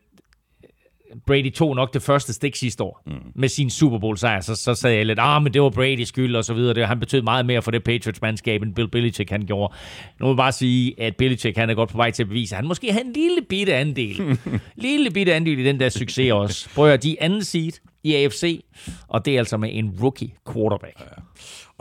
[1.27, 3.13] Brady tog nok det første stik sidste år mm.
[3.35, 6.03] med sin Super Bowl sejr, så, så sagde jeg lidt, ah, men det var Brady
[6.03, 6.73] skyld og så videre.
[6.73, 9.73] Det, han betød meget mere for det Patriots-mandskab, end Bill Belichick han gjorde.
[10.19, 12.55] Nu må jeg bare sige, at Belichick han er godt på vej til at bevise,
[12.55, 14.39] at han måske har en lille bitte andel.
[14.75, 16.69] lille bitte andel i den der succes også.
[16.75, 17.71] Prøv at de anden seed
[18.03, 18.63] i AFC,
[19.07, 20.99] og det er altså med en rookie quarterback.
[20.99, 21.21] Ja.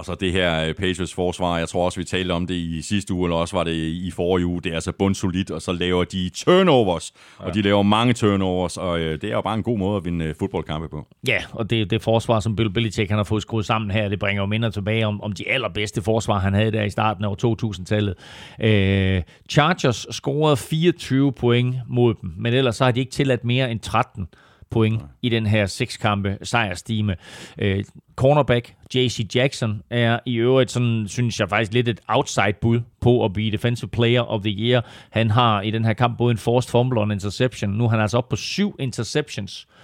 [0.00, 2.82] Og så det her øh, Patriots forsvar, jeg tror også, vi talte om det i
[2.82, 5.72] sidste uge, eller også var det i forrige uge, det er altså bundsolidt, og så
[5.72, 7.44] laver de turnovers, ja.
[7.44, 10.04] og de laver mange turnovers, og øh, det er jo bare en god måde at
[10.04, 11.06] vinde øh, fodboldkampe på.
[11.28, 14.18] Ja, og det, det forsvar, som Bill Belichick han har fået skruet sammen her, det
[14.18, 17.34] bringer jo minder tilbage om, om de allerbedste forsvar, han havde der i starten af
[17.44, 18.14] 2000-tallet.
[18.60, 23.70] Øh, Chargers scorede 24 point mod dem, men ellers så har de ikke tilladt mere
[23.70, 24.28] end 13
[24.70, 27.16] point i den her seks kampe sejrstime.
[27.58, 27.84] Øh,
[28.16, 33.24] cornerback JC Jackson er i øvrigt sådan, synes jeg faktisk lidt et outside bud på
[33.24, 34.86] at blive defensive player of the year.
[35.10, 37.70] Han har i den her kamp både en forced fumble og en interception.
[37.70, 39.79] Nu er han altså op på syv interceptions øh,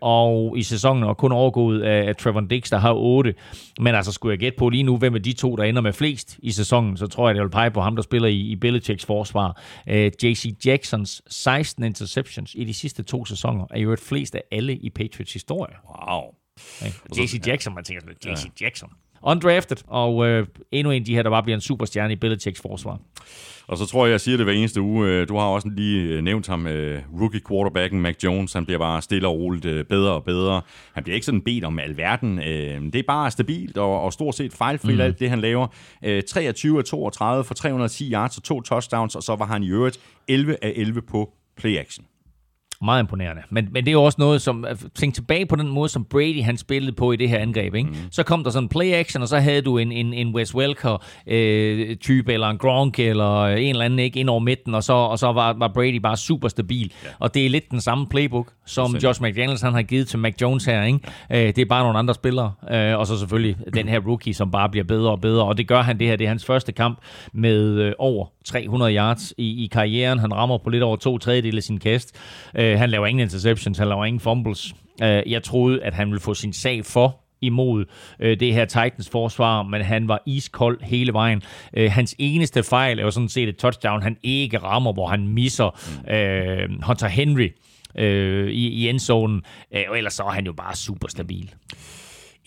[0.00, 3.34] og i sæsonen er kun overgået af, af Trevor Dix, der har 8.
[3.80, 5.92] Men altså, skulle jeg gætte på lige nu, hvem er de to, der ender med
[5.92, 8.56] flest i sæsonen, så tror jeg, det vil pege på ham, der spiller i, i
[8.56, 9.62] Belichicks forsvar.
[9.88, 14.42] Øh, JC Jacksons 16 interceptions i de sidste to sæsoner er jo et flest af
[14.52, 15.74] alle i Patriots historie.
[15.88, 16.22] Wow.
[16.80, 17.22] Okay.
[17.22, 18.90] JC Jackson, man tænker sådan, JC Jackson.
[19.22, 22.60] Undrafted, og øh, endnu en af de her, der bare bliver en superstjerne i Belichicks
[22.60, 23.00] forsvar.
[23.68, 25.08] Og så tror jeg, jeg siger det hver eneste uge.
[25.08, 28.52] Øh, du har også lige øh, nævnt ham, øh, rookie quarterbacken Mac Jones.
[28.52, 30.62] Han bliver bare stille og roligt bedre og bedre.
[30.92, 32.38] Han bliver ikke sådan bedt om alverden.
[32.92, 35.00] Det er bare stabilt og, og stort set fejlfrit mm.
[35.00, 35.66] alt det, han laver.
[36.28, 40.00] 23 af 32 for 310 yards og to touchdowns, og så var han i øvrigt
[40.28, 42.06] 11 af 11 på play action.
[42.84, 43.42] Meget imponerende.
[43.50, 44.66] Men, men det er jo også noget, som...
[44.94, 47.74] Tænk tilbage på den måde, som Brady han spillede på i det her angreb.
[47.74, 47.88] Ikke?
[47.88, 47.96] Mm.
[48.10, 52.30] Så kom der sådan en play-action, og så havde du en, en, en Wes Welker-type,
[52.30, 55.18] øh, eller en Gronk, eller en eller anden ikke ind over midten, og så, og
[55.18, 56.92] så var, var Brady bare super stabil.
[57.04, 57.08] Ja.
[57.18, 60.34] Og det er lidt den samme playbook, som Josh McDaniels han har givet til Mac
[60.40, 60.82] Jones her.
[60.82, 60.98] Ikke?
[61.32, 62.52] Øh, det er bare nogle andre spillere.
[62.70, 65.44] Øh, og så selvfølgelig den her rookie, som bare bliver bedre og bedre.
[65.44, 66.16] Og det gør han det her.
[66.16, 66.98] Det er hans første kamp
[67.32, 70.18] med øh, over 300 yards i, i karrieren.
[70.18, 72.16] Han rammer på lidt over to tredjedel af sin kast.
[72.54, 74.74] Øh, Øh, han laver ingen interceptions, han laver ingen fumbles.
[75.02, 77.84] Øh, jeg troede, at han ville få sin sag for imod
[78.20, 81.42] øh, det her Titans forsvar, men han var iskold hele vejen.
[81.74, 85.28] Øh, hans eneste fejl er jo sådan set et touchdown, han ikke rammer, hvor han
[85.28, 85.80] misser
[86.10, 87.48] øh, Hunter Henry
[87.98, 89.42] øh, i, i endzonen.
[89.74, 91.54] Øh, og ellers så er han jo bare super stabil.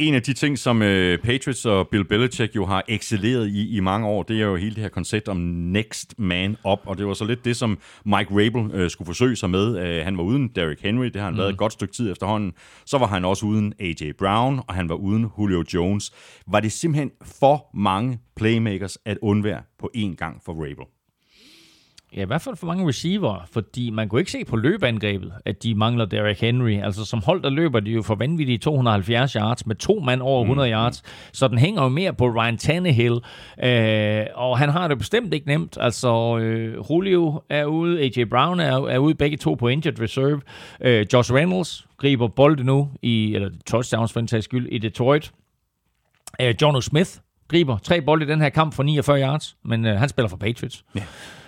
[0.02, 3.80] En af de ting, som øh, Patriots og Bill Belichick jo har excelleret i i
[3.80, 7.08] mange år, det er jo hele det her koncept om next man up, og det
[7.08, 9.78] var så lidt det, som Mike Rabel øh, skulle forsøge sig med.
[9.78, 11.38] Øh, han var uden Derrick Henry, det har han mm.
[11.38, 12.54] været et godt stykke tid efterhånden.
[12.86, 14.12] Så var han også uden A.J.
[14.18, 16.12] Brown, og han var uden Julio Jones.
[16.48, 21.01] Var det simpelthen for mange playmakers at undvære på én gang for Rabel?
[22.16, 25.64] Ja, i hvert fald for mange receiver, fordi man kunne ikke se på løbeangrebet, at
[25.64, 26.82] de mangler Derrick Henry.
[26.84, 30.42] Altså som hold, der løber de jo for vanvittige 270 yards med to mand over
[30.42, 30.74] 100 mm.
[30.74, 33.14] yards, så den hænger jo mere på Ryan Tannehill,
[33.64, 35.78] øh, og han har det bestemt ikke nemt.
[35.82, 38.24] Altså øh, Julio er ude, A.J.
[38.30, 40.42] Brown er, er ude, begge to på injured reserve.
[40.82, 45.32] Øh, Josh Reynolds griber bolden nu, i, eller touchdowns for en tages skyld, i Detroit.
[46.42, 47.10] Øh, John Smith
[47.48, 50.38] griber tre bolde i den her kamp for 49 yards, men øh, han spiller for
[50.38, 50.86] Patriots.
[50.96, 51.02] Ja.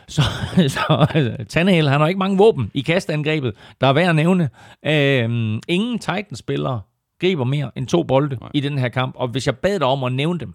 [0.07, 0.21] Så,
[0.67, 4.49] så altså, Tannehill, han har ikke mange våben i kastangrebet, der er værd at nævne.
[4.85, 6.81] Øhm, ingen Titans-spillere
[7.21, 8.49] griber mere end to bolde Nej.
[8.53, 10.53] i den her kamp, og hvis jeg bad dig om at nævne dem,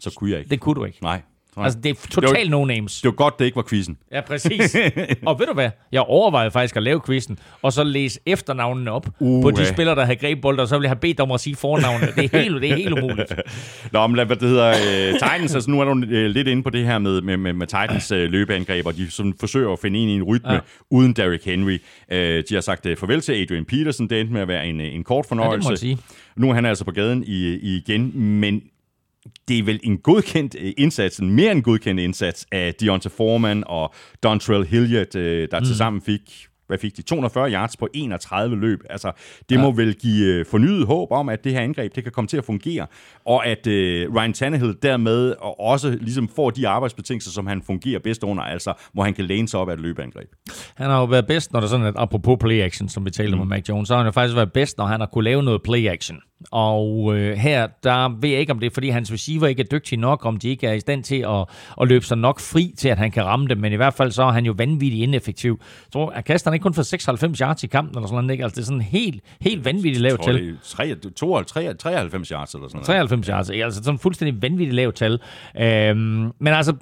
[0.00, 0.50] så kunne jeg ikke.
[0.50, 0.98] Det kunne du ikke.
[1.02, 1.22] Nej.
[1.64, 3.00] Altså, det er totalt no-names.
[3.02, 3.96] Det var godt, det ikke var quizzen.
[4.12, 4.76] Ja, præcis.
[5.26, 5.70] og ved du hvad?
[5.92, 9.96] Jeg overvejede faktisk at lave quizzen, og så læse efternavnene op uh, på de spillere,
[9.96, 12.12] der havde grebet bolden, og så ville jeg have bedt om at sige fornavnene.
[12.16, 13.34] Det er helt, det er helt umuligt.
[13.92, 16.70] Nå, men hvad det hedder, uh, Titans, altså nu er du uh, lidt inde på
[16.70, 20.00] det her med, med, med, med Titans uh, løbeangreb, og de sådan, forsøger at finde
[20.00, 20.60] ind i en rytme ja.
[20.90, 21.78] uden Derrick Henry.
[22.12, 24.80] Uh, de har sagt uh, farvel til Adrian Peterson, det endte med at være en,
[24.80, 25.68] en kort fornøjelse.
[25.68, 25.98] Ja, det må sige.
[26.36, 28.62] Nu er han altså på gaden i, i igen, men
[29.48, 33.64] det er vel en godkendt øh, indsats, en mere end godkendt indsats af Deontay Foreman
[33.66, 35.66] og Dontrell Hilliard, øh, der mm.
[35.66, 37.02] tilsammen fik hvad fik de?
[37.02, 38.80] 240 yards på 31 løb.
[38.90, 39.12] Altså,
[39.48, 39.62] det ja.
[39.62, 42.36] må vel give øh, fornyet håb om, at det her angreb, det kan komme til
[42.36, 42.86] at fungere,
[43.24, 43.72] og at uh,
[44.16, 49.02] Ryan Tannehill dermed også ligesom får de arbejdsbetingelser, som han fungerer bedst under, altså hvor
[49.02, 50.28] han kan læne sig op af et løbeangreb.
[50.74, 53.32] Han har jo været bedst, når der sådan et, apropos play action, som vi talte
[53.32, 53.38] mm.
[53.38, 55.42] med Mac Jones, så har han jo faktisk været bedst, når han har kunne lave
[55.42, 56.20] noget play action
[56.50, 59.66] Og øh, her, der ved jeg ikke, om det er, fordi hans receiver ikke er
[59.66, 61.44] dygtig nok, om de ikke er i stand til at,
[61.80, 63.58] at løbe sig nok fri til, at han kan ramme dem.
[63.58, 65.60] Men i hvert fald så er han jo vanvittigt ineffektiv.
[65.60, 68.32] Jeg tror, at kaster han ikke kun for 96 yards i kampen, eller sådan noget.
[68.32, 68.44] Ikke?
[68.44, 70.34] Altså, det er sådan helt, helt vanvittigt lavt tal.
[70.94, 72.86] det er 3, 93 yards eller sådan noget.
[72.86, 73.64] 93 yards, ikke?
[73.64, 75.20] altså sådan fuldstændig vanvittigt lavt tal.
[75.60, 75.98] Øhm,
[76.40, 76.74] men altså,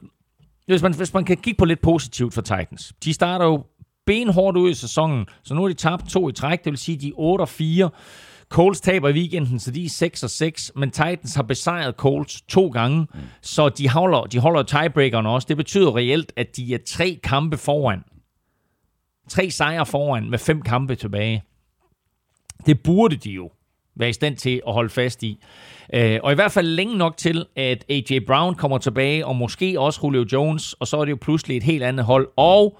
[0.66, 2.92] hvis man, hvis man kan kigge på lidt positivt for Titans.
[3.04, 3.64] De starter jo
[4.06, 6.98] benhårdt ud i sæsonen, så nu har de tabt to i træk, det vil sige,
[6.98, 7.90] de er 8 og 4.
[8.54, 12.40] Colts taber i weekenden, så de er 6 og 6, men Titans har besejret Colts
[12.40, 13.20] to gange, mm.
[13.40, 15.46] så de holder, de holder tiebreakerne også.
[15.48, 18.04] Det betyder reelt, at de er tre kampe foran.
[19.28, 21.42] Tre sejre foran med fem kampe tilbage.
[22.66, 23.50] Det burde de jo
[23.96, 25.38] være i stand til at holde fast i.
[25.94, 28.18] Øh, og i hvert fald længe nok til, at A.J.
[28.26, 31.62] Brown kommer tilbage, og måske også Julio Jones, og så er det jo pludselig et
[31.62, 32.28] helt andet hold.
[32.36, 32.78] Og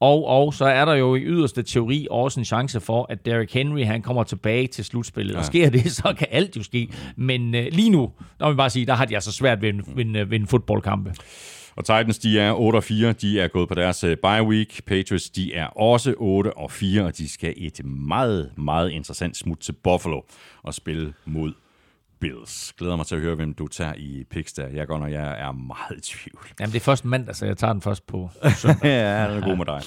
[0.00, 3.54] og, og så er der jo i yderste teori også en chance for, at Derrick
[3.54, 5.34] Henry han kommer tilbage til slutspillet.
[5.34, 5.38] Ja.
[5.38, 6.88] Og sker det, så kan alt jo ske.
[7.16, 9.68] Men øh, lige nu, der må vi bare sige, der har de altså svært ved
[9.68, 11.14] en, ved en, ved en fodboldkampe.
[11.76, 13.12] Og Titans, de er 8 og 4.
[13.12, 14.84] De er gået på deres uh, bye week.
[14.86, 19.58] Patriots, de er også 8 og 4, og de skal et meget, meget interessant smut
[19.58, 20.20] til Buffalo
[20.62, 21.52] og spille mod
[22.20, 22.72] Bills.
[22.78, 24.68] Glæder mig til at høre, hvem du tager i picks der.
[24.68, 26.46] Jeg går, når jeg er meget i tvivl.
[26.60, 28.30] Jamen, det er først mandag, så jeg tager den først på
[28.62, 28.84] søndag.
[28.84, 29.82] ja, den er god med dig.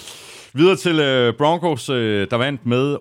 [0.54, 2.98] Videre til uh, Broncos, uh, der vandt med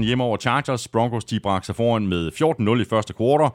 [0.00, 0.88] 28-13 hjemme over Chargers.
[0.88, 2.30] Broncos, de bragte sig foran med
[2.78, 3.50] 14-0 i første kvartal.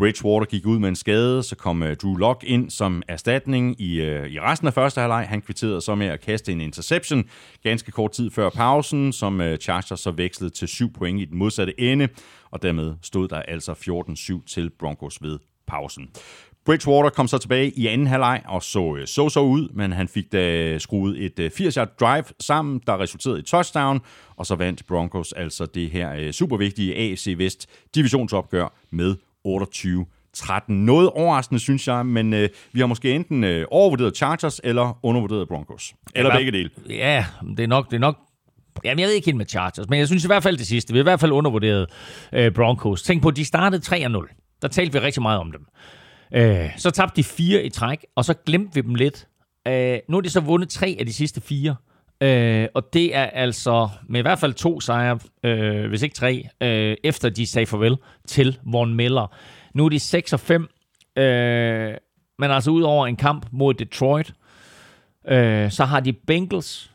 [0.00, 4.00] Bridgewater gik ud med en skade, så kom uh, Drew Lock ind som erstatning i,
[4.00, 5.26] øh, i resten af første halvleg.
[5.28, 7.24] Han kvitterede så med at kaste en interception
[7.62, 11.38] ganske kort tid før pausen, som øh, Chargers så vekslede til 7 point i den
[11.38, 12.08] modsatte ende,
[12.50, 13.72] og dermed stod der altså
[14.42, 16.08] 14-7 til Broncos ved pausen.
[16.64, 20.32] Bridgewater kom så tilbage i anden halvleg og så så, så ud, men han fik
[20.32, 24.00] da skruet et 80-yard drive sammen, der resulterede i touchdown,
[24.36, 30.86] og så vandt Broncos altså det her super vigtige AFC Vest divisionsopgør med 28 13.
[30.86, 35.48] Noget overraskende, synes jeg, men øh, vi har måske enten øh, overvurderet Chargers eller undervurderet
[35.48, 35.94] Broncos.
[36.14, 36.70] Eller ja, begge dele.
[36.88, 37.26] Ja,
[37.56, 38.16] det er nok, det er nok
[38.84, 40.92] Jamen, jeg ved ikke helt med Chargers, men jeg synes i hvert fald det sidste.
[40.92, 41.86] Vi har i hvert fald undervurderet
[42.32, 43.02] øh, Broncos.
[43.02, 44.58] Tænk på, at de startede 3-0.
[44.62, 45.66] Der talte vi rigtig meget om dem.
[46.34, 49.28] Øh, så tabte de fire i træk, og så glemte vi dem lidt.
[49.68, 51.76] Øh, nu har de så vundet tre af de sidste fire.
[52.22, 56.48] Øh, og det er altså med i hvert fald to sejre, øh, hvis ikke tre,
[56.60, 59.34] øh, efter de sagde farvel til Von Miller.
[59.74, 60.68] Nu er de 6 og 5,
[61.16, 61.94] øh,
[62.38, 64.32] men altså ud over en kamp mod Detroit,
[65.28, 66.90] øh, så har de Bengals,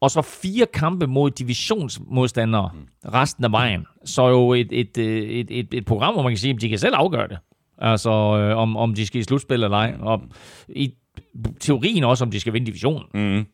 [0.00, 2.70] og så fire kampe mod divisionsmodstandere
[3.04, 3.86] resten af vejen.
[4.04, 6.78] Så jo et, et, et, et, et program, hvor man kan sige, at de kan
[6.78, 7.38] selv afgøre det.
[7.78, 9.94] Altså, øh, om, om de skal i slutspil eller ej.
[10.00, 10.20] Og
[10.68, 10.94] i
[11.60, 13.04] teorien også, om de skal vinde divisionen.
[13.14, 13.46] Mm.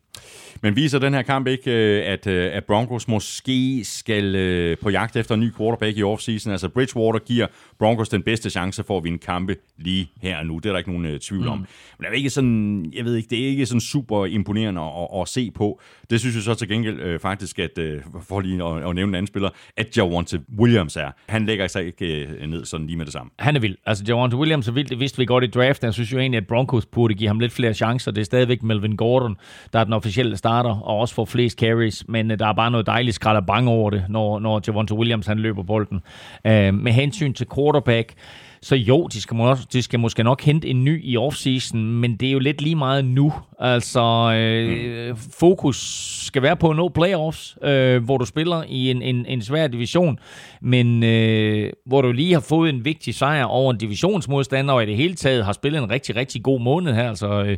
[0.61, 4.89] Men viser den her kamp ikke, øh, at, øh, at Broncos måske skal øh, på
[4.89, 6.51] jagt efter en ny quarterback i offseason?
[6.51, 7.47] Altså Bridgewater giver
[7.79, 10.57] Broncos den bedste chance for at vinde kampe lige her og nu.
[10.57, 11.57] Det er der ikke nogen tvivl om.
[11.57, 11.65] Mm.
[11.97, 15.21] Men det er ikke sådan, jeg ved ikke, det er ikke sådan super imponerende at,
[15.21, 15.81] at se på.
[16.09, 19.01] Det synes jeg så til gengæld øh, faktisk, at øh, for lige at, at nævne
[19.01, 21.11] en anden spiller, at Javante Williams er.
[21.29, 23.31] Han lægger sig ikke øh, ned sådan lige med det samme.
[23.39, 23.75] Han er vild.
[23.85, 25.85] Altså Javante Williams er vild, det vidste vi godt i draften.
[25.85, 28.11] Jeg synes jo egentlig, at Broncos burde give ham lidt flere chancer.
[28.11, 29.37] Det er stadigvæk Melvin Gordon,
[29.73, 32.71] der er den officielle starter, og også får flest carries, men øh, der er bare
[32.71, 36.01] noget dejligt skrald bange over det, når, når Javonte Williams han løber bolden.
[36.45, 38.13] Øh, med hensyn til quarterback,
[38.61, 42.15] så jo, de skal, må, de skal måske nok hente en ny i offseason, men
[42.15, 43.33] det er jo lidt lige meget nu.
[43.59, 45.17] Altså, øh, mm.
[45.39, 45.77] fokus
[46.25, 49.67] skal være på at nå playoffs, øh, hvor du spiller i en, en, en svær
[49.67, 50.19] division,
[50.61, 54.85] men øh, hvor du lige har fået en vigtig sejr over en divisionsmodstander, og i
[54.85, 57.57] det hele taget har spillet en rigtig, rigtig god måned her, altså øh,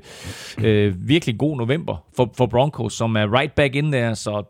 [0.64, 4.44] øh, virkelig god november for, for Broncos, som er right back in der, så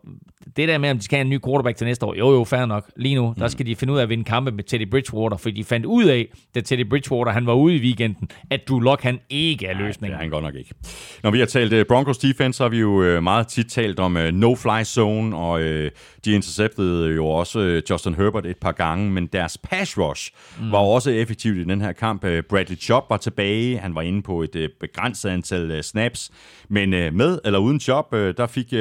[0.56, 2.44] det der med, om de skal have en ny quarterback til næste år, jo jo,
[2.44, 2.90] fair nok.
[2.96, 3.34] Lige nu, mm.
[3.34, 5.86] der skal de finde ud af at vinde kampe med Teddy Bridgewater, for de fandt
[5.86, 9.66] ud af, da Teddy Bridgewater han var ude i weekenden, at Drew Lock han ikke
[9.66, 10.00] er løsningen.
[10.00, 10.74] Nej, det er han godt nok ikke.
[11.22, 14.00] Når vi har talt uh, Broncos defense, så har vi jo uh, meget tit talt
[14.00, 15.86] om uh, no-fly zone, og uh,
[16.24, 20.30] de interceptede jo også uh, Justin Herbert et par gange, men deres pass rush
[20.60, 20.72] mm.
[20.72, 22.24] var også effektivt i den her kamp.
[22.24, 26.30] Uh, Bradley Chop var tilbage, han var inde på et uh, begrænset antal snaps,
[26.68, 27.80] men med eller uden
[28.12, 28.72] uh, der fik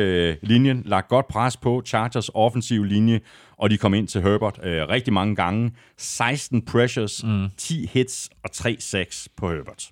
[0.41, 3.19] linjen lagt godt pres på Chargers offensiv linje,
[3.61, 5.71] og de kom ind til Herbert øh, rigtig mange gange.
[5.97, 7.47] 16 pressures, mm.
[7.57, 9.91] 10 hits og 3 sacks på Herbert.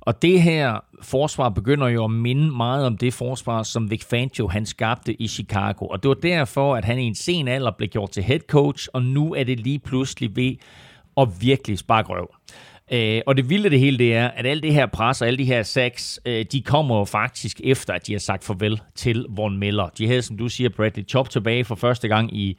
[0.00, 4.48] Og det her forsvar begynder jo at minde meget om det forsvar, som Vic Fangio
[4.48, 5.86] han skabte i Chicago.
[5.86, 8.88] Og det var derfor, at han i en sen alder blev gjort til head coach,
[8.92, 10.54] og nu er det lige pludselig ved
[11.16, 12.34] at virkelig sparke røv.
[12.92, 15.38] Øh, og det vilde det hele, det er, at alle det her pres og alle
[15.38, 19.26] de her sacks, øh, de kommer jo faktisk efter, at de har sagt farvel til
[19.28, 19.88] Von Miller.
[19.98, 22.58] De havde, som du siger, Bradley Chop tilbage for første gang i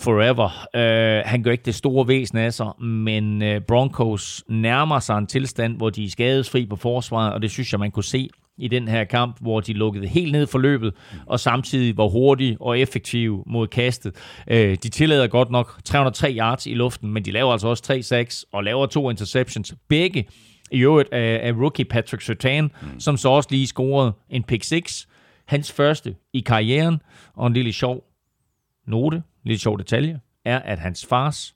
[0.00, 0.44] forever.
[0.74, 5.26] Uh, han gør ikke det store væsen af sig, men uh, Broncos nærmer sig en
[5.26, 8.68] tilstand, hvor de er skadesfri på forsvaret, og det synes jeg, man kunne se i
[8.68, 10.94] den her kamp, hvor de lukkede helt ned for løbet,
[11.26, 14.14] og samtidig var hurtige og effektive mod kastet.
[14.50, 18.12] Øh, de tillader godt nok 303 yards i luften, men de laver altså også
[18.46, 19.74] 3-6 og laver to interceptions.
[19.88, 20.28] Begge
[20.70, 23.00] i øvrigt af, af rookie Patrick Sertan, mm.
[23.00, 25.06] som så også lige scorede en pick 6.
[25.46, 27.00] Hans første i karrieren,
[27.34, 28.04] og en lille sjov
[28.86, 31.54] note, lille sjov detalje, er, at hans fars,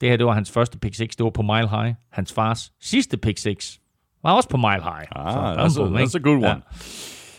[0.00, 1.94] det her det var hans første pick 6, det var på Mile High.
[2.12, 3.80] Hans fars sidste pick 6
[4.22, 5.06] var også på Mile High.
[5.16, 6.46] Ah, så, that's, a, that's a good one.
[6.46, 6.56] Ja.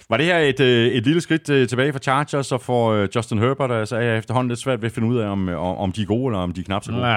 [0.10, 3.10] Var det her et, øh, et lille skridt øh, tilbage for Chargers og for øh,
[3.16, 3.72] Justin Herbert?
[3.72, 6.06] Altså er jeg efterhånden lidt svært ved at finde ud af, om, om de er
[6.06, 7.08] gode, eller om de er knap så gode.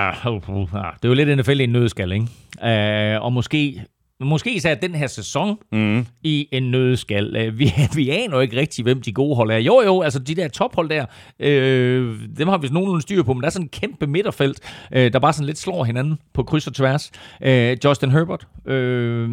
[0.75, 3.17] Ja, det er jo lidt NFL i en nødskal, ikke?
[3.19, 3.85] Uh, og måske
[4.21, 6.07] Måske især den her sæson mm.
[6.23, 7.37] i en nødskal.
[7.37, 9.57] Øh, vi, vi aner jo ikke rigtig, hvem de gode hold er.
[9.57, 11.07] Jo, jo, altså de der tophold der,
[11.41, 14.61] øh, dem har vi nogenlunde styr på, men der er sådan en kæmpe midterfelt,
[14.93, 17.13] øh, der bare sådan lidt slår hinanden på kryds og tværs.
[17.43, 19.31] Øh, Justin Herbert øh,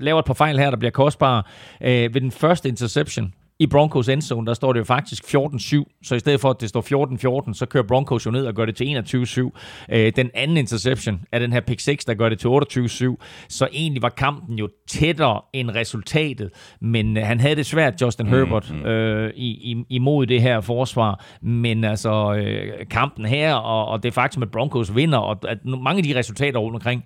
[0.00, 1.42] laver et par fejl her, der bliver kostbare.
[1.80, 6.14] Øh, ved den første interception, i Broncos endzone, der står det jo faktisk 14-7, så
[6.14, 8.76] i stedet for, at det står 14-14, så kører Broncos jo ned og gør det
[8.76, 9.50] til 21-7.
[9.92, 13.16] Øh, den anden interception er den her pick 6, der gør det til 28-7,
[13.48, 18.26] så egentlig var kampen jo tættere end resultatet, men øh, han havde det svært, Justin
[18.26, 18.86] mm, Herbert, mm.
[18.86, 24.14] Øh, i, i, imod det her forsvar, men altså øh, kampen her, og, og det
[24.14, 27.04] faktum, at Broncos vinder, og at mange af de resultater rundt omkring,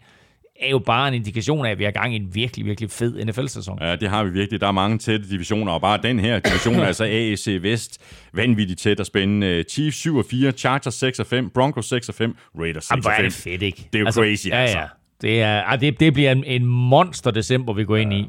[0.61, 3.25] er jo bare en indikation af, at vi har gang i en virkelig, virkelig fed
[3.25, 3.79] NFL-sæson.
[3.81, 4.61] Ja, det har vi virkelig.
[4.61, 8.01] Der er mange tætte divisioner, og bare den her division, altså AAC Vest,
[8.35, 9.65] vanvittigt tæt og spændende.
[9.71, 13.13] Chiefs 7 og 4, Chargers 6 og 5, Broncos 6 og 5, Raiders 6 og
[13.17, 13.25] 5.
[13.25, 13.89] det fedt, ikke?
[13.93, 14.79] Det er jo altså, crazy, ja, altså.
[14.79, 14.87] Ja.
[15.23, 18.03] Det, er, ah, det, det bliver en, en monster december, vi går ja.
[18.03, 18.29] ind i.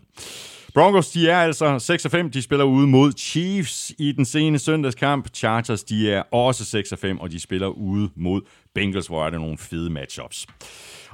[0.73, 2.31] Broncos, de er altså 6 og 5.
[2.31, 5.27] De spiller ude mod Chiefs i den sene søndagskamp.
[5.35, 8.41] Chargers, de er også 6 og 5, og de spiller ude mod
[8.75, 10.47] Bengals, hvor er der nogle fede matchups.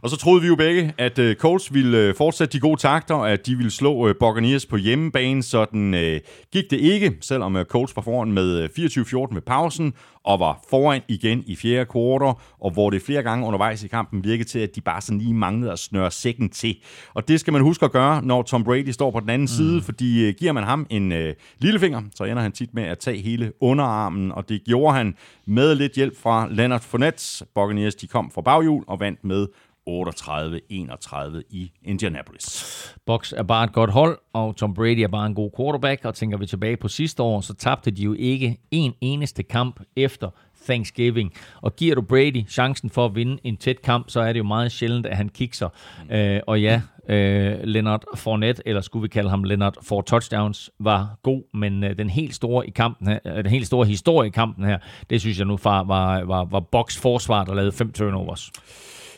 [0.02, 3.16] Og så troede vi jo begge, at uh, Colts ville uh, fortsætte de gode takter,
[3.16, 5.44] og at de ville slå uh, Buccaneers på hjemmebane.
[5.44, 6.20] Sådan uh,
[6.52, 9.94] gik det ikke, selvom uh, Colts var foran med uh, 24-14 ved pausen,
[10.24, 14.24] og var foran igen i fjerde kvartal, og hvor det flere gange undervejs i kampen
[14.24, 16.76] virkede til, at de bare sådan lige manglede at snøre sækken til.
[17.14, 19.48] Og det skal man huske at gøre, når Tom Brady står på den anden mm.
[19.48, 23.00] side, fordi uh, giver man ham en uh, lillefinger, så ender han tit med at
[23.00, 25.16] tage hele underarmen, og det gjorde han
[25.46, 27.46] med lidt hjælp fra Leonard Fournette.
[27.56, 29.48] Buccaneers de kom fra baghjul og vandt med
[29.90, 32.96] 38-31 i Indianapolis.
[33.06, 36.16] Box er bare et godt hold, og Tom Brady er bare en god quarterback, og
[36.16, 40.30] tænker vi tilbage på sidste år, så tabte de jo ikke en eneste kamp efter
[40.66, 41.34] Thanksgiving.
[41.62, 44.44] Og giver du Brady chancen for at vinde en tæt kamp, så er det jo
[44.44, 45.70] meget sjældent, at han kikser.
[46.04, 46.16] Mm.
[46.16, 51.18] Øh, og ja, øh, Leonard Fournette, eller skulle vi kalde ham Leonard for touchdowns, var
[51.24, 54.32] god, men øh, den helt store i kampen her, øh, den helt store historie i
[54.32, 54.78] kampen her,
[55.10, 58.52] det synes jeg nu far var, var, var Box forsvar, der lavede fem turnovers.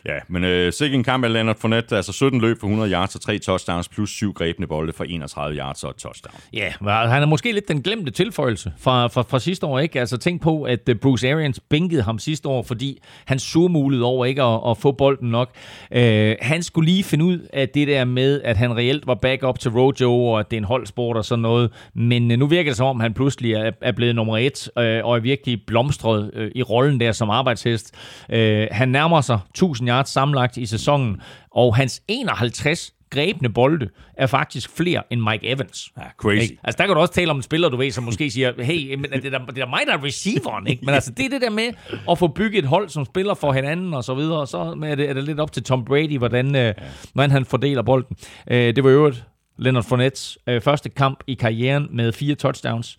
[0.06, 3.16] Ja, men øh, sikke en kamp af Leonard Fournette, altså 17 løb for 100 yards
[3.16, 6.36] og 3 touchdowns, plus 7 grebne bolde for 31 yards og et touchdown.
[6.54, 10.00] Ja, han er måske lidt den glemte tilføjelse fra, fra, fra sidste år, ikke?
[10.00, 13.60] Altså tænk på, at øh, Bruce Arians bænkede ham sidste år, fordi han så
[14.04, 15.50] over ikke at, at få bolden nok.
[15.92, 19.60] Øh, han skulle lige finde ud af det der med, at han reelt var backup
[19.60, 21.72] til Rojo, og at det er en holdsport og sådan noget.
[21.94, 25.06] Men øh, nu virker det som om, han pludselig er, er blevet nummer et, øh,
[25.06, 27.96] og er virkelig blomstret øh, i rollen der som arbejdshest.
[28.30, 34.28] Øh, han nærmer sig 1000 yards sammenlagt i sæsonen, og hans 51 grebne bolde er
[34.28, 35.92] faktisk flere end Mike Evans.
[35.98, 36.42] Ja, crazy.
[36.42, 36.58] Ikke?
[36.64, 38.96] Altså, der kan du også tale om en spiller, du ved, som måske siger, hey,
[38.96, 40.86] men det, er der, det er mig, der er receiveren, ikke?
[40.86, 41.74] Men altså, det er det der med
[42.12, 44.96] at få bygget et hold, som spiller for hinanden og så videre, og så er
[44.96, 46.74] det, er det lidt op til Tom Brady, hvordan, øh, ja.
[47.14, 48.16] hvordan han fordeler bolden.
[48.52, 49.14] Øh, det var jo
[49.58, 52.98] Leonard Fournettes øh, første kamp i karrieren med fire touchdowns.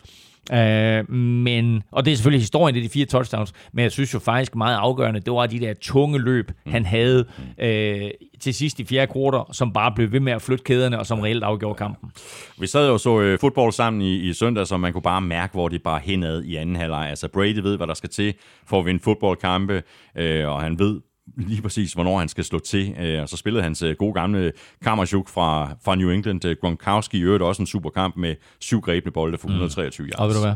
[0.51, 4.13] Uh, men, og det er selvfølgelig historien, det er de fire touchdowns, men jeg synes
[4.13, 6.71] jo faktisk meget afgørende, det var de der tunge løb, mm.
[6.71, 10.63] han havde uh, til sidst i fjerde kvartal, som bare blev ved med at flytte
[10.63, 12.11] kæderne, og som reelt afgjorde kampen.
[12.59, 15.53] Vi sad jo så uh, fodbold sammen i, i søndag, så man kunne bare mærke,
[15.53, 17.09] hvor det bare henad i anden halvleg.
[17.09, 18.33] Altså Brady ved, hvad der skal til
[18.65, 19.83] for at vinde fodboldkampe,
[20.19, 21.01] uh, og han ved
[21.37, 22.95] lige præcis, hvornår han skal slå til.
[22.99, 24.51] Øh, og så spillede hans øh, gode gamle
[24.81, 28.81] Kammerchuk fra, fra New England, øh, Gronkowski, i øvrigt også en super kamp med syv
[28.81, 30.09] grebne bolde for 123 mm.
[30.09, 30.19] yards.
[30.19, 30.55] Og ved du hvad?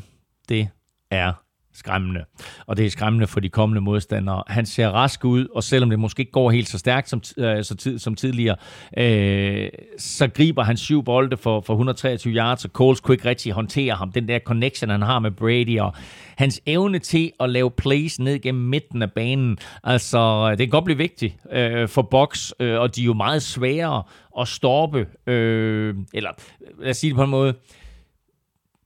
[0.49, 0.67] Det
[1.11, 1.46] er
[1.77, 2.23] skræmmende.
[2.65, 4.43] Og det er skræmmende for de kommende modstandere.
[4.47, 7.63] Han ser rask ud, og selvom det måske ikke går helt så stærkt som, øh,
[7.63, 8.55] så tid, som tidligere,
[8.97, 13.51] øh, så griber han syv bolde for, for 123 yards, og Coles kunne ikke rigtig
[13.51, 14.11] håndtere ham.
[14.11, 15.93] Den der connection, han har med Brady, og
[16.37, 19.57] hans evne til at lave plays ned gennem midten af banen.
[19.83, 23.43] Altså, det kan godt blive vigtigt øh, for Box, øh, og de er jo meget
[23.43, 24.03] sværere
[24.39, 26.31] at stoppe, øh, eller
[26.79, 27.53] lad os sige det på en måde,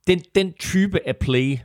[0.07, 1.57] den, den type af play,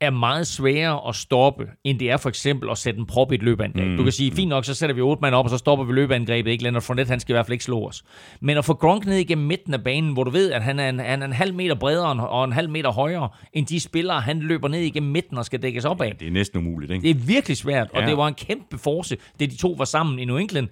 [0.00, 3.34] er meget sværere at stoppe, end det er for eksempel at sætte en prop i
[3.34, 3.86] et løbeangreb.
[3.86, 3.96] Mm.
[3.96, 5.92] Du kan sige, fint nok, så sætter vi otte mand op, og så stopper vi
[5.92, 6.50] løbeangrebet.
[6.50, 6.62] Ikke?
[6.62, 8.04] Leonard Fournette, han skal i hvert fald ikke slå os.
[8.40, 10.88] Men at få Gronk ned igennem midten af banen, hvor du ved, at han er
[10.88, 14.20] en, han er en halv meter bredere og en halv meter højere, end de spillere,
[14.20, 16.06] han løber ned igennem midten og skal dækkes op af.
[16.06, 17.02] Ja, det er næsten umuligt, ikke?
[17.02, 18.08] Det er virkelig svært, og ja.
[18.08, 20.68] det var en kæmpe force, det de to var sammen i New England.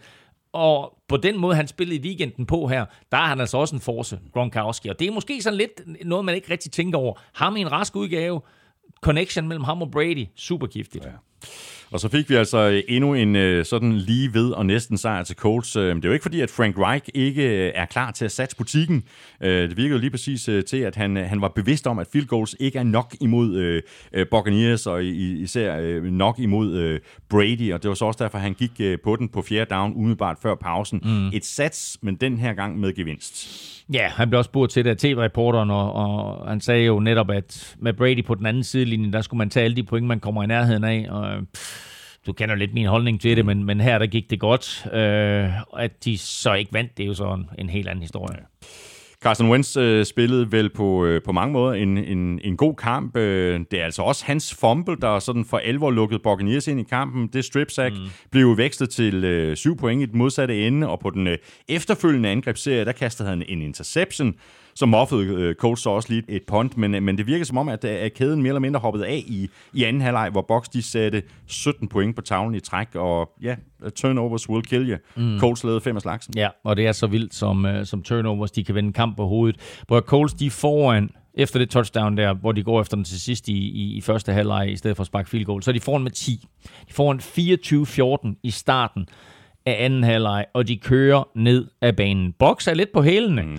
[0.53, 3.77] Og på den måde, han spillede i weekenden på her, der er han altså også
[3.77, 4.89] en force, Gronkowski.
[4.89, 7.15] Og det er måske sådan lidt noget, man ikke rigtig tænker over.
[7.35, 8.41] Ham i en rask udgave,
[9.01, 11.05] connection mellem ham og Brady, super giftigt.
[11.05, 11.11] Ja.
[11.91, 15.23] Og så fik vi altså øh, endnu en øh, sådan lige ved og næsten sejr
[15.23, 15.77] til Colts.
[15.77, 18.57] Øh, det er jo ikke fordi, at Frank Reich ikke er klar til at satse
[18.57, 19.05] butikken.
[19.41, 22.57] Det virkede jo lige præcis til, at han, han var bevidst om, at field goals
[22.61, 23.81] ikke er nok imod
[24.31, 26.99] Buccaneers, og især nok imod
[27.29, 27.73] Brady.
[27.73, 30.55] Og det var så også derfor, han gik på den på fjerde down umiddelbart før
[30.55, 31.01] pausen.
[31.05, 31.29] Mm.
[31.29, 33.63] Et sats, men den her gang med gevinst.
[33.93, 37.31] Ja, han blev også spurgt til det af tv-reporteren, og, og han sagde jo netop,
[37.31, 40.21] at med Brady på den anden sidelinje, der skulle man tage alle de point, man
[40.21, 41.07] kommer i nærheden af.
[41.11, 41.27] Og,
[42.27, 44.87] du kender lidt min holdning til det, men, men her der gik det godt.
[44.93, 48.39] Øh, at de så ikke vandt, det er jo så en, en helt anden historie.
[49.23, 53.17] Carson Wentz øh, spillede vel på, øh, på mange måder en, en, en god kamp.
[53.17, 56.83] Øh, det er altså også hans fumble, der sådan for alvor lukkede Buccaneers ind i
[56.83, 57.27] kampen.
[57.27, 58.05] Det strip sack mm.
[58.31, 61.39] blev vekslet til øh, syv point i den modsatte ende, og på den øh,
[61.69, 64.35] efterfølgende angrebsserie, der kastede han en interception
[64.77, 67.59] så moffede øh, Colts så også lige et punt, men, øh, men det virker som
[67.59, 70.43] om, at, øh, at kæden mere eller mindre hoppede af i, i anden halvleg, hvor
[70.43, 73.57] Box de satte 17 point på tavlen i træk, og ja,
[73.95, 74.97] turnovers will kill you.
[75.17, 75.39] Mm.
[75.39, 76.35] Colts lavede fem af slagsen.
[76.37, 79.83] Ja, og det er så vildt, som, som turnovers, de kan vende kamp på hovedet.
[79.87, 83.49] Hvor Colts, de foran efter det touchdown der, hvor de går efter den til sidst
[83.49, 85.81] i, i, i første halvleg, i stedet for at sparke field goal, så er de
[85.81, 86.47] foran med 10.
[86.89, 87.21] De får en
[88.35, 89.09] 24-14 i starten
[89.67, 92.33] af anden halvleg, og de kører ned af banen.
[92.39, 93.43] Box er lidt på hælene.
[93.43, 93.59] Mm.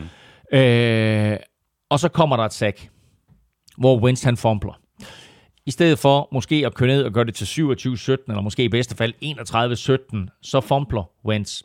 [0.53, 1.37] Øh,
[1.89, 2.89] og så kommer der et sack,
[3.77, 4.79] hvor Wentz han fumbler.
[5.65, 8.69] I stedet for måske at køre ned og gøre det til 27-17, eller måske i
[8.69, 9.13] bedste fald
[10.29, 11.61] 31-17, så fumbler Wentz.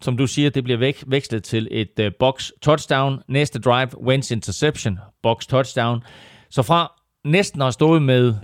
[0.00, 3.22] Som du siger, det bliver væk, vekslet til et uh, box touchdown.
[3.28, 6.02] Næste drive, Wentz interception, box touchdown.
[6.50, 6.92] Så fra
[7.24, 8.34] næsten at have stået med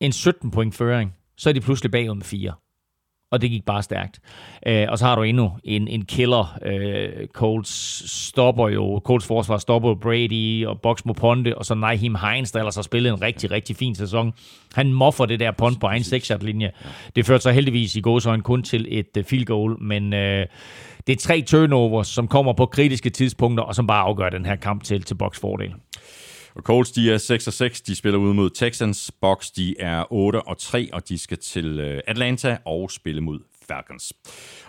[0.00, 2.52] en 17 point føring, så er de pludselig bagud med 4
[3.34, 4.20] og det gik bare stærkt.
[4.66, 6.58] Øh, og så har du endnu en, en killer.
[6.66, 12.52] Øh, Colts stopper jo, Colts forsvar stopper Brady og Box Moponte, og så Naheem Hines,
[12.52, 14.32] der ellers har spillet en rigtig, rigtig fin sæson.
[14.74, 16.70] Han moffer det der punt på egen 6 linje
[17.16, 20.46] Det førte så heldigvis i gåsøjne kun til et uh, field goal, men øh,
[21.06, 24.56] det er tre turnovers, som kommer på kritiske tidspunkter, og som bare afgør den her
[24.56, 25.74] kamp til, til Box fordel.
[26.54, 27.80] Og Colts, de er 6 og 6.
[27.80, 29.10] De spiller ud mod Texans.
[29.20, 33.38] Bucks, de er 8 og 3, og de skal til øh, Atlanta og spille mod
[33.68, 34.12] Falcons.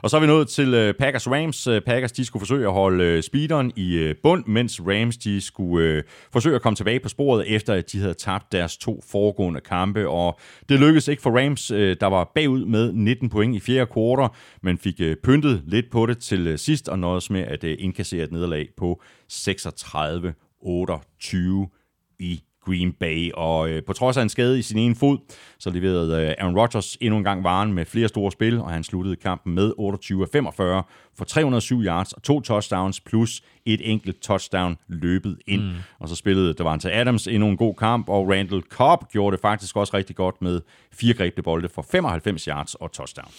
[0.02, 1.68] Og så er vi nået til øh, Packers Rams.
[1.68, 6.56] Øh, Packers de skulle forsøge at holde speederen i bund, mens Rams de skulle forsøge
[6.56, 10.08] at komme tilbage på sporet, efter at de havde tabt deres to foregående kampe.
[10.08, 10.40] Og
[10.70, 14.30] det lykkedes ikke for Rams, der var bagud med 19 point i fjerde kvartal,
[14.62, 18.68] men fik pyntet lidt på det til sidst og nåede med at indkassere et nederlag
[18.78, 20.34] på 36
[20.66, 21.68] 28
[22.20, 23.32] i Green Bay.
[23.34, 25.18] Og øh, på trods af en skade i sin ene fod,
[25.60, 28.84] så leverede øh, Aaron Rodgers endnu en gang varen med flere store spil, og han
[28.84, 30.84] sluttede kampen med 28 45
[31.18, 35.64] for 307 yards og to touchdowns, plus et enkelt touchdown løbet ind.
[35.64, 35.72] Mm.
[36.00, 39.76] Og så spillede Davante Adams endnu en god kamp, og Randall Cobb gjorde det faktisk
[39.76, 40.62] også rigtig godt med
[40.94, 43.32] fire grebne bolde for 95 yards og touchdown.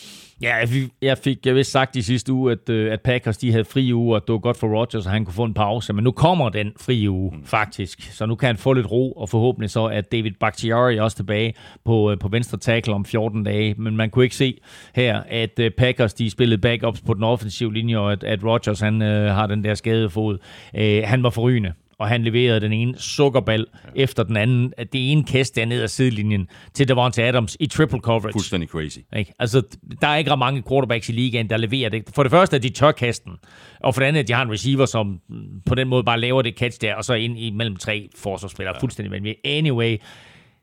[0.43, 3.39] Ja, jeg fik, jeg fik jeg vist sagt i sidste uge, at, øh, at Packers
[3.39, 5.55] de havde fri uge, og det var godt for Rodgers, at han kunne få en
[5.55, 5.93] pause.
[5.93, 7.45] Men nu kommer den fri uge, mm.
[7.45, 8.13] faktisk.
[8.13, 11.55] Så nu kan han få lidt ro, og forhåbentlig så er David Bakhtiari også tilbage
[11.85, 13.75] på, øh, på venstre tackle om 14 dage.
[13.79, 14.61] Men man kunne ikke se
[14.95, 18.81] her, at øh, Packers de spillede backups på den offensive linje, og at, at Rodgers
[18.81, 20.39] han, øh, har den der skadede fod.
[20.75, 24.03] Øh, han var forrygende og han leverede den ene sukkerball ja.
[24.03, 24.73] efter den anden.
[24.79, 28.33] Det ene kast der ned ad sidelinjen til Devonta Adams i triple coverage.
[28.33, 28.99] Fuldstændig crazy.
[29.17, 29.33] Ikke?
[29.39, 29.63] Altså,
[30.01, 32.05] der er ikke ret mange quarterbacks i ligaen, der leverer det.
[32.15, 33.33] For det første er de tør kasten,
[33.81, 35.21] og for det andet, at de har en receiver, som
[35.67, 38.75] på den måde bare laver det catch der, og så ind i mellem tre forsvarsspillere.
[38.77, 38.81] Ja.
[38.81, 39.47] Fuldstændig vanvittigt.
[39.47, 39.97] Anyway,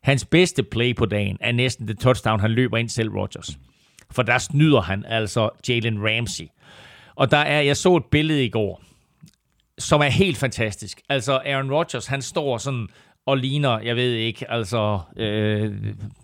[0.04, 3.58] hans bedste play på dagen er næsten det touchdown, han løber ind selv, Rodgers.
[4.12, 6.46] For der snyder han altså Jalen Ramsey.
[7.16, 8.82] Og der er, jeg så et billede i går,
[9.78, 11.02] som er helt fantastisk.
[11.10, 12.88] Altså Aaron Rodgers, han står sådan
[13.26, 15.72] og ligner, jeg ved ikke, altså, øh,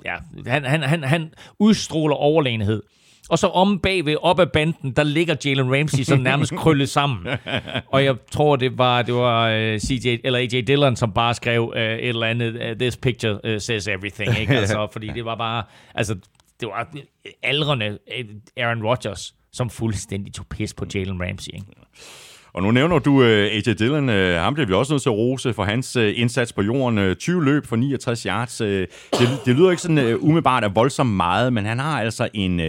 [0.06, 0.16] ja,
[0.48, 2.84] han, han, han, han udstråler overlegenhed.
[3.30, 7.28] Og så om bagved, op ad banden, der ligger Jalen Ramsey sådan nærmest krøllet sammen.
[7.88, 11.34] Og jeg tror, det var, det var uh, øh, CJ, eller AJ Dillon, som bare
[11.34, 14.54] skrev uh, et eller andet, uh, this picture uh, says everything, ikke?
[14.54, 15.64] Altså, fordi det var bare,
[15.96, 16.16] altså,
[16.60, 16.88] det var
[17.44, 17.98] aldrende
[18.58, 21.68] Aaron Rodgers, som fuldstændig tog pis på Jalen Ramsey, ikke?
[22.54, 24.10] Og nu nævner du øh, uh, AJ Dillon.
[24.10, 26.98] Uh, ham bliver vi også nødt til at rose for hans uh, indsats på jorden.
[26.98, 28.62] Uh, 20 løb for 69 yards.
[28.62, 28.90] Uh, det,
[29.46, 32.60] det lyder ikke sådan uh, umiddelbart af voldsomt meget, men han har altså en...
[32.60, 32.68] Uh,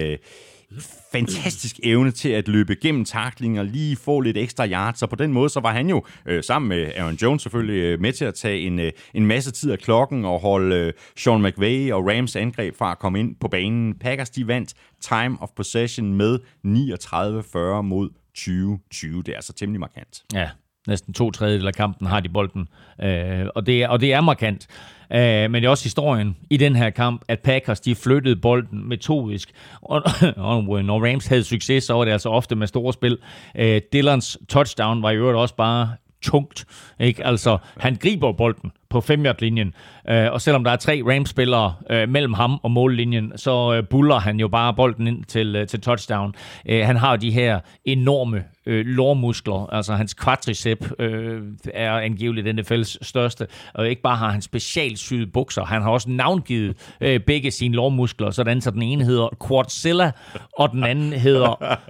[1.13, 5.33] fantastisk evne til at løbe gennem taklinger, lige få lidt ekstra yards, så på den
[5.33, 8.35] måde så var han jo øh, sammen med Aaron Jones selvfølgelig øh, med til at
[8.35, 12.37] tage en, øh, en masse tid af klokken og holde øh, Sean McVay og Rams
[12.37, 13.99] angreb fra at komme ind på banen.
[13.99, 19.23] Packers de vandt time of possession med 39-40 mod 2020.
[19.23, 20.23] Det er altså temmelig markant.
[20.35, 20.49] Ja,
[20.87, 22.69] næsten to tredjedel af kampen har de bolden,
[23.03, 24.69] øh, og, det er, og det er markant.
[25.13, 28.89] Øh, men det er også historien i den her kamp, at Packers de flyttede bolden
[28.89, 29.51] metodisk,
[29.83, 30.03] og,
[30.37, 33.19] og når Rams havde succes, så var det altså ofte med store spil.
[33.57, 35.91] Øh, Dillons touchdown var i øvrigt også bare
[36.23, 36.65] tungt.
[37.01, 37.27] Ikke?
[37.27, 39.75] Altså, han griber bolden på 5 linjen
[40.09, 44.19] øh, og selvom der er tre Rams-spillere øh, mellem ham og mållinjen, så øh, buller
[44.19, 46.35] han jo bare bolden ind til, øh, til touchdown.
[46.67, 51.43] Øh, han har jo de her enorme øh, lårmuskler, altså hans quadricep øh,
[51.75, 56.97] er angiveligt NFL's største, og ikke bare har han specialsyede bukser, han har også navngivet
[57.01, 60.13] øh, begge sine lårmuskler, sådan så den ene hedder Quadzilla,
[60.59, 61.81] og den anden hedder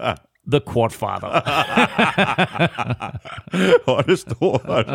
[0.50, 1.28] The Quadfather.
[3.84, 4.62] Hvor det stort.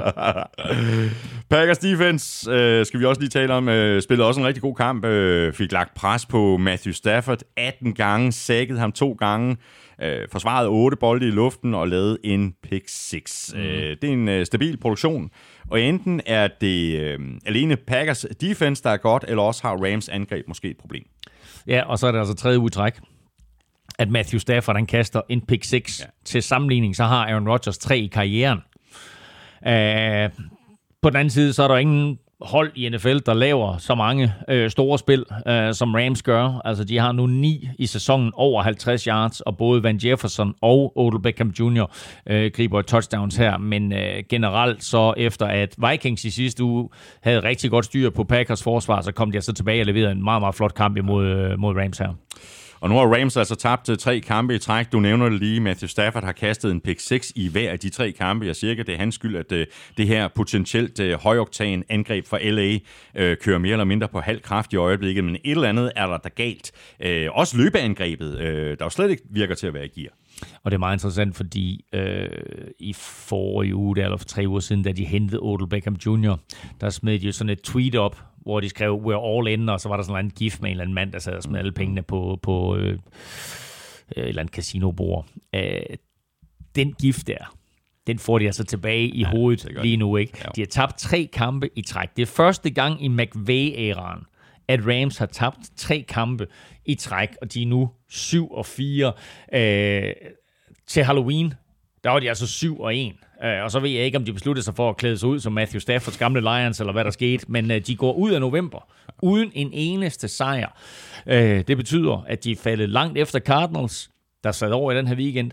[1.49, 4.75] Packers defense, øh, skal vi også lige tale om, øh, spillede også en rigtig god
[4.75, 5.05] kamp.
[5.05, 9.57] Øh, fik lagt pres på Matthew Stafford 18 gange, sækkede ham to gange,
[10.01, 13.53] øh, forsvarede otte bolde i luften og lavede en pick 6.
[13.55, 13.61] Mm.
[13.61, 15.29] Øh, det er en øh, stabil produktion.
[15.71, 20.09] Og enten er det øh, alene Packers defense, der er godt, eller også har Rams
[20.09, 21.03] angreb måske et problem.
[21.67, 22.99] Ja, og så er det altså tredje udtræk,
[23.99, 25.99] at Matthew Stafford han kaster en pick 6.
[25.99, 26.05] Ja.
[26.25, 28.59] Til sammenligning, så har Aaron Rodgers tre i karrieren.
[29.61, 30.45] Uh,
[31.01, 34.33] på den anden side, så er der ingen hold i NFL, der laver så mange
[34.49, 36.61] øh, store spil, øh, som Rams gør.
[36.65, 40.97] Altså, de har nu ni i sæsonen over 50 yards, og både Van Jefferson og
[40.97, 41.91] Odell Beckham Jr.
[42.29, 43.57] Øh, griber touchdowns her.
[43.57, 46.89] Men øh, generelt så efter, at Vikings i sidste uge
[47.21, 50.23] havde rigtig godt styr på Packers forsvar, så kom de altså tilbage og leverede en
[50.23, 52.13] meget, meget flot kamp imod øh, mod Rams her.
[52.79, 54.91] Og nu har Rams altså tabt øh, tre kampe i træk.
[54.91, 57.89] Du nævner det lige, Matthew Stafford har kastet en pick 6 i hver af de
[57.89, 58.45] tre kampe.
[58.45, 62.25] Jeg siger at det er hans skyld, at øh, det her potentielt øh, højoktan angreb
[62.25, 62.77] fra LA
[63.35, 66.17] kører mere eller mindre på halv kraft i øjeblikket, men et eller andet er der
[66.17, 66.71] der galt.
[67.31, 68.37] Også løbeangrebet,
[68.79, 70.11] der jo slet ikke virker til at være i gear.
[70.63, 72.29] Og det er meget interessant, fordi øh,
[72.79, 76.35] i forrige uge, eller for tre uger siden, da de hentede Odell Beckham Jr.,
[76.81, 79.79] der smed de jo sådan et tweet op, hvor de skrev, we're all in, og
[79.79, 81.59] så var der sådan en gift med en eller anden mand, der sad og smed
[81.59, 82.99] alle pengene på, på øh, et
[84.15, 85.25] eller andet casinobord.
[85.55, 85.79] Øh,
[86.75, 87.55] den gift der,
[88.07, 90.17] den får de altså tilbage i ja, hovedet lige nu.
[90.17, 90.33] ikke.
[90.43, 90.49] Ja.
[90.55, 92.09] De har tabt tre kampe i træk.
[92.15, 94.25] Det er første gang i McVay-æraen,
[94.67, 96.47] at Rams har tabt tre kampe
[96.85, 99.13] i træk, og de er nu 7 og 4.
[99.53, 100.13] Øh,
[100.87, 101.53] til Halloween,
[102.03, 103.13] der var de altså 7 og 1.
[103.43, 105.39] Øh, og så ved jeg ikke, om de besluttede sig for at klæde sig ud
[105.39, 108.41] som Matthew Staffords gamle Lions, eller hvad der skete, men øh, de går ud af
[108.41, 108.87] november
[109.21, 110.77] uden en eneste sejr.
[111.27, 114.09] Øh, det betyder, at de er faldet langt efter Cardinals,
[114.43, 115.51] der sad over i den her weekend,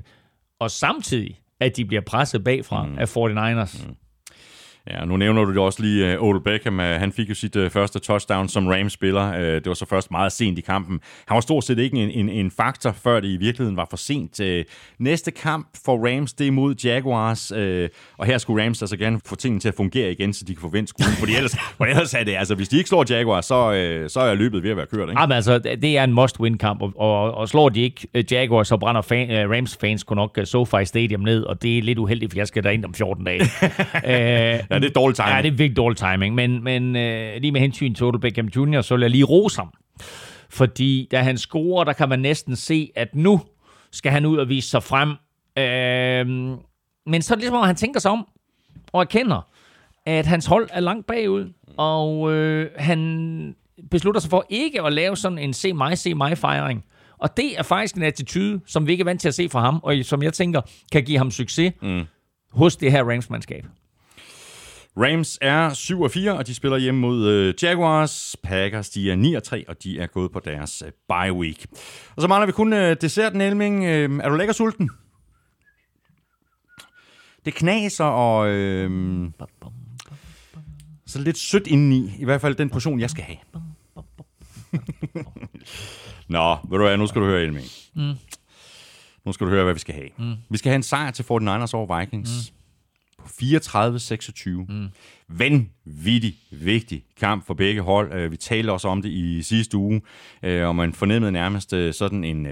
[0.58, 2.98] og samtidig, at de bliver presset bagfra mm.
[2.98, 3.86] af 49ers.
[3.86, 3.94] Mm.
[4.90, 7.70] Ja, nu nævner du det også lige, uh, Odell Beckham, han fik jo sit uh,
[7.70, 9.28] første touchdown som Rams-spiller.
[9.28, 11.00] Uh, det var så først meget sent i kampen.
[11.26, 13.96] Han var stort set ikke en, en, en faktor, før det i virkeligheden var for
[13.96, 14.40] sent.
[14.98, 17.50] Næste kamp for Rams, det er mod Jaguars,
[18.18, 20.60] og her skulle Rams altså gerne få tingene til at fungere igen, så de kan
[20.60, 23.46] få vendt skuden, fordi ellers, for ellers er det, altså hvis de ikke slår Jaguars,
[23.46, 25.08] så, så er løbet ved at være kørt.
[25.08, 25.20] Ikke?
[25.20, 29.02] Jamen altså, det er en must-win-kamp, og, og, og slår de ikke Jaguars, så brænder
[29.02, 32.64] fan, Rams-fans kun nok SoFi Stadium ned, og det er lidt uheldigt, for jeg skal
[32.64, 33.40] derind om 14 dage.
[34.72, 35.36] Ja, det er dårlig timing.
[35.36, 36.34] Ja, det er virkelig dårlig timing.
[36.34, 39.58] Men, men øh, lige med hensyn til Odell Beckham Jr., så vil jeg lige rose
[39.60, 39.74] ham.
[40.50, 43.40] Fordi da han scorer, der kan man næsten se, at nu
[43.90, 45.08] skal han ud og vise sig frem.
[45.58, 46.26] Øh,
[47.06, 48.26] men så er det ligesom, at han tænker sig om
[48.92, 49.48] og erkender,
[50.06, 53.54] at hans hold er langt bagud, og øh, han
[53.90, 56.84] beslutter sig for ikke at lave sådan en se mig, se mig fejring.
[57.18, 59.60] Og det er faktisk en attitude, som vi ikke er vant til at se fra
[59.60, 60.60] ham, og som jeg tænker
[60.92, 62.02] kan give ham succes mm.
[62.50, 63.66] hos det her Rams-mandskab.
[64.96, 68.36] Rams er 7 og 4, og de spiller hjemme mod øh, Jaguars.
[68.42, 71.66] Packers, de er 9 og 3, og de er gået på deres øh, bye week.
[72.16, 73.84] Og så mangler vi kun øh, desserten, Elming.
[73.84, 74.90] Øh, er du lækker sulten?
[77.44, 79.30] Det knaser, og øh,
[81.06, 82.12] så lidt sødt indeni.
[82.18, 83.38] I hvert fald den portion, jeg skal have.
[86.28, 87.66] Nå, ved du hvad, nu skal du høre, Elming.
[87.94, 88.14] Mm.
[89.24, 90.08] Nu skal du høre, hvad vi skal have.
[90.18, 90.34] Mm.
[90.50, 92.52] Vi skal have en sejr til 49ers over Vikings.
[92.52, 92.61] Mm
[93.22, 94.50] på 34-26.
[94.68, 94.88] Mm.
[95.28, 98.12] Vanvittig vigtig kamp for begge hold.
[98.12, 100.02] Øh, vi talte også om det i sidste uge,
[100.42, 102.46] øh, og man fornemmede nærmest øh, sådan en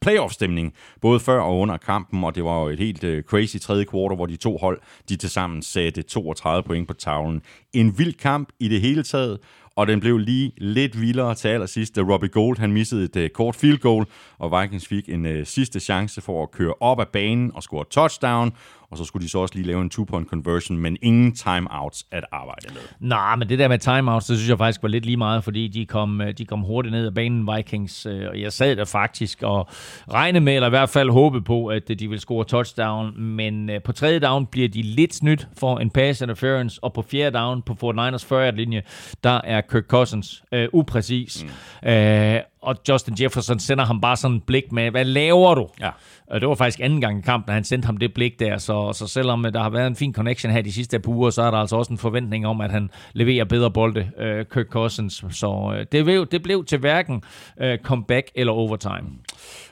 [0.00, 4.16] playoff-stemning, både før og under kampen, og det var jo et helt crazy tredje kvartal,
[4.16, 7.42] hvor de to hold, de tilsammen satte 32 point på tavlen.
[7.72, 9.38] En vild kamp i det hele taget,
[9.76, 13.28] og den blev lige lidt vildere til allersidst, da Robbie Gold han missede et uh,
[13.34, 14.06] kort field goal,
[14.38, 17.84] og Vikings fik en uh, sidste chance for at køre op af banen og score
[17.90, 18.52] touchdown,
[18.92, 22.24] og så skulle de så også lige lave en two-point conversion, men ingen timeouts at
[22.32, 23.08] arbejde med.
[23.08, 25.68] Nej, men det der med timeouts, det synes jeg faktisk var lidt lige meget, fordi
[25.68, 28.84] de kom, øh, de kom hurtigt ned ad banen, Vikings, øh, og jeg sad der
[28.84, 29.68] faktisk og
[30.12, 33.82] regnede med, eller i hvert fald håbede på, at de ville score touchdown, men øh,
[33.82, 37.62] på tredje down bliver de lidt snydt for en pass interference, og på fjerde down
[37.62, 38.82] på 49ers 40-linje,
[39.24, 41.44] der er Kirk Cousins øh, upræcis.
[41.82, 41.88] Mm.
[41.88, 45.68] Øh, og Justin Jefferson sender ham bare sådan en blik med, hvad laver du?
[45.80, 45.90] Ja.
[46.26, 48.92] Og det var faktisk anden gang i kampen, han sendte ham det blik der, så,
[48.92, 51.50] så selvom der har været en fin connection her de sidste par uger, så er
[51.50, 55.24] der altså også en forventning om, at han leverer bedre bolde, uh, Kirk Cousins.
[55.30, 57.22] Så uh, det, blev, det blev til hverken
[57.62, 59.08] uh, comeback eller overtime.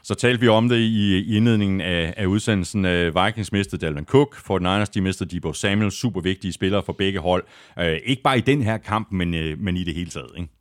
[0.02, 2.84] Så talte vi om det i, indledningen af, af udsendelsen.
[2.84, 6.92] Uh, Vikings mistede Dalvin Cook, for Niners de mistede Debo Samuel, super vigtige spillere for
[6.92, 7.44] begge hold.
[7.76, 10.30] Uh, ikke bare i den her kamp, men, uh, men i det hele taget.
[10.36, 10.59] Ikke?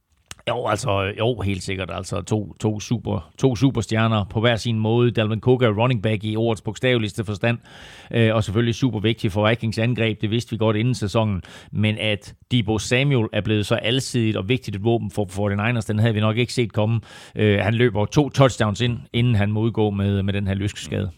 [0.49, 1.89] Jo, altså, jo, helt sikkert.
[1.93, 5.11] Altså to, to, super, to superstjerner på hver sin måde.
[5.11, 7.57] Dalvin Cook er running back i årets bogstaveligste forstand,
[8.13, 10.21] øh, og selvfølgelig super vigtig for Vikings angreb.
[10.21, 11.41] Det vidste vi godt inden sæsonen.
[11.71, 15.99] Men at Debo Samuel er blevet så alsidigt og vigtigt et våben for 49ers, den
[15.99, 17.01] havde vi nok ikke set komme.
[17.35, 21.11] Øh, han løber to touchdowns ind, inden han modgår med, med den her lyskeskade.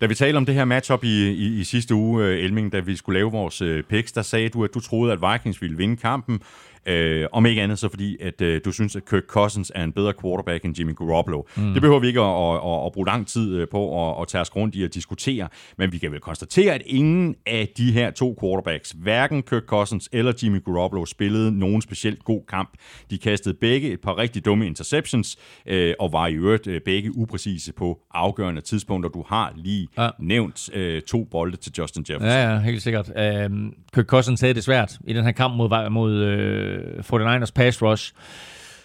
[0.00, 2.80] Da vi talte om det her matchup i, i, i sidste uge, øh, Elming, da
[2.80, 5.76] vi skulle lave vores øh, picks, der sagde du, at du troede, at Vikings ville
[5.76, 6.40] vinde kampen,
[6.86, 9.92] Øh, om ikke andet så fordi, at øh, du synes, at Kirk Cousins er en
[9.92, 11.42] bedre quarterback end Jimmy Garoppolo.
[11.56, 11.72] Mm.
[11.72, 14.28] Det behøver vi ikke at, at, at, at bruge lang tid øh, på at, at
[14.28, 15.48] tage os rundt i at diskutere,
[15.78, 20.08] men vi kan vel konstatere, at ingen af de her to quarterbacks, hverken Kirk Cousins
[20.12, 22.70] eller Jimmy Garoppolo, spillede nogen specielt god kamp.
[23.10, 27.16] De kastede begge et par rigtig dumme interceptions, øh, og var i øvrigt øh, begge
[27.16, 29.10] upræcise på afgørende tidspunkter.
[29.10, 30.08] Du har lige ja.
[30.20, 32.28] nævnt øh, to bolde til Justin Jefferson.
[32.28, 33.12] Ja, ja, helt sikkert.
[33.16, 33.50] Øh,
[33.94, 37.82] Kirk Cousins havde det svært i den her kamp mod, mod øh, øh, 49ers pass
[37.82, 38.12] rush,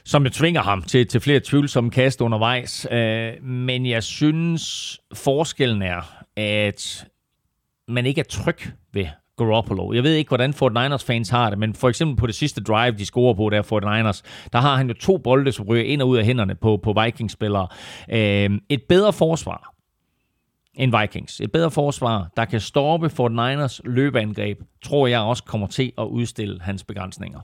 [0.06, 2.88] som jo tvinger ham til, til flere tvivlsomme kast undervejs.
[2.92, 7.08] Øh, men jeg synes, forskellen er, at
[7.88, 8.60] man ikke er tryg
[8.94, 9.06] ved
[9.38, 9.94] Garoppolo.
[9.94, 12.98] Jeg ved ikke, hvordan 49ers fans har det, men for eksempel på det sidste drive,
[12.98, 16.08] de scorer på der 49ers, der har han jo to bolde, som ryger ind og
[16.08, 17.68] ud af hænderne på, på Vikings-spillere.
[18.12, 19.75] Øh, et bedre forsvar,
[20.78, 21.42] end Vikings.
[21.42, 26.62] Et bedre forsvar, der kan stoppe 49ers løbeangreb, tror jeg også kommer til at udstille
[26.62, 27.40] hans begrænsninger.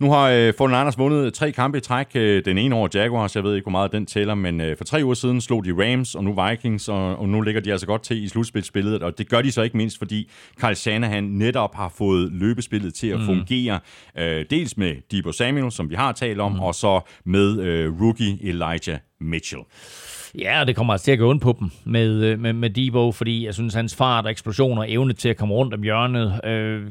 [0.00, 2.06] Nu har øh, Fortin Anders vundet tre kampe i træk.
[2.14, 4.84] Øh, den ene over Jaguars, jeg ved ikke, hvor meget den tæller, men øh, for
[4.84, 7.86] tre uger siden slog de Rams, og nu Vikings, og, og nu ligger de altså
[7.86, 11.74] godt til i slutspilsspillet, og det gør de så ikke mindst, fordi Carl Shanahan netop
[11.74, 13.26] har fået løbespillet til at mm.
[13.26, 13.80] fungere,
[14.18, 16.60] øh, dels med Debo Samuel, som vi har talt om, mm.
[16.60, 19.62] og så med øh, rookie Elijah Mitchell.
[20.38, 22.70] Ja, og det kommer altså til at gå ondt på dem med, øh, med, med
[22.70, 25.82] Debo, fordi jeg synes, hans fart og eksplosion og evne til at komme rundt om
[25.82, 26.82] hjørnet øh,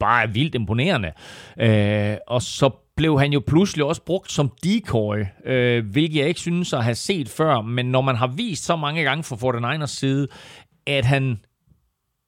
[0.00, 1.12] bare er vildt imponerende.
[1.60, 6.40] Øh, og så blev han jo pludselig også brugt som decoy, øh, hvilket jeg ikke
[6.40, 9.86] synes at have set før, men når man har vist så mange gange fra 49ers
[9.86, 10.28] side,
[10.86, 11.38] at han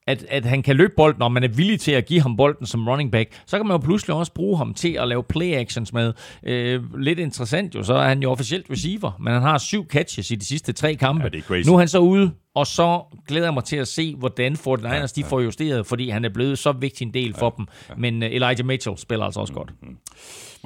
[0.07, 2.67] at, at han kan løbe bolden, og man er villig til at give ham bolden
[2.67, 5.55] som running back, så kan man jo pludselig også bruge ham til at lave play
[5.55, 6.13] actions med.
[6.47, 10.31] Øh, lidt interessant jo, så er han jo officielt receiver, men han har syv catches
[10.31, 11.23] i de sidste tre kampe.
[11.23, 11.69] Ja, det er crazy.
[11.69, 14.87] Nu er han så ude, og så glæder jeg mig til at se, hvordan 49ers
[14.87, 15.07] ja, ja.
[15.07, 17.67] de får justeret, fordi han er blevet så vigtig en del ja, for dem.
[17.89, 17.95] Ja.
[17.99, 19.73] Men uh, Elijah Mitchell spiller altså også mm, godt.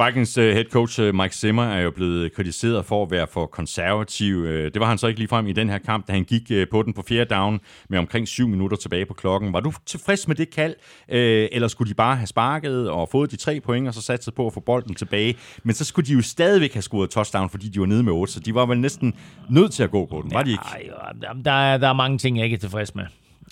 [0.05, 3.47] Vikings øh, head coach øh, Mike Zimmer er jo blevet kritiseret for at være for
[3.47, 4.37] konservativ.
[4.37, 6.53] Øh, det var han så ikke lige frem i den her kamp, da han gik
[6.70, 9.53] på den på fjerde down med omkring syv minutter tilbage på klokken.
[9.53, 10.75] Var du tilfreds med det kald,
[11.09, 14.35] eller skulle de bare have sparket og fået de tre point, og så sat sig
[14.35, 15.37] på at få bolden tilbage?
[15.62, 18.33] Men så skulle de jo stadigvæk have scoret touchdown, fordi de var nede med 8,
[18.33, 19.15] så de var vel næsten
[19.51, 20.65] nødt til at gå på den, var de ikke?
[20.75, 23.05] Ja, der, er, der er mange ting, jeg ikke er tilfreds med.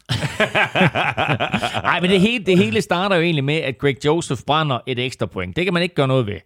[1.83, 4.99] Nej, men det hele, det hele starter jo egentlig med, at Greg Joseph brænder et
[4.99, 5.57] ekstra point.
[5.57, 6.39] Det kan man ikke gøre noget ved.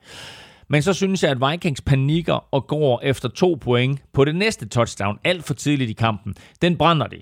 [0.68, 4.68] Men så synes jeg, at Vikings panikker og går efter to point på det næste
[4.68, 6.34] touchdown, alt for tidligt i kampen.
[6.62, 7.16] Den brænder de.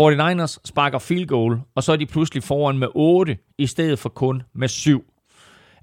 [0.00, 4.08] 49ers sparker field goal, og så er de pludselig foran med 8, i stedet for
[4.08, 4.98] kun med 7.
[4.98, 5.02] Uh,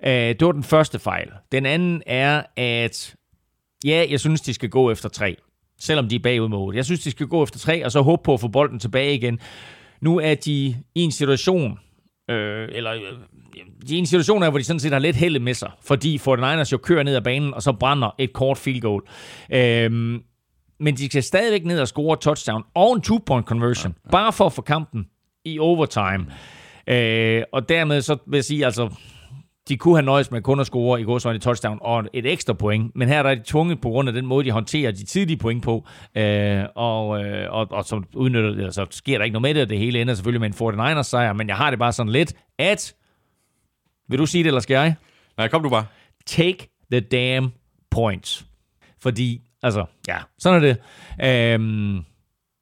[0.10, 1.28] øh, det var den første fejl.
[1.52, 3.16] Den anden er, at
[3.86, 5.38] ja, jeg synes, de skal gå efter 3
[5.80, 6.78] selvom de er bagud med 8.
[6.78, 9.16] Jeg synes, de skal gå efter 3, og så håbe på at få bolden tilbage
[9.16, 9.40] igen.
[10.02, 11.80] Nu er de i en situation,
[12.30, 13.02] øh, eller øh,
[13.88, 16.18] de er i en situation, hvor de sådan set har lidt held med sig, fordi
[16.18, 19.02] 49ers jo kører ned ad banen, og så brænder et kort field goal.
[19.54, 19.92] Øh,
[20.80, 24.12] men de skal stadigvæk ned og score touchdown og en two-point conversion, ja, ja.
[24.12, 25.06] bare for at få kampen
[25.46, 26.26] i overtime.
[26.88, 28.90] Øh, og dermed så vil jeg sige, altså,
[29.70, 32.96] de kunne have nøjes med kun at score i godsøjne touchdown og et ekstra point,
[32.96, 35.64] men her er de tvunget på grund af den måde, de håndterer de tidlige point
[35.64, 39.62] på, øh, og, øh, og, og så, udnytter, eller så sker der ikke noget med
[39.62, 42.12] det, det hele ender selvfølgelig med en 49ers sejr, men jeg har det bare sådan
[42.12, 42.94] lidt, at,
[44.10, 44.96] vil du sige det, eller skal jeg?
[45.38, 45.86] Nej, kom du bare.
[46.26, 47.54] Take the damn
[47.92, 48.46] points.
[49.02, 50.78] Fordi, altså, ja, sådan er det.
[51.54, 52.06] Øhm,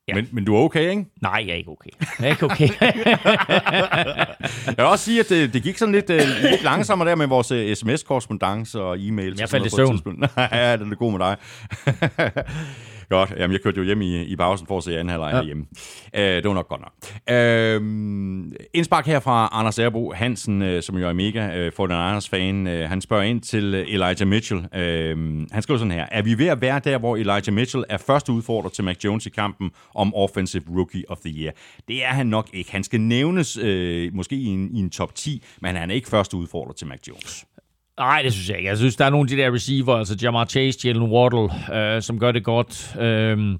[0.07, 0.15] Ja.
[0.15, 1.06] Men, men du er okay, ikke?
[1.22, 1.90] nej, jeg er ikke okay.
[2.19, 2.69] Jeg er ikke okay.
[4.68, 6.15] Jeg vil også sige, at det, det gik sådan lidt, uh,
[6.52, 9.40] lidt langsommere der med vores uh, sms-korrespondence og e-mails.
[9.40, 9.99] Jeg faldt i søvn.
[10.38, 11.38] ja, det er god med dig.
[13.10, 13.34] Godt.
[13.38, 15.44] Jamen, jeg kørte jo hjem i, i pausen for at se anden halvleg ja.
[15.44, 15.65] hjemme.
[16.14, 16.94] Uh, det var nok godt nok.
[17.32, 17.86] Uh,
[18.73, 22.30] indspark her fra Anders Erbo Hansen, uh, som jo er mega uh, for den Anders
[22.30, 22.68] fan.
[22.68, 24.60] Uh, han spørger ind til uh, Elijah Mitchell.
[24.60, 26.06] Uh, han skriver sådan her.
[26.11, 29.26] Er vi ved at være der, hvor Elijah Mitchell er første udfordrer til Mac Jones
[29.26, 31.53] i kampen om Offensive Rookie of the Year?
[31.88, 32.72] Det er han nok ikke.
[32.72, 33.64] Han skal nævnes uh,
[34.14, 36.99] måske i en, i en top 10, men han er ikke første udfordrer til Mac
[37.07, 37.45] Jones.
[37.99, 38.69] Nej, det synes jeg ikke.
[38.69, 42.01] Jeg synes, der er nogle af de der receiver, altså Jamar Chase, Jalen Waddle, øh,
[42.01, 42.95] som gør det godt.
[42.99, 43.57] Øh,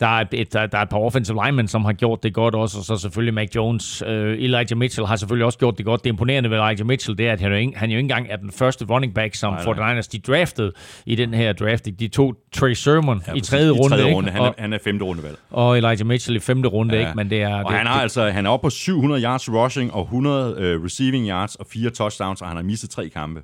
[0.00, 2.54] der er, et, der, der er et par offensive linemen, som har gjort det godt
[2.54, 4.02] også, og så selvfølgelig Mac Jones.
[4.06, 6.04] Øh, Elijah Mitchell har selvfølgelig også gjort det godt.
[6.04, 8.26] Det imponerende ved Elijah Mitchell, det er, at han jo ikke, han jo ikke engang
[8.30, 10.72] er den første running back, som 49ers de draftede
[11.06, 11.84] i den her draft.
[12.00, 14.16] De tog Trey Sermon ja, i tredje I runde, tredje ikke?
[14.16, 14.30] runde.
[14.30, 15.36] Han er, Og, han er femte rundevalg.
[15.50, 17.00] og Elijah Mitchell i femte runde, ja.
[17.00, 17.12] ikke?
[17.16, 17.54] Men det er...
[17.54, 20.76] Og det, han, har det, altså, han er oppe på 700 yards rushing og 100
[20.76, 23.42] uh, receiving yards og fire touchdowns, og han har mistet tre kampe.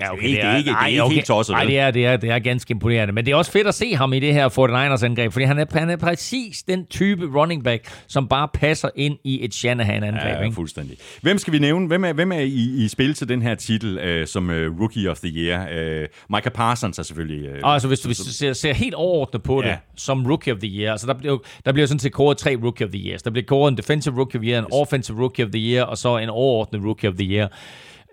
[0.00, 1.90] Ja, det er ikke- det er ikke- det er ikke helt tosset, Nej, det er,
[1.90, 3.14] det, er, det er ganske imponerende.
[3.14, 5.64] Men det er også fedt at se ham i det her 49ers-angreb, fordi han er,
[5.78, 10.36] han er præcis den type running back, som bare passer ind i et Shanahan-angreb.
[10.38, 10.54] Ja, ikke?
[10.54, 10.96] fuldstændig.
[11.22, 11.86] Hvem skal vi nævne?
[11.86, 15.10] Hvem er, hvem er i, i spil til den her titel uh, som uh, Rookie
[15.10, 15.62] of the Year?
[15.62, 16.06] Uh,
[16.36, 17.64] Micah Parsons er selvfølgelig...
[17.64, 19.76] Og altså, hvis du, hvis du ser, ser helt overordnet på det, Ja.
[19.96, 22.86] som Rookie of the Year, altså der bliver, der bliver sådan set kåret tre Rookie
[22.86, 23.22] of the Years.
[23.22, 25.84] Der bliver kåret en Defensive Rookie of the Year, en Offensive Rookie of the Year,
[25.84, 27.48] og så en overordnet Rookie of the Year.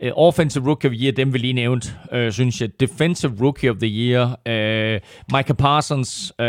[0.04, 2.70] Uh, offensive Rookie of the Year, dem vi lige nævnt, uh, synes jeg.
[2.80, 5.02] Defensive Rookie of the Year, uh,
[5.38, 6.46] Micah Parsons, uh,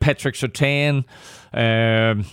[0.00, 2.24] Patrick Surtain, uh,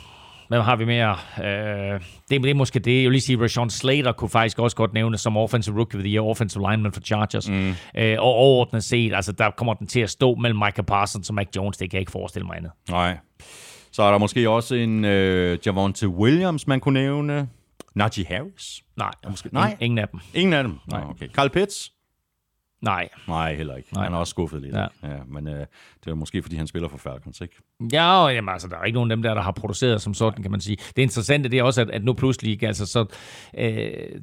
[0.50, 1.16] hvem har vi mere?
[1.38, 2.96] Uh, det, det er måske det.
[2.96, 6.04] Jeg vil lige sige, Rashawn Slater kunne faktisk også godt nævnes som Offensive Rookie of
[6.04, 7.50] the Year, Offensive Lineman for Chargers.
[7.50, 7.70] Mm.
[7.70, 7.74] Uh,
[8.18, 11.48] og overordnet set, altså der kommer den til at stå mellem Micah Parsons og Mac
[11.56, 11.78] Jones.
[11.78, 12.72] Det kan jeg ikke forestille mig andet.
[12.90, 13.18] Nej.
[13.92, 17.48] Så er der måske også en uh, Javonte Williams, man kunne nævne.
[17.98, 18.84] Najee Harris.
[18.96, 19.68] Nej, Måske- nej.
[19.70, 19.78] nej.
[19.82, 20.20] ingen af dem.
[20.34, 20.80] Ingen af dem.
[20.92, 21.04] Nej.
[21.10, 21.28] okay.
[21.30, 21.92] Carl Pitts.
[22.82, 23.10] Nej.
[23.28, 23.94] Nej, heller ikke.
[23.94, 24.04] Nej.
[24.04, 24.76] Han er også skuffet lidt.
[24.76, 24.88] Ja.
[25.04, 25.18] Ja.
[25.28, 25.68] Men uh, det
[26.08, 27.56] er måske, fordi han spiller for Falcons, ikke?
[27.94, 30.14] Ja, og jamen, altså, der er ikke nogen af dem der, der har produceret som
[30.14, 30.78] sådan, kan man sige.
[30.96, 33.06] Det interessante, det er også, at, at nu pludselig, altså så,
[33.58, 34.22] øh,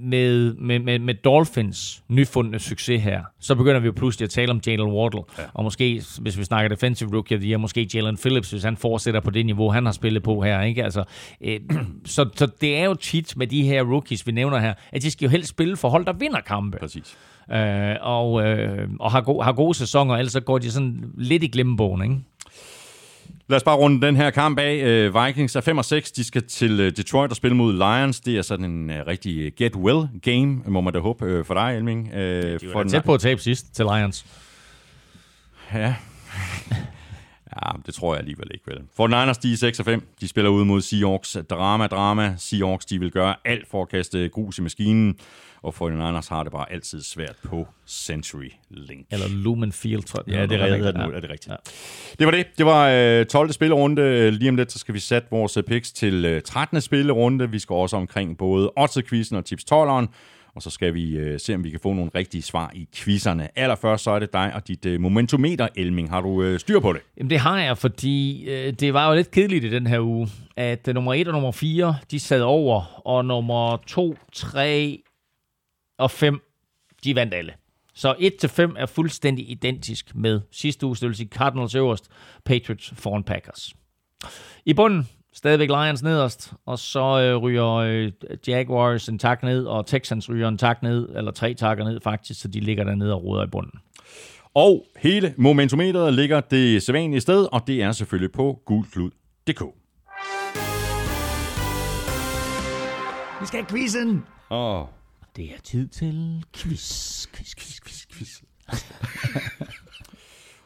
[0.00, 4.50] med, med, med, med Dolphins nyfundne succes her, så begynder vi jo pludselig at tale
[4.50, 5.42] om Jalen Waddle, ja.
[5.54, 8.76] og måske, hvis vi snakker defensive rookie of the year, måske Jalen Phillips, hvis han
[8.76, 10.84] fortsætter på det niveau, han har spillet på her, ikke?
[10.84, 11.04] Altså,
[11.40, 11.60] øh,
[12.04, 15.10] så, så det er jo tit med de her rookies, vi nævner her, at de
[15.10, 16.78] skal jo helst spille for hold, der vinder kampe.
[16.78, 17.16] Præcis.
[17.52, 21.42] Øh, og øh, og har, go- har gode sæsoner, ellers så går de sådan lidt
[21.42, 22.16] i glemmebogen, ikke?
[23.48, 24.74] Lad os bare runde den her kamp af.
[24.74, 26.12] Øh, Vikings er 5 og 6.
[26.12, 28.20] De skal til øh, Detroit og spille mod Lions.
[28.20, 31.54] Det er sådan en uh, rigtig get well game, må man da håbe øh, for
[31.54, 32.10] dig, Elming.
[32.14, 34.26] Øh, De for var den- tæt på at tabe sidst til Lions.
[35.74, 35.94] Ja.
[37.66, 38.78] ja, det tror jeg alligevel ikke, vel.
[38.96, 40.08] For Niners, de er 6 og 5.
[40.20, 41.36] De spiller ud mod Seahawks.
[41.50, 42.34] Drama, drama.
[42.36, 45.18] Seahawks, de vil gøre alt for at kaste grus i maskinen.
[45.62, 49.06] Og for Niners har det bare altid svært på Century Link.
[49.10, 50.34] Eller Lumen Field, tror jeg.
[50.34, 51.50] Ja, det er, noget, rigtigt, der er, det, er det rigtigt.
[51.50, 51.56] Ja.
[52.18, 52.46] Det var det.
[52.58, 53.52] Det var øh, 12.
[53.52, 54.30] spillerunde.
[54.30, 56.80] Lige om lidt, så skal vi sætte vores øh, picks til øh, 13.
[56.80, 57.50] spillerunde.
[57.50, 60.06] Vi skal også omkring både Otze-quizzen og Tips 12'eren.
[60.58, 63.58] Og så skal vi øh, se, om vi kan få nogle rigtige svar i quizzerne.
[63.58, 66.10] Allerførst så er det dig og dit øh, momentometer, Elming.
[66.10, 67.00] Har du øh, styr på det?
[67.16, 70.28] Jamen, det har jeg, fordi øh, det var jo lidt kedeligt i den her uge,
[70.56, 75.02] at øh, nummer 1 og nummer 4, de sad over, og nummer 2, 3
[75.98, 76.40] og 5,
[77.04, 77.52] de vandt alle.
[77.94, 82.08] Så 1-5 er fuldstændig identisk med sidste uges, det vil sige Cardinals øverst,
[82.44, 83.74] Patriots foran Packers.
[84.64, 88.12] I bunden, stadigvæk Lions nederst, og så øh, ryger øh,
[88.48, 92.40] Jaguars en tak ned, og Texans ryger en tak ned, eller tre takker ned faktisk,
[92.40, 93.80] så de ligger dernede og roder i bunden.
[94.54, 99.62] Og hele momentometeret ligger det sædvanlige sted, og det er selvfølgelig på gulklud.dk.
[103.40, 104.24] Vi skal have quizzen!
[104.50, 104.84] Åh,
[105.36, 108.42] Det er tid til quiz, quiz, quiz, quiz, quiz.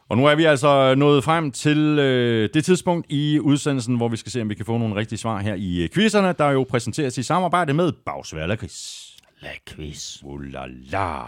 [0.09, 4.17] Og nu er vi altså nået frem til øh, det tidspunkt i udsendelsen, hvor vi
[4.17, 6.65] skal se, om vi kan få nogle rigtige svar her i øh, quizzerne, der jo
[6.69, 9.09] præsenteres i samarbejde med Bagsvær Lakrids.
[9.41, 10.17] La quiz.
[10.23, 11.19] Ulala.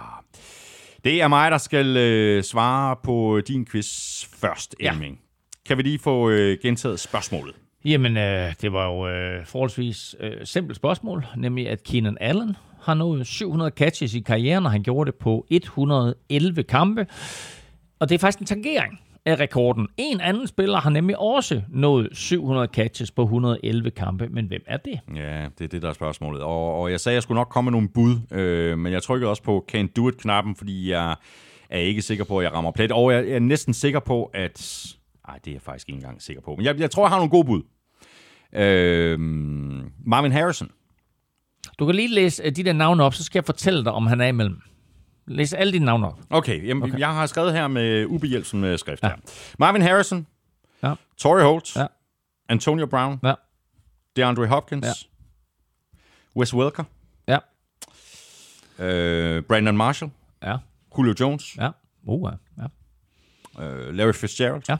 [1.04, 4.92] Det er mig, der skal øh, svare på din quiz først, Ja.
[4.92, 5.20] Elming.
[5.68, 7.56] Kan vi lige få øh, gentaget spørgsmålet?
[7.86, 12.94] Jamen, øh, det var jo øh, forholdsvis øh, simpelt spørgsmål, nemlig at Keenan Allen har
[12.94, 17.08] nået 700 catches i karrieren, og han gjorde det på 111 kampe.
[18.00, 19.88] Og det er faktisk en tangering af rekorden.
[19.98, 24.78] En anden spiller har nemlig også nået 700 catches på 111 kampe, men hvem er
[24.78, 25.00] det?
[25.16, 26.42] Ja, det er det, der er spørgsmålet.
[26.42, 29.04] Og, og jeg sagde, at jeg skulle nok komme med nogle bud, øh, men jeg
[29.04, 31.16] trykkede også på Can't Do It-knappen, fordi jeg
[31.70, 32.92] er ikke sikker på, at jeg rammer plet.
[32.92, 34.86] Og jeg er næsten sikker på, at...
[35.28, 36.56] Nej, det er jeg faktisk ikke engang sikker på.
[36.56, 37.62] Men jeg, jeg tror, jeg har nogle gode bud.
[38.54, 39.20] Øh,
[40.06, 40.70] Marvin Harrison.
[41.80, 44.08] Du kan lige læse øh, de der navne op, så skal jeg fortælle dig, om
[44.08, 44.62] han er imellem.
[45.28, 46.20] Læs alle dine navne op.
[46.30, 47.00] Okay, jamen, okay.
[47.00, 49.08] jeg har skrevet her med ubehjælpsom skrift Ja.
[49.08, 49.16] her.
[49.60, 50.28] Marvin Harrison.
[50.84, 50.94] Ja.
[51.18, 51.76] Torrey Holt.
[51.76, 51.86] Ja.
[52.50, 53.20] Antonio Brown.
[53.24, 53.34] Ja.
[54.16, 54.86] DeAndre Hopkins.
[54.86, 54.92] Ja.
[56.36, 56.84] Wes Welker.
[57.28, 57.38] Ja.
[58.80, 60.12] Øh, Brandon Marshall.
[60.44, 60.58] Ja.
[60.98, 61.58] Julio Jones.
[61.58, 61.70] Ja.
[62.04, 63.64] Uh, ja.
[63.64, 64.64] Øh, Larry Fitzgerald.
[64.70, 64.78] Ja.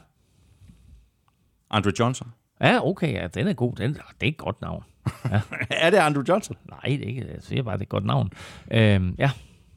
[1.70, 2.32] Andre Johnson.
[2.60, 3.76] Ja, okay, ja, den er god.
[3.76, 4.84] Den, det er et godt navn.
[5.70, 6.56] er det Andre Johnson?
[6.68, 7.26] Nej, det er ikke.
[7.32, 8.32] Jeg siger bare, det er et godt navn.
[8.70, 9.30] Øhm, ja,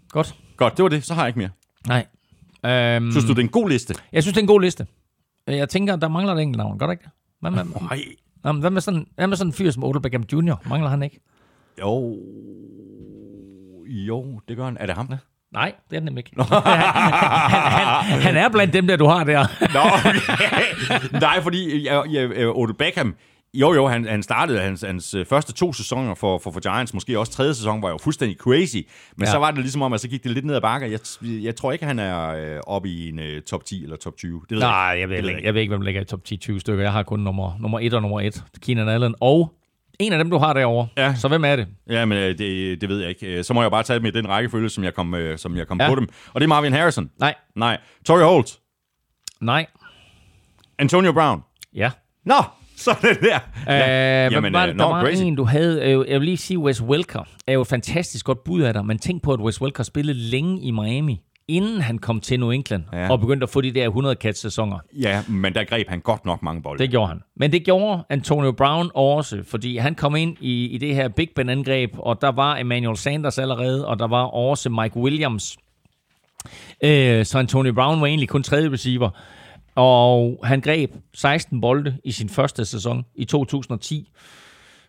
[0.10, 0.36] godt.
[0.60, 1.04] Godt, det var det.
[1.06, 1.50] Så har jeg ikke mere.
[1.88, 2.06] Nej.
[2.66, 3.94] Øhm, Synes du, det er en god liste?
[4.12, 4.88] Jeg synes, det er en god liste.
[5.48, 6.80] Jeg tænker, der mangler et enkelt navn.
[6.80, 7.12] Gør der ikke det?
[7.40, 8.00] Hvad med, Nej.
[8.44, 10.56] Nå, hvad med, sådan, hvad med sådan en fyr som Odell Beckham Jr.?
[10.70, 11.20] Mangler han ikke?
[11.82, 12.18] Jo.
[13.88, 14.78] Jo, det gør han.
[14.80, 15.08] Er det ham?
[15.12, 15.18] Ja.
[15.54, 16.44] Nej, det er den nemlig ikke.
[16.54, 19.46] han, han, han er blandt dem der, du har der.
[19.74, 21.20] Nå, okay.
[21.20, 23.16] Nej, fordi jeg, jeg, Odell Beckham,
[23.54, 26.94] jo jo, han, han startede hans, hans øh, første to sæsoner for, for, for Giants,
[26.94, 28.78] måske også tredje sæson var jo fuldstændig crazy,
[29.18, 29.32] men Ja.
[29.32, 30.92] så var det ligesom om, at så gik det lidt ned ad bakke.
[30.92, 34.18] Jeg, jeg tror ikke, han er øh, oppe i en uh, top 10 eller top
[34.18, 34.42] 20.
[34.50, 36.06] Det ved Nej, jeg, jeg ved, Det ikke, jeg ved ikke, hvem der ligger i
[36.06, 36.84] top 10-20 stykker.
[36.84, 38.44] Jeg har kun nummer, nummer 1 og nummer 1.
[38.62, 39.16] Keenan Allen.
[39.22, 39.54] Og
[40.00, 40.88] en af dem, du har derovre.
[40.98, 41.16] Ja.
[41.16, 41.68] Så hvem er det?
[41.90, 43.28] Ja, men øh, det, det ved jeg ikke.
[43.38, 45.58] Øh, Så må jeg bare tage dem i den rækkefølge, som jeg kom, øh, som
[45.58, 45.90] jeg kom Ja.
[45.90, 46.08] på dem.
[46.34, 47.10] Og det er Marvin Harrison.
[47.20, 47.36] Nej.
[47.56, 47.78] Nej.
[48.06, 48.60] Torrey Holt.
[49.42, 49.66] Nej.
[50.80, 51.42] Antonio Brown.
[51.76, 51.92] Ja.
[52.26, 52.36] Nå,
[52.86, 53.40] så det der.
[53.68, 54.26] Ja.
[54.26, 55.22] Øh, Jamen, Jamen, var, øh, der nå, var crazy.
[55.24, 55.82] en, du havde.
[55.92, 58.86] Øh, jeg vil lige sige, Wes Welker er jo et fantastisk godt bud af dig,
[58.86, 62.50] men tænk på, at Wes Welker spillede længe i Miami, inden han kom til New
[62.50, 63.12] England Ja.
[63.12, 64.78] og begyndte at få de der 100 catch sæsoner.
[65.02, 66.84] Ja, men der greb han godt nok mange bolde.
[66.84, 67.20] Det gjorde han.
[67.36, 71.30] Men det gjorde Antonio Brown også, fordi han kom ind i, i det her Big
[71.36, 75.58] Ben-angreb, og der var Emmanuel Sanders allerede, og der var også Mike Williams.
[76.84, 79.10] Øh, så Antonio Brown var egentlig kun tredje receiver.
[79.76, 84.12] Og han greb 16 bolde i sin første sæson i 2010.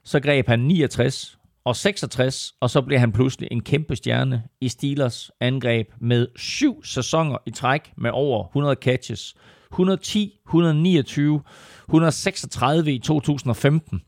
[0.05, 4.69] Så greb han 69 og 66, og så blev han pludselig en kæmpe stjerne i
[4.69, 9.35] Steelers angreb med syv sæsoner i træk med over 100 catches.
[9.73, 11.43] 110, 129,
[11.89, 14.01] 136 i 2015,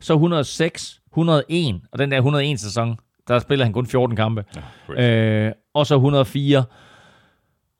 [0.00, 2.96] så 106, 101, og den der 101 sæson,
[3.28, 4.44] der spiller han kun 14 kampe.
[4.96, 6.64] Ja, øh, og så 104,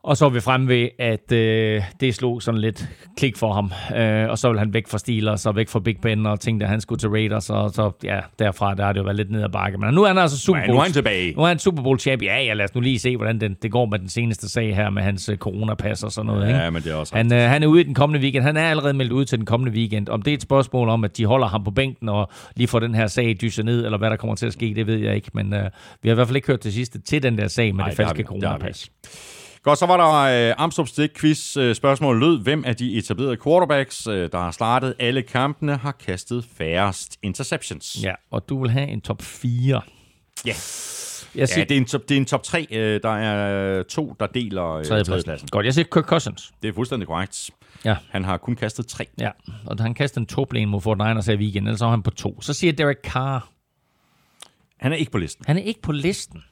[0.03, 3.73] og så er vi fremme ved, at øh, det slog sådan lidt klik for ham.
[3.97, 6.65] Øh, og så vil han væk fra Steelers og væk fra Big Ben og tænkte,
[6.67, 7.51] at han skulle til Raiders.
[7.51, 9.79] Og så ja, derfra der har det jo været lidt ned ad bakke.
[9.79, 10.75] Men nu er han altså Super Men Bowl.
[10.75, 11.33] nu er han tilbage.
[11.37, 12.33] Nu er han Super Bowl champion.
[12.33, 14.77] Ja, ja, lad os nu lige se, hvordan den, det går med den seneste sag
[14.77, 16.49] her med hans øh, coronapas og sådan noget.
[16.49, 16.59] ikke?
[16.61, 18.45] Ja, men det er også Han, øh, han er ude i den kommende weekend.
[18.45, 20.09] Han er allerede meldt ud til den kommende weekend.
[20.09, 22.79] Om det er et spørgsmål om, at de holder ham på bænken og lige får
[22.81, 25.15] den her sag dyset ned, eller hvad der kommer til at ske, det ved jeg
[25.15, 25.31] ikke.
[25.35, 25.65] Men øh,
[26.03, 27.89] vi har i hvert fald ikke hørt det sidste til den der sag med Nej,
[27.89, 28.91] det falske coronapas.
[29.63, 31.57] Godt, så var der øh, Amstrup Stik quiz.
[31.57, 35.93] Øh, spørgsmålet lød, hvem af de etablerede quarterbacks, øh, der har startet alle kampene, har
[35.93, 37.99] kastet færrest interceptions?
[38.03, 39.81] Ja, og du vil have en top 4.
[40.47, 40.53] Ja.
[41.35, 42.67] Jeg Ja, siger det er en top, det er en top 3.
[42.71, 45.49] Øh, der er to, der deler øh, tredjepladsen.
[45.51, 46.53] Godt, jeg siger Kirk Cousins.
[46.63, 47.51] Det er fuldstændig korrekt.
[47.85, 47.97] Ja.
[48.11, 49.07] Han har kun kastet tre.
[49.21, 49.31] Ja,
[49.67, 52.11] og han kastede en toplan mod Fort Niners her i weekenden, ellers var han på
[52.11, 52.41] to.
[52.43, 53.49] Så siger Derek Carr.
[54.81, 55.45] Han er ikke på listen.
[55.47, 56.43] Han er ikke på listen.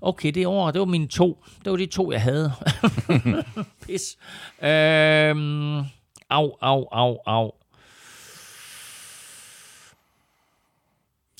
[0.00, 1.44] Okay, det år, det var mine to.
[1.64, 2.52] Det var de to, jeg havde.
[3.86, 4.18] Pis.
[4.62, 5.78] Øhm,
[6.30, 7.52] au, au, au, au.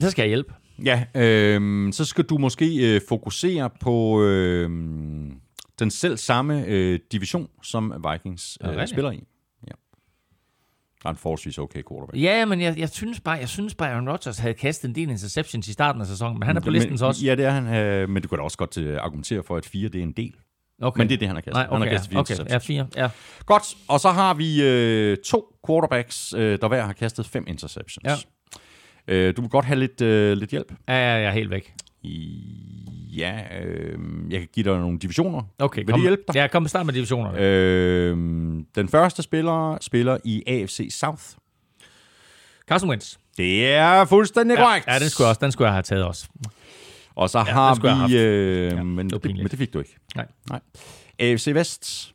[0.01, 0.55] Så skal jeg hjælpe.
[0.85, 4.71] Ja, øh, så skal du måske øh, fokusere på øh,
[5.79, 9.25] den selv samme øh, division, som Vikings øh, spiller i.
[11.07, 11.11] Ja.
[11.11, 12.23] En forholdsvis okay quarterback.
[12.23, 15.11] Ja, men jeg, jeg synes bare, jeg synes bare, Aaron Rodgers havde kastet en del
[15.11, 17.25] interceptions i starten af sæsonen, men han er på listen men, så også.
[17.25, 17.75] Ja, det er han.
[17.75, 20.13] Øh, men du kan da også godt øh, argumentere for, at fire det er en
[20.13, 20.35] del.
[20.83, 20.99] Okay.
[20.99, 21.55] Men det er det, han har kastet.
[21.55, 22.67] Nej, okay, han har kastet fire okay, ja, interceptions.
[22.67, 22.87] fire.
[22.97, 23.11] Ja.
[23.47, 28.05] Godt, og så har vi øh, to quarterbacks, øh, der hver har kastet fem interceptions.
[29.09, 29.15] Ja.
[29.15, 30.73] Øh, du vil godt have lidt, øh, lidt hjælp.
[30.89, 31.75] Ja, ja, jeg er helt væk.
[33.17, 33.99] Ja, øh,
[34.31, 35.43] jeg kan give dig nogle divisioner.
[35.59, 36.35] Okay, Vil kom, det hjælpe dig?
[36.35, 37.39] Ja, kom med start med divisionerne.
[37.41, 38.17] Øh,
[38.75, 41.23] den første spiller spiller i AFC South.
[42.69, 43.17] Carson Wentz.
[43.37, 44.87] Det er fuldstændig Ja, korrekt.
[44.87, 46.29] ja, den skulle, også, den skulle jeg have taget også.
[47.15, 48.19] Og så Ja, har vi...
[48.19, 49.97] Øh, Ja, men, det men det fik du ikke.
[50.17, 50.27] Nej.
[50.51, 50.61] Nej.
[51.19, 52.15] AFC Vest.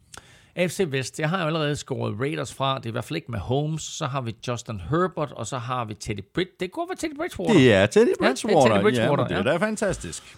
[0.56, 2.78] AFC Vest, jeg har jo allerede scoret Raiders fra.
[2.78, 3.84] Det er i hvert fald ikke med Holmes.
[3.84, 6.52] Så har vi Justin Herbert, og så har vi Teddy Bridge.
[6.60, 7.54] Det kunne være Teddy Bridgewater.
[7.54, 8.74] Det er Teddy Ja, det er Bridgewater.
[8.74, 9.58] Teddy Bridgewater, ja, men det er ja.
[9.60, 10.38] da fantastisk.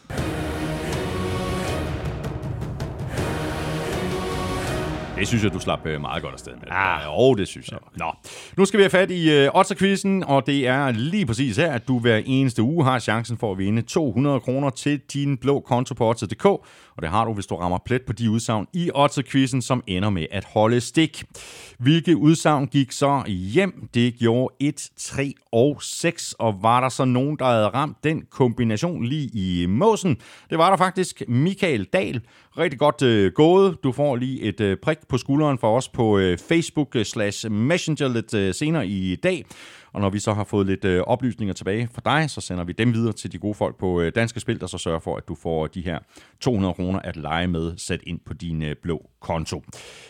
[5.18, 6.64] Det synes jeg, du slap øh, meget godt afsted med.
[6.72, 7.06] Ah.
[7.06, 7.80] Jo, det synes jeg.
[7.98, 8.06] Nå.
[8.58, 12.00] Nu skal vi have fat i Otterquizzen, og det er lige præcis her, at du
[12.00, 16.10] hver eneste uge har chancen for at vinde 200 kroner til din blå konto på
[16.10, 16.46] Otter.dk.
[16.46, 20.10] Og det har du, hvis du rammer plet på de udsagn i Otterquizzen, som ender
[20.10, 21.24] med at holde stik.
[21.80, 23.90] Hvilke udsagn gik så hjem?
[23.94, 28.24] Det gjorde 1, 3 og 6, og var der så nogen, der havde ramt den
[28.32, 30.18] kombination lige i måsen?
[30.50, 32.22] Det var der faktisk Michael Dahl.
[32.58, 33.84] Rigtig godt øh, gået.
[33.84, 37.52] Du får lige et øh, prik på skulderen for os på øh, Facebook øh, slash
[37.52, 39.46] Messenger lidt øh, senere i dag.
[39.94, 42.74] Og når vi så har fået lidt øh, oplysninger tilbage fra dig, så sender vi
[42.74, 45.28] dem videre til de gode folk på øh, Danske Spil, der så sørger for, at
[45.28, 46.00] du får de her
[46.40, 49.64] 200 kroner at lege med sat ind på din øh, blå konto.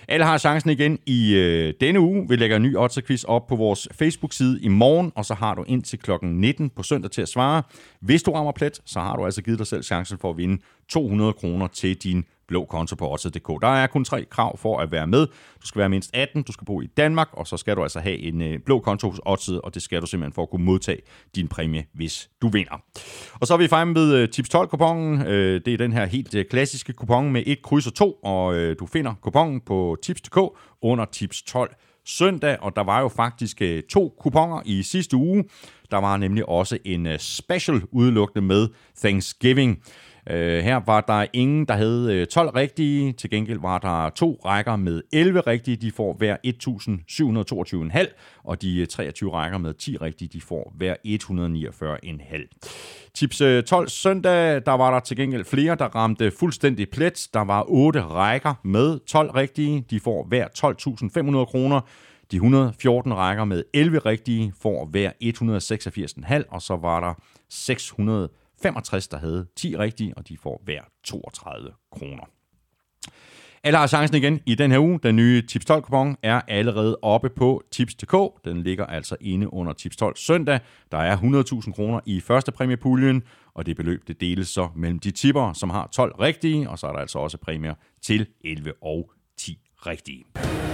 [0.07, 2.29] Alle har chancen igen i øh, denne uge.
[2.29, 5.63] Vi lægger en ny Otterquiz op på vores Facebook-side i morgen, og så har du
[5.67, 7.63] indtil klokken 19 på søndag til at svare.
[8.01, 10.61] Hvis du rammer plet, så har du altså givet dig selv chancen for at vinde
[10.89, 13.47] 200 kroner til din blå konto på Odds.dk.
[13.61, 15.27] Der er kun tre krav for at være med.
[15.61, 17.99] Du skal være mindst 18, du skal bo i Danmark, og så skal du altså
[17.99, 20.65] have en øh, blå konto hos Odds, og det skal du simpelthen for at kunne
[20.65, 21.01] modtage
[21.35, 22.83] din præmie, hvis du vinder.
[23.33, 25.27] Og så er vi fremme ved øh, Tips 12-kupongen.
[25.27, 28.85] Øh, det er den her helt klassiske kupon med et kryds og to, og du
[28.85, 30.37] finder kupongen på Tips.dk
[30.81, 31.75] under Tips 12
[32.05, 35.43] søndag, og der var jo faktisk to kuponer i sidste uge.
[35.91, 38.67] Der var nemlig også en special udelukkende med
[38.97, 39.83] Thanksgiving.
[40.29, 43.13] Øh, her var der ingen, der havde øh, 12 rigtige.
[43.13, 45.77] Til gengæld var der to rækker med 11 rigtige.
[45.77, 48.41] De får hver 1.722,5.
[48.43, 52.59] Og de øh, 23 rækker med 10 rigtige, de får hver 149,5.
[53.13, 57.27] Tips øh, 12 søndag, der var der til gengæld flere, der ramte fuldstændig plet.
[57.33, 59.85] Der var 8 rækker med 12 rigtige.
[59.89, 60.47] De får hver
[61.39, 61.81] 12.500 kroner.
[62.31, 67.13] De 114 rækker med 11 rigtige får hver 186,5, og så var der
[67.49, 68.29] 600
[68.63, 72.23] 65, der havde 10 rigtige, og de får hver 32 kroner.
[73.65, 74.99] Alle har chancen igen i den her uge.
[75.03, 78.45] Den nye Tips 12 kupon er allerede oppe på Tips.dk.
[78.45, 80.59] Den ligger altså inde under Tips 12 søndag.
[80.91, 83.23] Der er 100.000 kroner i første præmiepuljen,
[83.53, 86.87] og det beløb det deles så mellem de tipper, som har 12 rigtige, og så
[86.87, 90.72] er der altså også præmier til 11 og 10 rigtige.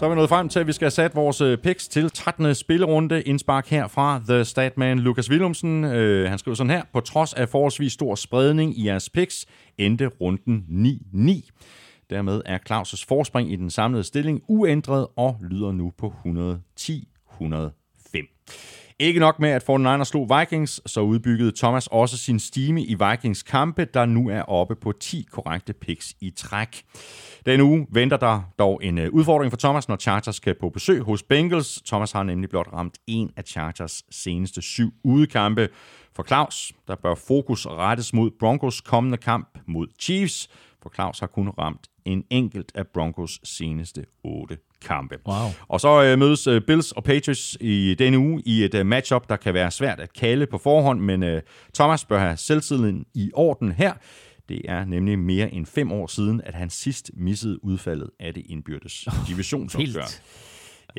[0.00, 2.10] Så er vi nået frem til, at vi skal have sat vores øh, picks til
[2.10, 2.54] 13.
[2.54, 3.22] spillerunde.
[3.22, 5.84] Indspark her fra The Statman Lukas Willumsen.
[5.84, 6.82] Øh, han skriver sådan her.
[6.92, 9.46] På trods af forholdsvis stor spredning i jeres picks,
[9.78, 10.64] endte runden
[11.14, 11.50] 9-9.
[12.10, 18.79] Dermed er Claus' forspring i den samlede stilling uændret og lyder nu på 110-105.
[19.00, 23.42] Ikke nok med, at 49ers slog Vikings, så udbyggede Thomas også sin stime i Vikings
[23.42, 26.82] kampe, der nu er oppe på 10 korrekte picks i træk.
[27.46, 31.02] Denne uge venter der dog en øh, udfordring for Thomas, når Chargers skal på besøg
[31.02, 31.82] hos Bengals.
[31.86, 35.68] Thomas har nemlig blot ramt en af Chargers seneste syv udekampe.
[36.16, 40.48] For Claus, der bør fokus rettes mod Broncos kommende kamp mod Chiefs,
[40.82, 45.18] for Claus har kun ramt en enkelt af Broncos seneste otte kampe.
[45.26, 45.48] Wow.
[45.68, 49.28] Og så øh, mødes øh, Bills og Patriots i denne uge i et øh, matchup,
[49.28, 51.42] der kan være svært at kalde på forhånd, men øh,
[51.74, 53.92] Thomas bør have selvtilliden i orden her.
[54.48, 58.42] Det er nemlig mere end fem år siden, at han sidst missede udfaldet af det
[58.46, 59.84] indbyrdes divisionsopgør.
[59.84, 60.22] vildt.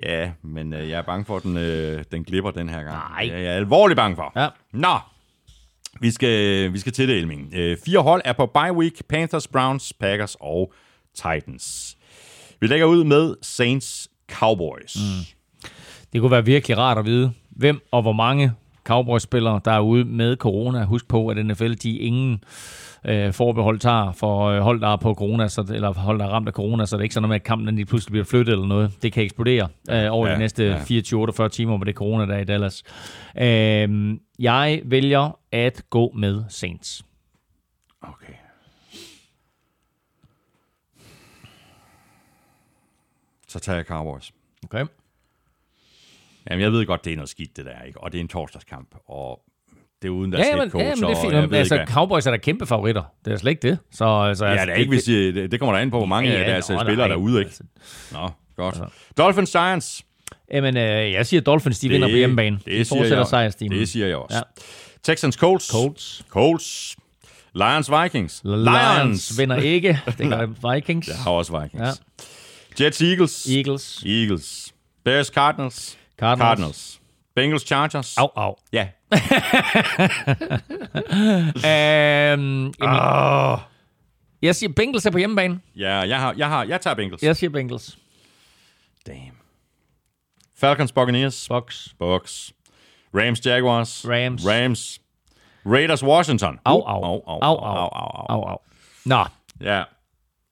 [0.04, 2.98] Ja, men øh, jeg er bange for, at den, øh, den glipper den her gang.
[3.10, 3.24] Nej.
[3.24, 4.32] Det er jeg alvorligt bange for.
[4.36, 4.48] Ja.
[4.74, 4.98] Nå,
[6.02, 7.54] vi skal, vi skal til det, Elming.
[7.54, 9.08] Øh, fire hold er på bye week.
[9.10, 10.74] Panthers, Browns, Packers og
[11.16, 11.98] Titans.
[12.60, 14.96] Vi lægger ud med Saints Cowboys.
[14.96, 15.70] Mm.
[16.14, 18.52] Det kunne være virkelig rart at vide, hvem og hvor mange
[18.84, 20.84] Cowboys-spillere, der er ude med corona.
[20.84, 22.44] Husk på, at NFL de ingen
[23.06, 26.30] øh, forbehold tager for øh, hold, der er på corona, så, eller hold, der er
[26.30, 28.26] ramt af corona, så det er ikke sådan noget med, at kampen lige pludselig bliver
[28.26, 28.92] flyttet eller noget.
[29.02, 30.78] Det kan eksplodere øh, over Ja, de næste ja.
[31.46, 32.84] 24-48 timer med det corona, der er i Dallas.
[33.42, 37.06] Øh, jeg vælger at gå med Saints.
[38.02, 38.34] Okay.
[43.48, 44.32] Så tager jeg Cowboys.
[44.64, 44.86] Okay.
[46.50, 48.00] Jamen, jeg ved godt, det er noget skidt, det der, ikke?
[48.04, 49.40] Og det er en torsdagskamp, og
[50.02, 51.34] det er uden deres Ja, men, coach, ja, men det er fint.
[51.34, 53.04] jeg Men, ved altså, ikke, Cowboys er der kæmpe favoritter.
[53.26, 53.78] Det er slet ikke det.
[53.92, 56.06] Så, altså, Ja, det er ikke, hvis de, det, det kommer der an på, hvor
[56.06, 57.48] mange af deres nå, spillere nej, der er ude, ikke?
[57.50, 57.64] altså.
[58.12, 58.80] Nå, godt.
[59.18, 60.04] Dolphins Giants.
[60.54, 62.56] Jamen, øh, jeg siger Dolphins, de vinder på hjemmebane.
[62.56, 63.80] Det de siger fortsætter jeg, sejrstimen.
[63.80, 64.38] Det siger jeg også.
[64.38, 64.42] Ja.
[65.04, 65.68] Texans Colts.
[65.72, 66.26] Colts.
[66.30, 66.96] Colts.
[67.56, 68.42] Lions Vikings.
[68.46, 70.00] Lions vinder ikke.
[70.18, 71.08] Det gør Vikings.
[71.08, 72.02] Jeg har også Vikings.
[72.80, 72.86] Ja.
[72.86, 73.48] Jets Eagles.
[73.50, 74.04] Eagles.
[74.06, 74.74] Eagles.
[75.06, 75.98] Bears Cardinals.
[76.22, 76.48] Cardinals.
[76.48, 77.02] Cardinals.
[77.36, 78.18] Bengals Chargers.
[78.18, 78.56] Au, au.
[78.74, 78.88] Ja,
[81.56, 83.60] Øhm, jamen,
[84.42, 85.60] Jeg siger Bengals er på hjemmebane.
[85.76, 87.24] Ja, jeg, har, jeg, har, jeg tager Bengals.
[87.24, 87.98] Jeg siger Bengals.
[89.08, 89.32] Damn.
[90.58, 91.48] Falcons, Buccaneers.
[91.48, 91.88] Box.
[92.00, 92.54] Bucks.
[93.16, 94.06] Rams, Jaguars.
[94.10, 94.48] Rams.
[94.48, 95.00] Rams.
[95.66, 96.60] Raiders, Washington.
[96.66, 97.58] Au, Uh, au, Au, au, au.
[97.60, 98.26] au, au.
[98.30, 98.58] Au, au.
[99.06, 99.26] Nå,
[99.62, 99.84] Ja.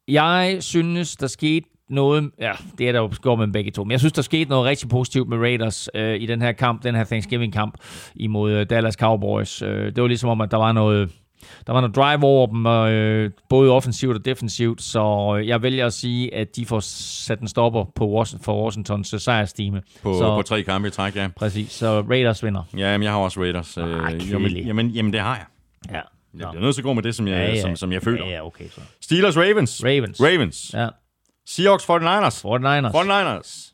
[0.07, 2.31] jeg synes, der skete noget...
[2.39, 3.83] Ja, det er der jo går med begge to.
[3.83, 6.83] Men jeg synes, der skete noget rigtig positivt med Raiders øh, i den her kamp,
[6.83, 7.77] den her Thanksgiving-kamp
[8.15, 9.61] imod øh, Dallas Cowboys.
[9.61, 11.11] Øh, det var ligesom om, at der var noget...
[11.67, 15.85] Der var noget drive over dem, øh, både offensivt og defensivt, så øh, jeg vælger
[15.85, 19.81] at sige, at de får sat en stopper på Washington, for Washingtons øh, sejrstime.
[20.03, 21.27] På, så, på tre kampe i træk, ja.
[21.35, 22.63] Præcis, så Raiders vinder.
[22.77, 23.77] Ja, men jeg har også Raiders.
[23.77, 25.45] Øh, jamen, jamen, jamen, det har jeg.
[25.91, 26.01] Ja.
[26.39, 28.25] Jeg bliver nødt til at gå med det, som jeg, Som, som jeg føler.
[28.25, 28.81] Ja, ja, okay så.
[29.01, 29.83] Steelers, Ravens.
[29.83, 30.21] Ravens.
[30.21, 30.71] Ravens.
[30.73, 30.87] Ja,
[31.49, 32.41] Seahawks, 49ers.
[32.45, 32.91] 49ers.
[32.95, 33.73] 49ers.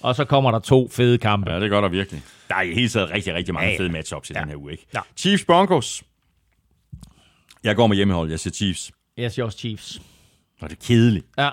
[0.00, 1.52] Og så kommer der to fede kampe.
[1.52, 2.22] Ja, det gør der virkelig.
[2.48, 3.80] Der er i hele taget rigtig, rigtig mange Ja, ja.
[3.80, 4.40] fede matchups i Ja.
[4.40, 4.86] den her uge, ikke?
[4.94, 5.00] Ja.
[5.16, 6.02] Chiefs, Broncos.
[7.64, 8.30] Jeg går med hjemmehold.
[8.30, 8.92] Jeg siger Chiefs.
[9.16, 10.02] Jeg siger også Chiefs.
[10.60, 11.26] Og det er kedeligt.
[11.38, 11.50] Ja,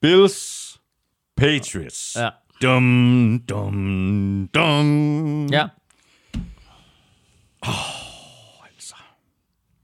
[0.00, 0.78] Bills,
[1.36, 2.16] Patriots.
[2.16, 2.28] ja,
[2.62, 5.46] Dum, dum, dum.
[5.46, 5.66] ja.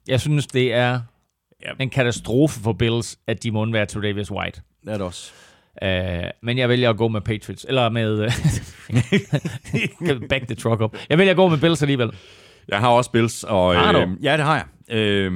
[0.07, 1.01] Jeg synes, det er
[1.65, 1.71] Ja.
[1.81, 4.61] en katastrofe for Bills, at de må undvære til Davis White.
[4.85, 5.33] Det er det også.
[5.83, 5.89] Uh,
[6.43, 7.67] men jeg vælger at gå med Patriots.
[7.69, 8.21] Eller med...
[8.21, 8.29] Uh,
[10.29, 10.97] back the truck up.
[11.11, 12.11] Jeg vælger at gå med Bills alligevel.
[12.69, 13.99] Jeg har også Bills, og Har du?
[13.99, 14.97] øh, ja, det har jeg.
[14.97, 15.33] Øh,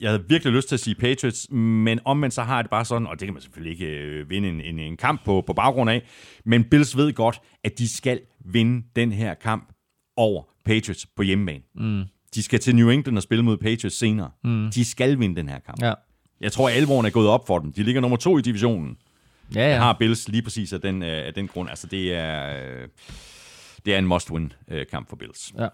[0.00, 2.84] jeg havde virkelig lyst til at sige Patriots, men omvendt så har jeg det bare
[2.84, 5.52] sådan, og det kan man selvfølgelig ikke øh, vinde en, en, en kamp på, på
[5.52, 6.02] baggrund af,
[6.44, 9.72] men Bills ved godt, at de skal vinde den her kamp
[10.16, 11.62] over Patriots på hjemmebane.
[11.74, 12.04] Mm.
[12.36, 14.30] De skal til New England og spille mod Patriots senere.
[14.44, 14.70] Mm.
[14.74, 15.82] De skal vinde den her kamp.
[15.82, 15.92] Ja.
[16.40, 17.72] Jeg tror, at alvoren er gået op for dem.
[17.72, 18.96] De ligger nummer to i divisionen.
[19.54, 19.78] Ja, Jeg ja.
[19.78, 21.68] har Bills lige præcis af den, øh, af den grund.
[21.68, 22.88] Altså, det er, øh,
[23.86, 25.52] det er en must-win-kamp for Bills.
[25.58, 25.68] ja.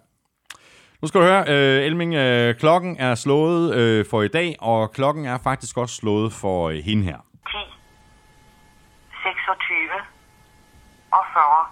[1.02, 4.92] Nu skal du høre, øh, Elming, øh, klokken er slået øh, for i dag, og
[4.92, 7.16] klokken er faktisk også slået for øh, hende her.
[7.16, 7.22] 10,
[9.22, 9.76] 26
[11.12, 11.66] og 40.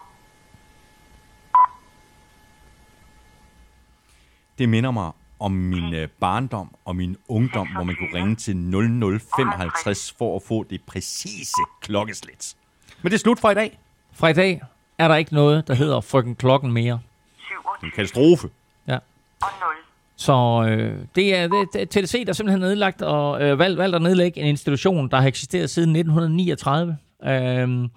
[4.60, 8.56] Det minder mig om min øh, barndom og min ungdom, hvor man kunne ringe til
[8.56, 12.54] 0055 for at få det præcise klokkeslæt.
[13.02, 13.78] Men det er slut for i dag.
[14.12, 14.62] Fra i dag
[14.98, 17.00] er der ikke noget, der hedder frøken klokken mere.
[17.38, 18.48] 27 En katastrofe.
[18.88, 18.94] Ja.
[19.42, 19.68] og 0.
[20.16, 24.02] Så øh, det er det, det, TDC, der simpelthen nedlagt og øh, valgt, valgt at
[24.02, 26.96] nedlægge en institution, der har eksisteret siden 1939.
[27.24, 27.88] Øh,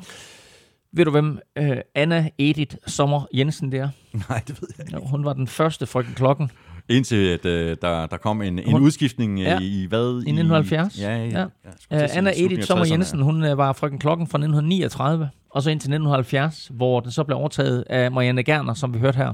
[0.93, 3.89] ved du, hvem øh, Anna Edith Sommer Jensen der?
[4.29, 4.95] Nej, det ved jeg ikke.
[4.99, 6.51] Jo, hun var den første frøken klokken
[6.89, 9.59] Indtil at, øh, der, der kom en, en Hun- udskiftning øh, Ja.
[9.61, 10.05] i hvad?
[10.13, 10.99] i 1970.
[11.01, 11.25] Ja, ja.
[11.25, 11.45] ja.
[11.91, 12.03] ja.
[12.03, 15.63] Øh, sige Anna Edith Sommer 60'erne, Jensen, hun øh, var frøken klokken fra 1939, og
[15.63, 19.33] så indtil 1970, hvor den så blev overtaget af Marianne Gerner, som vi hørte her.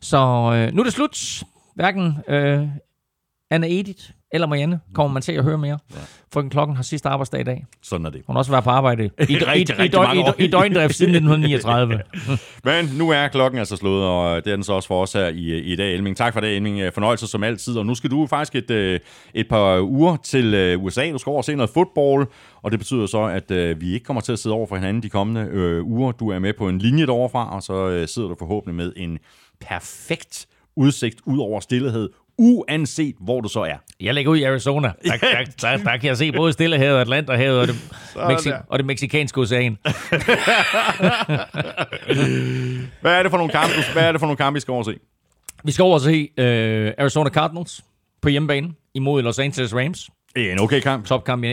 [0.00, 0.18] Så
[0.54, 1.42] øh, nu er det slut.
[1.74, 2.68] Hverken øh,
[3.50, 5.78] Anna Edith eller Marianne kommer man til at høre mere.
[5.90, 5.96] Ja.
[6.32, 7.66] Frøken klokken har sidste arbejdsdag i dag.
[7.82, 8.22] Sådan er det.
[8.26, 10.50] Hun har også været på arbejde i, i, i, Rigtig, i, rigtig døgn, i, i
[10.50, 12.00] døgndrift siden 1939.
[12.64, 15.28] Men nu er klokken altså slået, og det er den så også for os her
[15.28, 16.16] i, i dag, Elming.
[16.16, 16.92] Tak for det, Elming.
[16.94, 17.76] Fornøjelse som altid.
[17.76, 19.00] Og nu skal du faktisk et, øh,
[19.34, 21.10] et par uger til øh, USA.
[21.10, 22.26] Du skal over og se noget fodbold,
[22.62, 25.02] og det betyder så, at øh, vi ikke kommer til at sidde over for hinanden
[25.02, 26.12] de kommende øh, uger.
[26.12, 28.92] Du er med på en linje derovre fra, og så øh, sidder du forhåbentlig med
[28.96, 29.18] en
[29.60, 30.46] perfekt
[30.76, 32.10] udsigt ud over stillhed,
[32.42, 33.76] uanset hvor du så er.
[34.00, 34.92] Jeg ligger ud i Arizona.
[35.04, 37.74] Der, der, der, der kan jeg se både Stillehavet, Atlanterhavet og det,
[38.16, 39.78] Mexi- og det meksikanske ocean.
[43.00, 44.80] Hvad er det for nogle kampe, hvad er det for nogle kampe, vi skal over
[44.80, 44.98] og se?
[45.64, 47.84] Vi skal over og se øh, Arizona Cardinals
[48.22, 50.10] på hjemmebane imod Los Angeles Rams.
[50.36, 51.06] En okay kamp.
[51.06, 51.46] Topkamp i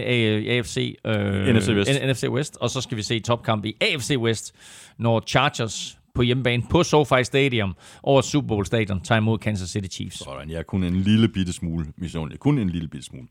[0.50, 1.92] AFC, øh, NFC West.
[2.04, 2.58] NFC West.
[2.62, 4.56] Og så skal vi se topkamp i AFC West,
[4.98, 9.96] når Chargers på hjemmebane på SoFi Stadium over Super Bowl Stadion tager imod Kansas City
[9.96, 10.18] Chiefs.
[10.18, 12.40] Sådan, jeg er kun en lille bitte smule misundelig.
[12.40, 13.28] Kun en lille bitte smule.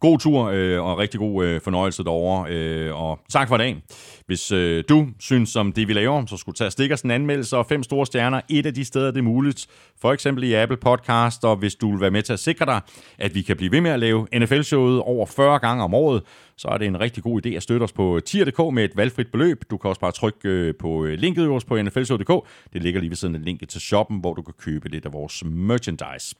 [0.00, 2.50] God tur øh, og rigtig god øh, fornøjelse derovre.
[2.50, 3.82] Øh, og tak for dagen.
[4.26, 7.66] Hvis øh, du synes om det, vi laver, så skulle tage og en anmeldelse og
[7.66, 8.40] fem store stjerner.
[8.48, 9.66] Et af de steder, det er muligt.
[10.00, 11.44] For eksempel i Apple Podcast.
[11.44, 12.80] Og hvis du vil være med til at sikre dig,
[13.18, 16.22] at vi kan blive ved med at lave NFL-showet over 40 gange om året,
[16.62, 19.26] så er det en rigtig god idé at støtte os på tier.dk med et valgfrit
[19.32, 19.64] beløb.
[19.70, 22.48] Du kan også bare trykke øh, på øh, linket øverst på nflshow.dk.
[22.72, 25.12] Det ligger lige ved siden af linket til shoppen, hvor du kan købe lidt af
[25.12, 26.36] vores merchandise.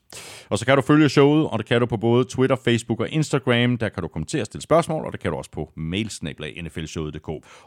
[0.49, 3.09] Og så kan du følge showet, og det kan du på både Twitter, Facebook og
[3.09, 3.77] Instagram.
[3.77, 6.63] Der kan du kommentere og stille spørgsmål, og det kan du også på mailsnablag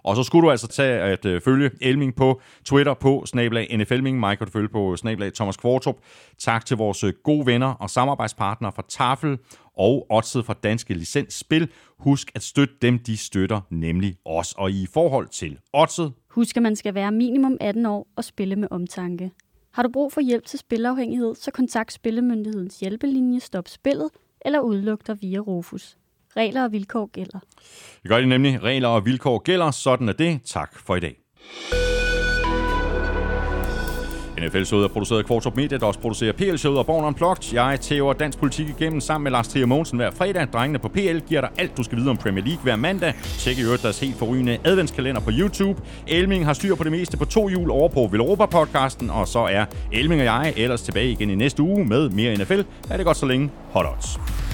[0.05, 4.21] Og så skulle du altså tage at øh, følge Elming på Twitter på snablag nflming.
[4.21, 5.97] Mig kan du følge på snablag Thomas Kvartrup.
[6.39, 9.39] Tak til vores gode venner og samarbejdspartnere fra Tafel
[9.77, 11.69] og Odset fra Danske Licensspil.
[11.99, 14.53] Husk at støtte dem, de støtter, nemlig os.
[14.53, 18.57] Og i forhold til Odset, Husk, at man skal være minimum 18 år og spille
[18.57, 19.31] med omtanke.
[19.73, 25.07] Har du brug for hjælp til spilafhængighed, så kontakt Spillemyndighedens hjælpelinje Stop Spillet eller udluk
[25.07, 25.97] dig via Rufus.
[26.37, 27.39] Regler og vilkår gælder.
[28.03, 28.63] Det gør de nemlig.
[28.63, 29.71] Regler og vilkår gælder.
[29.71, 30.41] Sådan er det.
[30.45, 31.17] Tak for i dag.
[34.41, 37.55] NFL-showet er produceret af Kvartrup Media, der også producerer PL-showet og Born Unplugged.
[37.55, 40.49] Jeg tæver dansk politik igennem sammen med Lars Trier Mogensen hver fredag.
[40.53, 43.15] Drengene på PL giver dig alt, du skal vide om Premier League hver mandag.
[43.39, 45.83] Tjek i øvrigt deres helt forrygende adventskalender på YouTube.
[46.07, 49.65] Elming har styr på det meste på to jul over på Villeuropa-podcasten, og så er
[49.93, 52.61] Elming og jeg ellers tilbage igen i næste uge med mere NFL.
[52.91, 53.51] Er det godt så længe.
[53.73, 54.46] Hot odds.